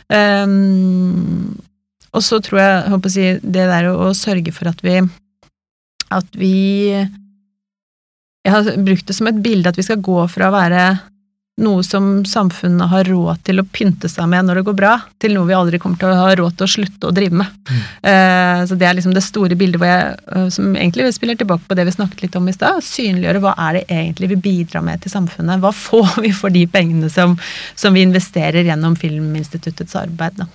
Um, 0.07 1.53
og 2.15 2.23
så 2.23 2.39
tror 2.41 2.61
jeg, 2.61 2.73
jeg 2.73 2.91
håper 2.93 3.15
jeg, 3.19 3.39
det 3.43 3.65
der 3.69 3.89
å, 3.91 3.97
å 4.07 4.13
sørge 4.17 4.53
for 4.55 4.71
at 4.71 4.81
vi 4.85 5.01
at 6.15 6.37
vi 6.39 6.95
Jeg 6.95 8.53
har 8.53 8.69
brukt 8.79 9.09
det 9.09 9.15
som 9.17 9.27
et 9.27 9.41
bilde 9.43 9.67
at 9.67 9.77
vi 9.77 9.83
skal 9.83 9.99
gå 9.99 10.21
fra 10.31 10.47
å 10.47 10.55
være 10.55 10.85
noe 11.57 11.83
som 11.83 12.25
samfunnet 12.25 12.89
har 12.91 13.07
råd 13.09 13.39
til 13.47 13.61
å 13.61 13.65
pynte 13.65 14.09
seg 14.11 14.27
med 14.29 14.45
når 14.45 14.59
det 14.59 14.65
går 14.67 14.75
bra, 14.77 14.91
til 15.17 15.33
noe 15.33 15.47
vi 15.49 15.55
aldri 15.57 15.79
kommer 15.81 15.97
til 15.97 16.11
å 16.11 16.19
ha 16.19 16.35
råd 16.37 16.57
til 16.59 16.67
å 16.67 16.69
slutte 16.69 17.09
å 17.09 17.15
drive 17.15 17.39
med. 17.39 17.55
Mm. 17.69 17.79
Uh, 18.05 18.59
så 18.69 18.77
det 18.77 18.85
er 18.85 18.97
liksom 18.97 19.15
det 19.15 19.23
store 19.25 19.57
bildet 19.57 19.87
jeg, 19.87 20.11
uh, 20.29 20.45
som 20.53 20.75
egentlig 20.75 21.09
spiller 21.15 21.39
tilbake 21.39 21.65
på 21.65 21.77
det 21.79 21.87
vi 21.87 21.95
snakket 21.95 22.27
litt 22.27 22.37
om 22.37 22.45
i 22.49 22.53
stad. 22.53 22.85
Synliggjøre 22.85 23.41
hva 23.41 23.55
er 23.65 23.79
det 23.79 23.83
egentlig 23.87 24.31
vi 24.35 24.39
bidrar 24.49 24.85
med 24.85 25.01
til 25.01 25.13
samfunnet. 25.15 25.63
Hva 25.63 25.73
får 25.73 26.21
vi 26.27 26.33
for 26.35 26.53
de 26.53 26.67
pengene 26.69 27.09
som, 27.13 27.33
som 27.73 27.97
vi 27.97 28.05
investerer 28.05 28.67
gjennom 28.67 28.97
Filminstituttets 28.99 29.97
arbeid. 29.97 30.37
Da. 30.37 30.49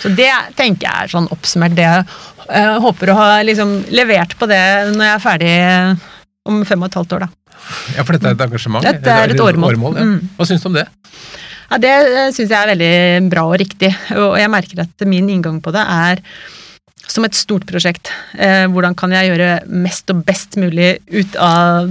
Så 0.00 0.08
det 0.16 0.32
tenker 0.56 0.88
jeg 0.88 1.04
er 1.04 1.12
sånn 1.12 1.28
oppsummert 1.34 1.76
det 1.76 1.84
jeg 1.84 2.06
uh, 2.48 2.78
håper 2.80 3.12
å 3.12 3.18
ha 3.20 3.32
liksom 3.44 3.82
levert 3.92 4.38
på 4.40 4.48
det 4.48 4.62
når 4.94 5.04
jeg 5.04 5.18
er 5.18 5.26
ferdig 5.26 5.58
om 6.48 6.64
fem 6.64 6.80
og 6.80 6.88
et 6.88 6.96
halvt 6.96 7.18
år, 7.18 7.28
da. 7.28 7.34
Ja, 7.96 8.04
for 8.04 8.16
dette 8.16 8.30
er 8.30 8.36
et 8.36 8.44
engasjement? 8.46 8.84
Dette 8.84 9.16
er 9.24 9.34
et 9.34 9.42
åremål. 9.42 9.74
åremål 9.74 9.98
ja. 9.98 10.06
mm. 10.08 10.34
Hva 10.38 10.48
syns 10.48 10.64
du 10.64 10.70
om 10.70 10.78
det? 10.78 10.86
Ja, 11.68 11.80
Det 11.82 11.90
eh, 11.94 12.30
syns 12.32 12.46
jeg 12.46 12.58
er 12.58 12.72
veldig 12.72 12.94
bra 13.32 13.44
og 13.48 13.58
riktig, 13.60 13.92
og 14.16 14.38
jeg 14.40 14.52
merker 14.52 14.84
at 14.86 15.08
min 15.08 15.28
inngang 15.34 15.60
på 15.64 15.74
det 15.74 15.84
er 15.84 16.22
som 17.08 17.24
et 17.24 17.36
stort 17.36 17.64
prosjekt. 17.68 18.10
Eh, 18.36 18.66
hvordan 18.68 18.96
kan 18.98 19.12
jeg 19.16 19.30
gjøre 19.30 19.50
mest 19.72 20.10
og 20.12 20.22
best 20.28 20.58
mulig 20.60 20.98
ut 21.08 21.38
av 21.40 21.88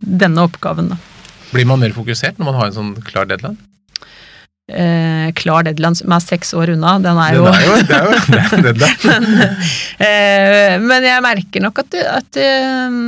denne 0.00 0.48
oppgaven? 0.48 0.94
Da. 0.94 0.98
Blir 1.52 1.68
man 1.68 1.82
mer 1.82 1.94
fokusert 1.96 2.40
når 2.40 2.50
man 2.50 2.60
har 2.60 2.70
en 2.70 2.76
sånn 2.78 2.92
klar 3.06 3.28
deadline? 3.30 3.60
Eh, 4.64 5.28
klar 5.36 5.66
deadline 5.66 5.98
som 5.98 6.12
er 6.16 6.22
seks 6.24 6.54
år 6.56 6.72
unna. 6.72 6.96
Den 7.04 7.20
er 7.20 7.36
jo, 7.36 7.44
den 7.44 7.58
er 7.58 7.66
jo, 7.68 7.74
det 7.84 7.96
er 7.98 8.46
jo 8.48 8.62
deadline. 8.70 9.18
men, 9.28 9.48
eh, 10.08 10.76
men, 10.80 11.08
jeg 11.10 11.24
merker 11.26 11.66
nok 11.66 11.82
at, 11.84 11.98
at, 12.00 12.40
eh, 12.40 12.98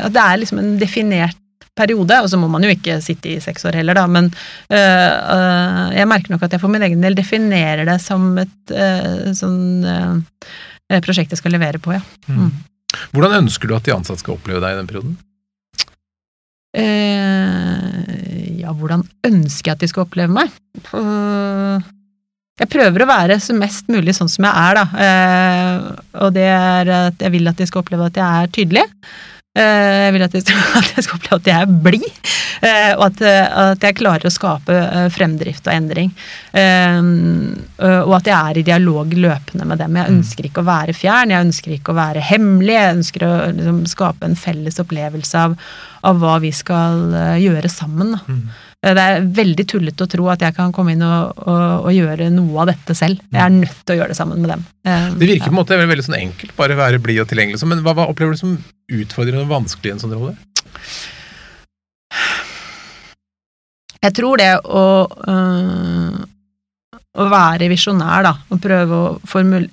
at, 0.00 0.14
det 0.14 0.22
er 0.24 0.40
liksom 0.40 0.62
en 0.62 0.74
definert 0.80 1.40
periode, 1.78 2.20
og 2.22 2.30
så 2.30 2.38
må 2.38 2.48
man 2.50 2.64
jo 2.64 2.70
ikke 2.72 3.00
sitte 3.04 3.32
i 3.32 3.40
seks 3.42 3.66
år 3.68 3.80
heller, 3.80 3.98
da, 3.98 4.06
men 4.10 4.30
uh, 4.70 5.90
jeg 5.94 6.10
merker 6.10 6.34
nok 6.34 6.46
at 6.46 6.54
jeg 6.54 6.62
for 6.62 6.72
min 6.72 6.84
egen 6.86 7.02
del 7.02 7.16
definerer 7.18 7.84
det 7.88 7.98
som 8.02 8.32
et 8.40 8.74
øh, 8.74 9.32
sånn 9.34 9.82
uh, 9.82 10.98
prosjekt 11.02 11.34
jeg 11.34 11.40
skal 11.42 11.54
levere 11.56 11.82
på, 11.82 11.94
ja. 11.96 12.02
Mm. 12.28 12.46
mm. 12.46 12.52
Hvordan 13.10 13.40
ønsker 13.40 13.66
du 13.66 13.74
at 13.74 13.86
de 13.88 13.94
ansatte 13.94 14.22
skal 14.22 14.36
oppleve 14.36 14.60
deg 14.62 14.76
i 14.76 14.80
den 14.82 14.90
perioden? 14.90 15.14
ja, 16.74 18.72
hvordan 18.74 19.04
ønsker 19.28 19.68
jeg 19.68 19.76
at 19.76 19.82
de 19.84 19.88
skal 19.90 20.02
oppleve 20.08 20.34
meg? 20.34 20.50
jeg 22.58 22.70
prøver 22.72 23.04
å 23.04 23.06
være 23.06 23.36
så 23.42 23.54
mest 23.54 23.86
mulig 23.94 24.14
sånn 24.16 24.30
som 24.30 24.46
jeg 24.48 24.54
er, 24.58 24.80
da. 24.80 24.84
og 26.24 26.34
det 26.34 26.48
er 26.50 26.90
at 26.96 27.22
jeg 27.22 27.34
vil 27.36 27.46
at 27.50 27.62
de 27.62 27.68
skal 27.70 27.84
oppleve 27.84 28.08
at 28.10 28.18
jeg 28.18 28.26
er 28.26 28.50
tydelig. 28.58 28.84
Eh, 29.54 29.98
jeg 30.08 30.14
vil 30.16 30.24
at 30.26 30.32
jeg, 30.38 31.04
skal 31.06 31.14
oppleve 31.14 31.36
at 31.38 31.46
jeg 31.46 31.62
er 31.62 31.74
blid, 31.84 32.06
eh, 32.66 32.90
og 32.96 33.04
at, 33.06 33.20
at, 33.22 33.84
jeg 33.86 33.98
klarer 34.00 34.26
å 34.26 34.32
skape 34.34 34.74
eh, 34.74 35.06
fremdrift 35.14 35.68
og 35.68 35.76
endring. 35.76 36.10
Og 36.54 38.14
at 38.18 38.30
jeg 38.30 38.34
er 38.34 38.58
i 38.58 38.66
dialog 38.66 39.14
løpende 39.14 39.68
med 39.70 39.78
dem. 39.82 40.00
Jeg 40.00 40.10
mm. 40.10 40.18
ønsker 40.18 40.48
ikke 40.48 40.64
å 40.64 40.68
være 40.68 40.96
fjern, 40.96 41.34
jeg 41.34 41.46
ønsker 41.46 41.76
ikke 41.76 41.94
å 41.94 41.98
være 42.00 42.26
hemmelig. 42.32 42.74
Jeg 42.74 42.98
ønsker 42.98 43.26
å 43.26 43.32
liksom, 43.52 43.80
skape 43.90 44.26
en 44.26 44.38
felles 44.38 44.80
opplevelse 44.82 45.46
av, 45.46 45.56
av, 46.02 46.22
hva 46.22 46.38
vi 46.42 46.50
skal 46.54 47.14
gjøre 47.42 47.70
sammen. 47.70 48.16
Da. 48.16 48.38
Mm. 48.84 48.96
Det 48.98 49.04
er 49.04 49.26
veldig 49.38 49.66
tullete 49.70 50.04
å 50.04 50.10
tro 50.10 50.28
at 50.32 50.44
jeg 50.44 50.56
kan 50.56 50.72
komme 50.76 50.92
inn 50.92 51.04
og, 51.06 51.32
og, 51.46 51.86
og, 51.86 51.90
gjøre 51.94 52.28
noe 52.34 52.60
av 52.62 52.70
dette 52.74 52.96
selv. 52.98 53.22
Jeg 53.32 53.40
er 53.40 53.54
mm. 53.54 53.60
nødt 53.64 53.80
til 53.80 53.94
å 53.94 53.98
gjøre 54.00 54.12
det 54.12 54.18
sammen 54.18 54.44
med 54.44 54.52
dem. 54.52 54.66
Det 54.84 55.30
virker 55.30 55.48
på 55.48 55.54
en 55.54 55.60
måte 55.62 55.80
veldig 55.80 56.06
sånn 56.06 56.20
enkelt, 56.20 56.54
bare 56.58 56.78
være 56.78 57.00
blid 57.02 57.22
og 57.24 57.30
tilgjengelig. 57.32 57.62
Men 57.70 57.82
hva, 57.86 57.96
hva 57.96 58.08
opplever 58.12 58.36
du 58.36 58.42
som 58.42 58.58
utfordrende 58.92 59.46
og 59.46 59.54
vanskelig 59.54 59.92
i 59.92 59.96
en 59.96 60.04
sånn 60.04 60.16
rolle? 60.16 60.36
Jeg 64.04 64.12
tror 64.18 64.36
det 64.36 64.50
å 64.68 64.84
øh, 65.08 66.24
å 67.14 67.28
være 67.30 67.68
visjonær, 67.70 68.24
da, 68.26 68.32
og 68.50 68.58
prøve 68.62 68.94
å 68.94 69.18
formule 69.28 69.68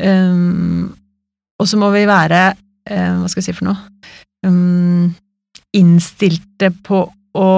um, 0.00 0.94
og 1.60 1.68
så 1.68 1.76
må 1.80 1.90
vi 1.92 2.06
være 2.06 2.54
uh, 2.54 3.14
Hva 3.18 3.28
skal 3.28 3.42
jeg 3.42 3.48
si 3.50 3.58
for 3.58 3.66
noe? 3.66 3.78
Um, 4.46 5.10
innstilte 5.76 6.72
på 6.86 7.04
å 7.38 7.50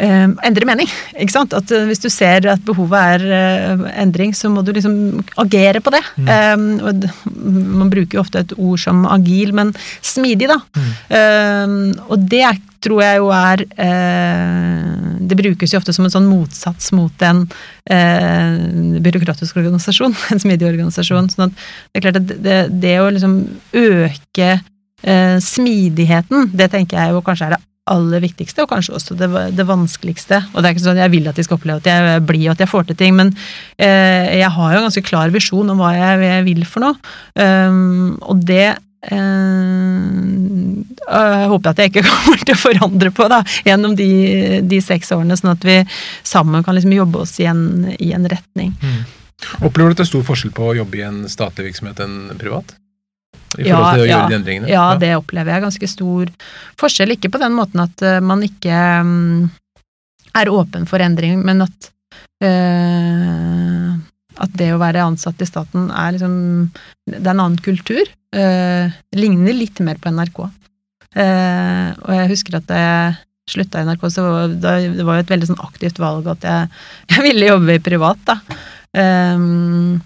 uh, 0.00 0.32
endre 0.46 0.68
mening. 0.68 0.90
Ikke 1.16 1.34
sant? 1.34 1.54
At 1.56 1.70
uh, 1.72 1.84
hvis 1.88 2.02
du 2.02 2.08
ser 2.12 2.46
at 2.50 2.64
behovet 2.66 3.16
er 3.16 3.24
uh, 3.28 3.86
endring, 4.02 4.34
så 4.36 4.50
må 4.52 4.64
du 4.64 4.72
liksom 4.74 5.22
agere 5.40 5.82
på 5.84 5.92
det. 5.94 6.02
Mm. 6.16 6.74
Um, 6.82 7.06
man 7.82 7.92
bruker 7.92 8.18
jo 8.18 8.24
ofte 8.24 8.42
et 8.42 8.56
ord 8.58 8.80
som 8.82 9.06
agil, 9.10 9.54
men 9.56 9.72
smidig, 10.04 10.50
da. 10.52 10.60
Mm. 10.76 10.92
Um, 11.12 11.80
og 12.08 12.28
det 12.32 12.46
tror 12.82 12.98
jeg 12.98 13.18
jo 13.20 13.28
er 13.30 13.60
Det 15.30 15.36
brukes 15.38 15.70
jo 15.70 15.78
ofte 15.78 15.92
som 15.94 16.02
en 16.02 16.10
sånn 16.10 16.26
motsats 16.26 16.88
mot 16.98 17.22
en 17.22 17.44
byråkratisk 17.86 19.60
organisasjon, 19.60 20.16
en 20.34 20.42
smidig 20.42 20.66
organisasjon. 20.66 21.30
sånn 21.30 21.44
at 21.46 21.54
det 21.54 22.00
er 22.00 22.04
klart 22.08 22.18
at 22.18 22.32
det, 22.42 22.58
det 22.82 22.96
å 22.98 23.06
liksom 23.14 23.36
øke 23.84 24.48
Eh, 25.02 25.36
smidigheten, 25.42 26.50
det 26.54 26.70
tenker 26.72 26.98
jeg 27.00 27.14
jo 27.14 27.22
kanskje 27.26 27.48
er 27.48 27.56
det 27.56 27.64
aller 27.90 28.22
viktigste, 28.22 28.62
og 28.62 28.70
kanskje 28.70 28.94
også 28.94 29.16
det, 29.18 29.28
det, 29.56 29.66
vanskeligste. 29.66 30.38
Og 30.52 30.62
det 30.62 30.68
er 30.68 30.76
ikke 30.76 30.84
sånn 30.84 30.96
at 31.00 31.04
jeg 31.04 31.14
vil 31.16 31.26
at 31.30 31.38
de 31.38 31.44
skal 31.46 31.58
oppleve 31.58 31.82
at 31.82 31.90
jeg 31.90 32.22
blir 32.28 32.46
og 32.46 32.54
at 32.54 32.62
jeg 32.62 32.70
får 32.70 32.86
til 32.88 32.98
ting, 33.00 33.16
men 33.18 33.32
eh, 33.82 34.38
jeg 34.38 34.50
har 34.54 34.70
jo 34.70 34.78
en 34.78 34.86
ganske 34.86 35.04
klar 35.06 35.34
visjon 35.34 35.72
om 35.74 35.82
hva 35.82 35.90
jeg, 35.96 36.22
jeg 36.28 36.46
vil 36.46 36.62
for 36.68 36.86
noe. 36.86 36.94
Um, 37.34 38.14
og 38.22 38.44
det 38.46 38.68
eh, 38.70 40.12
jeg 41.02 41.48
håper 41.50 41.72
at 41.72 41.82
jeg 41.82 41.90
ikke 41.90 42.04
kommer 42.10 42.44
til 42.44 42.54
å 42.54 42.60
forandre 42.60 43.10
på 43.16 43.26
da, 43.32 43.40
gjennom 43.66 43.96
de, 43.98 44.12
de 44.62 44.78
seks 44.84 45.10
årene, 45.16 45.36
sånn 45.40 45.56
at 45.56 45.66
vi 45.66 45.80
sammen 46.22 46.62
kan 46.62 46.78
liksom 46.78 46.94
jobbe 46.94 47.24
oss 47.26 47.34
i 47.42 47.50
en, 47.50 47.90
i 47.98 48.12
en 48.14 48.30
retning. 48.30 48.70
Mm. 48.78 49.02
Opplever 49.66 49.90
du 49.90 49.96
at 49.96 50.04
det 50.04 50.06
er 50.06 50.12
stor 50.12 50.22
forskjell 50.30 50.54
på 50.54 50.70
å 50.70 50.76
jobbe 50.78 51.00
i 51.00 51.04
en 51.08 51.24
statlig 51.30 51.72
virksomhet 51.72 51.98
enn 52.04 52.30
privat? 52.38 52.76
I 53.58 53.66
forhold 53.66 53.96
til 53.96 54.04
å 54.04 54.08
gjøre 54.08 54.28
de 54.30 54.36
endringene? 54.38 54.70
Ja, 54.70 54.84
ja, 54.92 55.00
det 55.00 55.10
opplever 55.18 55.54
jeg. 55.54 55.64
Ganske 55.66 55.90
stor 55.90 56.30
forskjell. 56.80 57.16
Ikke 57.16 57.32
på 57.32 57.40
den 57.42 57.56
måten 57.56 57.82
at 57.84 58.04
uh, 58.06 58.18
man 58.24 58.44
ikke 58.46 58.78
um, 59.02 59.50
er 60.38 60.52
åpen 60.52 60.86
for 60.88 61.04
endring, 61.04 61.42
men 61.44 61.66
at 61.66 61.90
uh, 62.44 63.90
at 64.42 64.54
det 64.58 64.70
å 64.72 64.80
være 64.80 65.04
ansatt 65.04 65.42
i 65.44 65.46
staten 65.46 65.90
er 65.92 66.14
liksom 66.14 66.36
Det 67.04 67.20
er 67.20 67.34
en 67.34 67.42
annen 67.44 67.60
kultur. 67.62 68.08
Uh, 68.32 68.88
ligner 69.14 69.56
litt 69.56 69.82
mer 69.84 70.00
på 70.00 70.12
NRK. 70.14 70.40
og 71.12 72.10
jeg 72.16 72.30
husker 72.30 72.56
at 72.56 72.66
da 72.70 72.78
jeg 72.80 73.18
slutta 73.52 73.82
i 73.82 73.86
NRK, 73.86 74.06
så 74.08 74.24
var 74.24 74.54
det 74.54 75.04
var 75.04 75.18
jo 75.18 75.24
et 75.26 75.32
veldig 75.34 75.50
sånn 75.50 75.64
aktivt 75.66 75.98
valg 76.00 76.30
at 76.30 76.46
jeg, 76.46 76.70
jeg 77.12 77.26
ville 77.26 77.50
jobbe 77.50 77.76
i 77.76 77.84
privat, 77.84 78.22
da. 78.28 78.38
Um, 78.92 80.00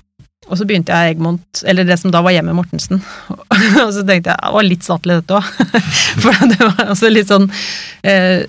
og 0.47 0.59
så 0.59 0.67
begynte 0.67 0.95
jeg 0.95 1.17
Egmont, 1.17 1.63
eller 1.67 1.87
det 1.87 1.97
som 1.99 2.13
da 2.15 2.21
var 2.23 2.35
hjemme 2.35 2.55
Mortensen. 2.55 3.01
og 3.85 3.91
så 3.95 4.05
tenkte 4.07 4.31
jeg 4.31 4.39
det 4.39 4.53
var 4.55 4.67
litt 4.67 4.87
statlig 4.87 5.17
dette 5.19 5.39
òg. 5.39 5.49
For 6.23 6.45
det 6.53 6.59
var 6.61 6.83
altså 6.85 7.11
litt 7.11 7.31
sånn 7.31 7.49
eh, 8.07 8.45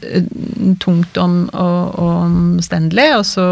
tungt 0.84 1.18
om, 1.22 1.40
og, 1.50 1.98
og, 1.98 2.12
omstendelig. 2.28 3.08
Og 3.18 3.26
så 3.26 3.48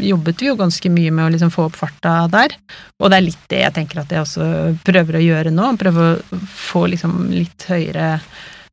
jobbet 0.00 0.40
vi 0.40 0.48
jo 0.48 0.56
ganske 0.60 0.92
mye 0.94 1.12
med 1.12 1.26
å 1.26 1.34
liksom 1.34 1.52
få 1.52 1.68
opp 1.68 1.76
farta 1.82 2.16
der. 2.32 2.56
Og 3.02 3.12
det 3.12 3.18
er 3.18 3.26
litt 3.26 3.44
det 3.52 3.60
jeg 3.66 3.76
tenker 3.76 4.00
at 4.00 4.14
jeg 4.16 4.24
også 4.24 4.48
prøver 4.86 5.20
å 5.20 5.24
gjøre 5.24 5.52
nå. 5.52 5.74
Prøve 5.80 6.08
å 6.14 6.40
få 6.56 6.86
liksom 6.94 7.26
litt 7.34 7.68
høyere 7.68 8.14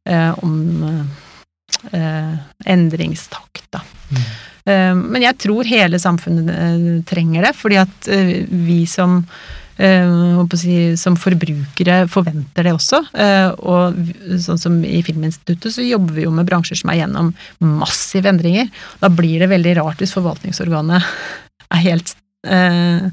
eh, 0.07 0.31
om 0.39 0.55
eh, 1.91 2.33
endringstakt, 2.63 3.67
da. 3.75 3.83
Mm. 4.15 4.23
Eh, 4.65 4.93
men 4.95 5.25
jeg 5.25 5.39
tror 5.41 5.69
hele 5.69 5.99
samfunnet 6.01 6.51
eh, 6.53 6.85
trenger 7.09 7.47
det, 7.47 7.55
fordi 7.57 7.81
at 7.81 8.11
eh, 8.11 8.37
vi 8.45 8.83
som 8.89 9.23
som 9.81 11.15
forbrukere 11.17 12.03
forventer 12.11 12.67
det 12.67 12.73
også. 12.75 12.99
Og 13.65 13.95
sånn 14.43 14.59
som 14.61 14.75
i 14.85 14.99
Filminstituttet 15.01 15.73
så 15.73 15.81
jobber 15.81 16.19
vi 16.19 16.25
jo 16.27 16.33
med 16.35 16.45
bransjer 16.45 16.77
som 16.77 16.91
er 16.91 16.99
gjennom 16.99 17.31
massive 17.65 18.29
endringer. 18.29 18.69
Da 19.01 19.09
blir 19.09 19.41
det 19.41 19.49
veldig 19.49 19.73
rart 19.79 20.03
hvis 20.03 20.13
forvaltningsorganet 20.13 21.01
er 21.01 21.81
helt 21.87 22.13
eh, 22.45 23.09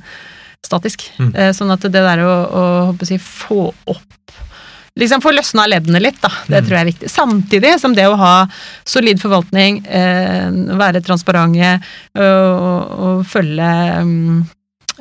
statisk. 0.67 1.07
Mm. 1.17 1.33
Sånn 1.57 1.73
at 1.73 1.89
det 1.89 2.05
der 2.05 2.27
å, 2.27 2.37
å 2.45 3.09
si, 3.09 3.17
få 3.17 3.71
opp 3.89 4.37
liksom 4.99 5.23
få 5.23 5.33
løsna 5.35 5.67
leddene 5.71 6.03
litt, 6.03 6.21
da. 6.23 6.31
Det 6.49 6.61
mm. 6.61 6.67
tror 6.67 6.77
jeg 6.77 6.83
er 6.83 6.91
viktig. 6.91 7.11
Samtidig 7.13 7.75
som 7.83 7.95
det 7.97 8.07
å 8.09 8.19
ha 8.19 8.35
solid 8.89 9.21
forvaltning, 9.23 9.83
eh, 9.87 10.49
være 10.79 11.03
transparente 11.07 11.77
og, 12.19 12.95
og 13.09 13.27
følge 13.29 13.73
um, 14.03 14.41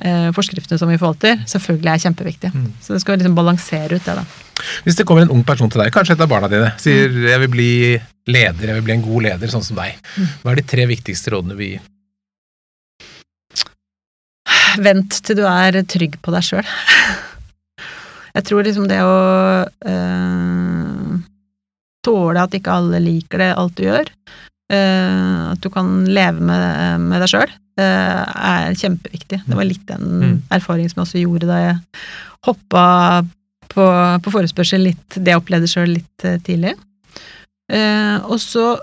eh, 0.01 0.29
forskriftene 0.35 0.79
som 0.79 0.91
vi 0.91 0.99
forvalter, 0.99 1.41
selvfølgelig 1.49 1.93
er 1.93 2.03
kjempeviktig. 2.05 2.53
Mm. 2.53 2.69
Så 2.83 2.95
det 2.95 3.03
skal 3.03 3.19
liksom 3.19 3.37
balansere 3.37 3.97
ut 3.97 4.05
det, 4.05 4.17
da. 4.21 4.25
Hvis 4.85 4.97
det 4.97 5.05
kommer 5.07 5.25
en 5.25 5.33
ung 5.33 5.43
person 5.47 5.69
til 5.71 5.83
deg, 5.83 5.93
kanskje 5.93 6.17
et 6.17 6.23
av 6.25 6.31
barna 6.31 6.49
dine, 6.51 6.71
sier 6.81 7.11
mm. 7.11 7.21
jeg 7.31 7.43
vil 7.45 7.53
bli 7.53 7.71
leder, 8.33 8.71
jeg 8.71 8.79
vil 8.79 8.87
bli 8.89 8.97
en 8.97 9.05
god 9.05 9.29
leder, 9.29 9.53
sånn 9.53 9.65
som 9.65 9.79
deg. 9.79 9.97
Mm. 10.17 10.33
Hva 10.41 10.53
er 10.53 10.61
de 10.61 10.67
tre 10.73 10.89
viktigste 10.89 11.33
rådene 11.35 11.57
vi 11.59 11.75
gir? 11.75 11.85
Vent 14.83 15.21
til 15.25 15.39
du 15.39 15.47
er 15.49 15.79
trygg 15.89 16.19
på 16.21 16.33
deg 16.33 16.45
sjøl. 16.45 16.67
Jeg 18.37 18.45
tror 18.45 18.67
liksom 18.67 18.85
det 18.85 18.99
å 19.01 19.13
øh, 19.65 21.13
tåle 22.05 22.43
at 22.43 22.53
ikke 22.53 22.75
alle 22.75 22.99
liker 23.01 23.41
det, 23.41 23.47
alt 23.57 23.73
du 23.79 23.87
gjør, 23.87 24.11
øh, 24.73 25.39
at 25.55 25.63
du 25.63 25.71
kan 25.73 26.05
leve 26.05 26.45
med, 26.45 27.01
med 27.07 27.23
deg 27.23 27.31
sjøl, 27.31 27.55
øh, 27.81 28.21
er 28.21 28.77
kjempeviktig. 28.77 29.41
Det 29.47 29.57
var 29.57 29.65
litt 29.65 29.87
den 29.89 30.05
mm. 30.21 30.35
erfaringen 30.53 30.93
som 30.93 31.01
jeg 31.01 31.07
også 31.07 31.23
gjorde 31.23 31.49
da 31.49 31.57
jeg 31.63 31.79
hoppa 32.45 32.85
på, 33.73 33.87
på 34.21 34.35
forespørsel 34.35 34.85
litt, 34.91 35.17
det 35.17 35.33
jeg 35.33 35.41
opplevde 35.41 35.71
sjøl 35.71 35.89
litt 35.97 36.29
tidlig. 36.45 36.77
og 37.67 38.37
så 38.39 38.77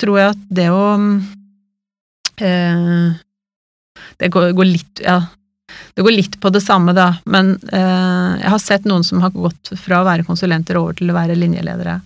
tror 0.00 0.18
jeg 0.18 0.32
at 0.32 0.46
det 0.56 0.70
å 0.72 0.84
det 4.16 4.28
går, 4.32 4.52
går, 4.56 4.68
litt 4.68 5.02
Ja, 5.04 5.18
det 5.94 6.04
går 6.04 6.14
litt 6.14 6.36
på 6.42 6.52
det 6.52 6.62
samme, 6.64 6.94
da, 6.96 7.08
men 7.24 7.54
eh, 7.72 8.36
jeg 8.42 8.52
har 8.52 8.62
sett 8.62 8.88
noen 8.88 9.04
som 9.06 9.22
har 9.24 9.34
gått 9.34 9.72
fra 9.80 10.02
å 10.02 10.08
være 10.08 10.26
konsulenter 10.28 10.78
over 10.80 10.98
til 10.98 11.12
å 11.12 11.16
være 11.16 11.38
linjeledere. 11.38 12.00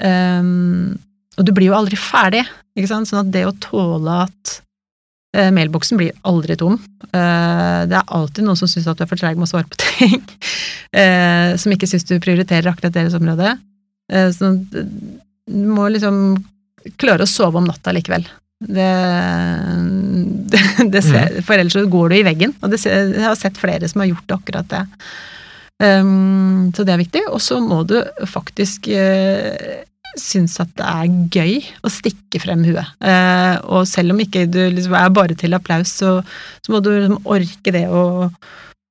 Um, 0.00 0.96
og 1.36 1.46
du 1.46 1.52
blir 1.56 1.70
jo 1.70 1.76
aldri 1.76 1.98
ferdig, 2.00 2.42
ikke 2.76 2.90
sant, 2.90 3.08
sånn 3.08 3.24
at 3.24 3.32
det 3.34 3.46
å 3.48 3.56
tåle 3.62 4.16
at 4.26 4.56
eh, 5.36 5.50
mailboksen 5.54 6.00
blir 6.00 6.16
aldri 6.28 6.56
tom. 6.60 6.76
Eh, 7.10 7.80
det 7.90 7.96
er 7.96 8.14
alltid 8.16 8.46
noen 8.46 8.58
som 8.58 8.70
syns 8.70 8.88
at 8.90 8.98
du 8.98 9.04
er 9.06 9.10
for 9.10 9.20
treig 9.20 9.38
med 9.38 9.48
å 9.48 9.50
svare 9.52 9.68
på 9.70 9.80
ting, 9.86 10.20
eh, 10.96 11.56
som 11.60 11.74
ikke 11.74 11.88
syns 11.90 12.08
du 12.08 12.18
prioriterer 12.22 12.72
akkurat 12.72 12.96
deres 12.96 13.16
område. 13.18 13.54
Eh, 14.12 14.28
så 14.34 14.52
du 14.60 15.64
må 15.70 15.88
liksom 15.92 16.40
klare 17.00 17.26
å 17.26 17.30
sove 17.30 17.60
om 17.60 17.68
natta 17.68 17.94
likevel. 17.94 18.26
Det, 18.60 18.92
det, 20.52 20.62
det 20.92 21.02
ser, 21.06 21.36
mm. 21.36 21.42
For 21.48 21.56
ellers 21.56 21.76
så 21.76 21.86
går 21.90 22.12
du 22.12 22.18
i 22.18 22.24
veggen. 22.26 22.54
Og 22.60 22.72
det, 22.72 22.82
jeg 22.86 23.24
har 23.24 23.38
sett 23.38 23.60
flere 23.60 23.88
som 23.90 24.04
har 24.04 24.12
gjort 24.12 24.40
akkurat 24.40 24.72
det. 24.72 24.86
Um, 25.80 26.68
så 26.76 26.84
det 26.84 26.94
er 26.94 27.04
viktig. 27.04 27.24
Og 27.32 27.40
så 27.44 27.60
må 27.64 27.82
du 27.88 27.96
faktisk 28.28 28.90
uh, 28.92 29.80
synes 30.20 30.58
at 30.60 30.72
det 30.76 30.86
er 30.86 31.18
gøy 31.32 31.58
å 31.86 31.92
stikke 31.92 32.42
frem 32.42 32.64
huet. 32.68 32.96
Uh, 33.00 33.56
og 33.78 33.88
selv 33.88 34.14
om 34.14 34.20
ikke 34.22 34.46
du 34.50 34.62
liksom 34.74 34.96
er 34.98 35.12
bare 35.14 35.38
til 35.38 35.56
applaus, 35.56 35.94
så, 36.02 36.18
så 36.60 36.74
må 36.74 36.82
du 36.84 36.92
liksom 36.92 37.20
orke 37.24 37.74
det 37.74 37.86
å 37.88 38.02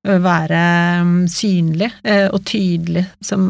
være 0.07 0.59
mm, 1.03 1.15
synlig 1.27 1.89
og 2.31 2.37
tydelig 2.47 3.03
som, 3.25 3.41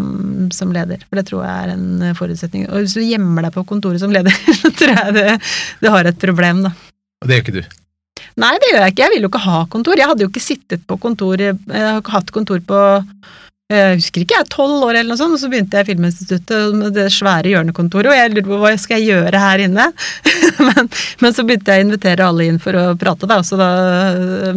som, 0.56 0.72
leder, 0.74 1.04
for 1.06 1.20
det 1.20 1.28
tror 1.30 1.44
jeg 1.46 1.66
er 1.66 1.74
en 1.76 2.16
forutsetning. 2.18 2.66
Og 2.70 2.82
hvis 2.84 2.96
du 2.98 3.04
gjemmer 3.06 3.46
deg 3.46 3.54
på 3.54 3.66
kontoret 3.70 4.02
som 4.02 4.14
leder, 4.14 4.34
så 4.62 4.72
tror 4.74 4.96
jeg 4.96 5.18
det, 5.20 5.28
det 5.84 5.94
har 5.94 6.10
et 6.10 6.24
problem, 6.24 6.64
da. 6.66 6.74
Og 7.22 7.30
det 7.30 7.38
gjør 7.38 7.46
ikke 7.46 7.58
du? 7.60 7.78
Nei, 8.40 8.56
det 8.62 8.72
gjør 8.72 8.82
jeg 8.82 8.94
ikke. 8.94 9.04
Jeg 9.04 9.14
vil 9.14 9.26
jo 9.26 9.30
ikke 9.30 9.46
ha 9.46 9.60
kontor. 9.72 10.00
Jeg 10.00 10.10
hadde 10.10 10.26
jo 10.26 10.32
ikke 10.32 10.44
sittet 10.44 10.82
på 10.88 10.98
kontor 11.02 11.42
Jeg 11.42 11.56
har 11.70 12.02
ikke 12.02 12.16
hatt 12.16 12.34
kontor 12.36 12.64
på 12.66 12.82
jeg 13.70 14.00
husker 14.00 14.24
ikke, 14.24 14.34
jeg 14.34 14.46
er 14.48 14.50
tolv 14.50 14.82
år 14.88 14.96
eller 14.96 15.12
noe 15.12 15.20
sånt, 15.20 15.36
og 15.36 15.38
så 15.38 15.46
begynte 15.52 15.78
jeg 15.78 15.86
Filminstituttet 15.92 16.74
med 16.74 16.96
det 16.96 17.04
svære 17.14 17.52
hjørnekontoret, 17.52 18.10
og 18.10 18.18
jeg 18.18 18.32
lurte 18.34 18.50
på 18.50 18.58
hva 18.64 18.72
skal 18.82 18.98
jeg 18.98 19.12
gjøre 19.12 19.42
her 19.44 19.62
inne? 19.68 19.86
men, 20.68 20.90
men, 21.22 21.36
så 21.36 21.46
begynte 21.48 21.76
jeg 21.76 21.84
å 21.84 21.88
invitere 21.88 22.28
alle 22.28 22.50
inn 22.50 22.60
for 22.62 22.78
å 22.78 22.86
prate, 23.00 23.30
da, 23.30 23.42
da 23.42 23.70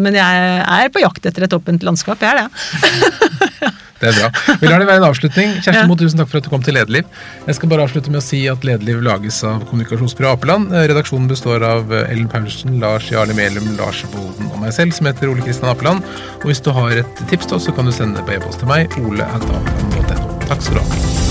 men 0.00 0.18
jeg 0.18 0.42
er 0.62 0.92
på 0.92 1.04
jakt 1.04 1.30
etter 1.30 1.48
et 1.48 1.56
åpent 1.56 1.86
landskap, 1.86 2.22
jeg 2.22 2.32
er 2.32 2.44
det. 2.44 3.72
Det 4.02 4.10
er 4.10 4.16
bra. 4.18 4.56
Vi 4.58 4.66
lar 4.66 4.82
det 4.82 4.86
være 4.88 4.98
en 4.98 5.04
avslutning. 5.06 5.52
Kjersti 5.62 5.84
Moe, 5.86 5.98
tusen 6.00 6.18
takk 6.18 6.30
for 6.32 6.40
at 6.40 6.46
du 6.48 6.50
kom 6.50 6.64
til 6.66 6.74
Lederliv. 6.74 7.06
Jeg 7.46 7.54
skal 7.54 7.70
bare 7.70 7.84
avslutte 7.86 8.10
med 8.10 8.18
å 8.18 8.24
si 8.26 8.40
at 8.50 8.66
Lederliv 8.66 8.98
lages 9.06 9.38
av 9.46 9.62
Kommunikasjonsbyrået 9.68 10.40
Apeland. 10.40 10.74
Redaksjonen 10.90 11.30
består 11.30 11.62
av 11.68 11.94
Ellen 12.00 12.26
Paulsen, 12.32 12.80
Lars 12.82 13.12
Jarle 13.14 13.38
Melum, 13.38 13.76
Lars 13.78 14.02
Boden 14.10 14.50
og 14.50 14.58
meg 14.64 14.74
selv, 14.74 14.98
som 14.98 15.06
heter 15.06 15.30
Ole 15.30 15.46
Kristian 15.46 15.70
Apeland. 15.70 16.02
Og 16.42 16.50
hvis 16.50 16.64
du 16.66 16.74
har 16.74 17.04
et 17.04 17.26
tips, 17.30 17.52
da, 17.54 17.62
så 17.62 17.74
kan 17.76 17.86
du 17.86 17.94
sende 17.94 18.18
det 18.18 18.26
på 18.26 18.40
e-post 18.40 18.64
til 18.64 18.74
meg, 18.74 18.90
ole.apeland.no. 19.06 20.40
Takk 20.48 20.66
skal 20.66 20.82
du 20.82 20.88
ha. 20.88 21.21